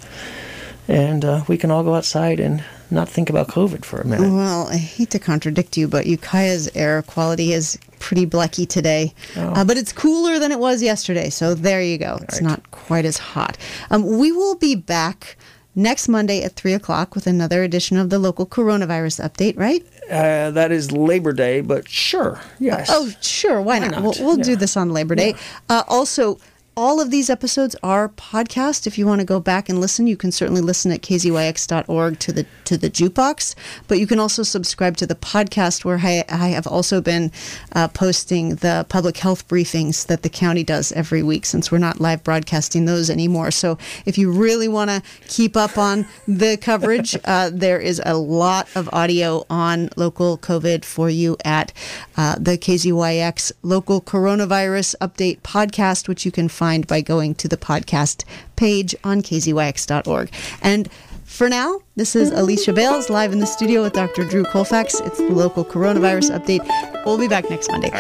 and 0.87 1.25
uh, 1.25 1.43
we 1.49 1.59
can 1.59 1.73
all 1.73 1.83
go 1.83 1.97
outside 1.97 2.39
and 2.39 2.63
not 2.89 3.09
think 3.09 3.29
about 3.29 3.49
COVID 3.49 3.85
for 3.85 4.01
a 4.01 4.07
minute. 4.07 4.31
Well, 4.31 4.69
I 4.69 4.77
hate 4.77 5.11
to 5.11 5.19
contradict 5.19 5.77
you, 5.77 5.89
but 5.89 6.07
Ukiah's 6.07 6.71
air 6.77 7.03
quality 7.03 7.53
is 7.53 7.77
pretty 7.99 8.27
blecky 8.27 8.69
today. 8.69 9.13
Uh, 9.37 9.65
but 9.65 9.77
it's 9.77 9.93
cooler 9.93 10.39
than 10.39 10.53
it 10.53 10.61
was 10.61 10.83
yesterday. 10.85 11.31
So 11.31 11.55
there 11.55 11.83
you 11.83 11.99
go. 11.99 12.21
It's 12.23 12.41
not 12.41 12.71
quite 12.71 13.05
as 13.05 13.19
hot. 13.19 13.59
Um, 13.91 14.19
we 14.19 14.31
will 14.31 14.55
be 14.55 14.77
back 14.77 15.37
next 15.75 16.09
Monday 16.09 16.43
at 16.43 16.55
3 16.57 16.73
o'clock 16.73 17.15
with 17.15 17.27
another 17.27 17.63
edition 17.63 17.97
of 17.97 18.11
the 18.11 18.19
local 18.19 18.47
coronavirus 18.47 19.29
update, 19.29 19.59
right? 19.59 19.85
Uh, 20.11 20.51
that 20.51 20.71
is 20.71 20.93
Labor 20.93 21.33
Day, 21.33 21.61
but 21.61 21.89
sure, 21.89 22.41
yes. 22.59 22.89
Oh, 22.91 23.11
sure. 23.21 23.61
Why, 23.61 23.79
Why 23.79 23.87
not? 23.89 23.91
not? 23.91 24.03
We'll, 24.03 24.27
we'll 24.27 24.37
do 24.37 24.57
this 24.57 24.77
on 24.77 24.91
Labor 24.91 25.15
Day. 25.15 25.35
Uh, 25.69 25.83
also, 25.89 26.39
all 26.77 27.01
of 27.01 27.11
these 27.11 27.31
episodes 27.31 27.77
are 27.83 28.09
podcast. 28.09 28.87
If 28.87 28.99
you 28.99 29.07
want 29.07 29.21
to 29.21 29.25
go 29.25 29.39
back 29.39 29.69
and 29.69 29.81
listen, 29.81 30.07
you 30.07 30.17
can 30.17 30.33
certainly 30.33 30.61
listen 30.61 30.91
at 30.91 31.03
kzyx.org 31.03 32.19
to 32.19 32.33
the 32.33 32.47
to 32.65 32.77
the 32.77 32.91
jukebox. 32.91 33.55
But 33.87 33.99
you 33.99 34.07
can 34.07 34.19
also 34.19 34.43
subscribe 34.43 34.97
to 34.97 35.07
the 35.07 35.15
podcast, 35.15 35.85
where 35.85 36.01
I, 36.03 36.25
I 36.29 36.49
have 36.49 36.67
also 36.67 37.01
been 37.01 37.31
uh, 37.73 37.89
posting 37.89 38.57
the 38.57 38.87
public 38.89 39.19
health 39.19 39.47
briefings 39.47 40.07
that 40.07 40.23
the 40.23 40.29
county 40.29 40.65
does 40.65 40.91
every 40.93 41.23
week, 41.23 41.47
since 41.47 41.71
we're 41.71 41.79
not 41.79 42.01
live 42.01 42.25
broadcasting 42.25 42.87
those 42.87 43.09
anymore. 43.09 43.51
So 43.51 43.79
if 44.05 44.19
you 44.19 44.33
really 44.33 44.69
want 44.69 44.91
to 44.91 45.03
keep 45.29 45.57
up 45.57 45.79
on 45.79 46.07
the 46.27 46.57
coverage, 46.57 47.17
uh, 47.25 47.51
there 47.53 47.79
is 47.79 48.03
a 48.05 48.17
lot 48.17 48.69
of 48.75 48.89
audio 48.93 49.45
on 49.49 49.91
local 49.97 50.39
COVID 50.39 50.85
for 50.85 51.09
you 51.09 51.37
at 51.45 51.73
uh, 52.17 52.37
the 52.39 52.59
KZYX 52.59 53.53
local 53.63 54.01
coronavirus 54.01 54.97
update 55.01 55.41
podcast, 55.41 56.09
which 56.09 56.25
you 56.25 56.33
can 56.33 56.49
find 56.49 56.64
by 56.87 57.01
going 57.01 57.35
to 57.37 57.49
the 57.49 57.57
podcast 57.57 58.25
page 58.57 58.95
on 59.05 59.23
kzyx.org. 59.23 60.31
And 60.63 60.89
for 61.25 61.49
now, 61.49 61.81
this 61.97 62.15
is 62.15 62.31
Alicia 62.31 62.73
Bales 62.73 63.11
live 63.11 63.33
in 63.33 63.41
the 63.41 63.47
studio 63.47 63.83
with 63.83 63.93
Dr. 63.93 64.25
Drew 64.25 64.45
Colfax. 64.45 65.01
It's 65.01 65.19
the 65.19 65.31
local 65.31 65.65
coronavirus 65.65 66.39
update. 66.39 67.05
We'll 67.05 67.19
be 67.19 67.29
back 67.29 67.51
next 67.51 67.71
Monday. 67.71 67.91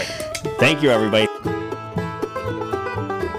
Thank 0.58 0.82
you, 0.82 0.90
everybody. 0.90 1.26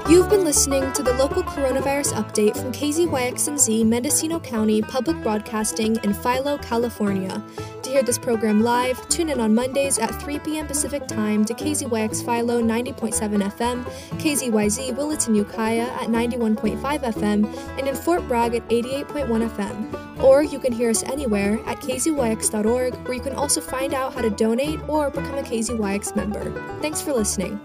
You've 0.07 0.29
been 0.29 0.43
listening 0.43 0.93
to 0.93 1.01
the 1.01 1.13
local 1.13 1.41
coronavirus 1.41 2.13
update 2.13 2.55
from 2.55 2.71
KZYX&Z 2.71 3.83
Mendocino 3.85 4.39
County 4.39 4.83
Public 4.83 5.19
Broadcasting 5.23 5.97
in 6.03 6.13
Philo, 6.13 6.59
California. 6.59 7.41
To 7.81 7.89
hear 7.89 8.03
this 8.03 8.19
program 8.19 8.61
live, 8.61 9.09
tune 9.09 9.29
in 9.29 9.39
on 9.39 9.55
Mondays 9.55 9.97
at 9.97 10.13
3 10.21 10.37
p.m. 10.39 10.67
Pacific 10.67 11.07
Time 11.07 11.43
to 11.45 11.55
KZYX 11.55 12.23
Philo 12.23 12.61
90.7 12.61 13.51
FM, 13.51 13.83
KZYZ 14.19 14.95
Willits 14.95 15.25
and 15.25 15.35
Ukiah 15.35 15.89
at 15.93 16.09
91.5 16.09 16.79
FM, 16.79 17.79
and 17.79 17.87
in 17.87 17.95
Fort 17.95 18.27
Bragg 18.27 18.53
at 18.53 18.69
88.1 18.69 19.49
FM. 19.49 20.23
Or 20.23 20.43
you 20.43 20.59
can 20.59 20.71
hear 20.71 20.91
us 20.91 21.01
anywhere 21.01 21.59
at 21.65 21.79
kzyx.org, 21.79 22.93
where 22.93 23.13
you 23.13 23.21
can 23.21 23.33
also 23.33 23.59
find 23.59 23.95
out 23.95 24.13
how 24.13 24.21
to 24.21 24.29
donate 24.29 24.79
or 24.87 25.09
become 25.09 25.39
a 25.39 25.41
KZYX 25.41 26.15
member. 26.15 26.51
Thanks 26.79 27.01
for 27.01 27.11
listening. 27.11 27.59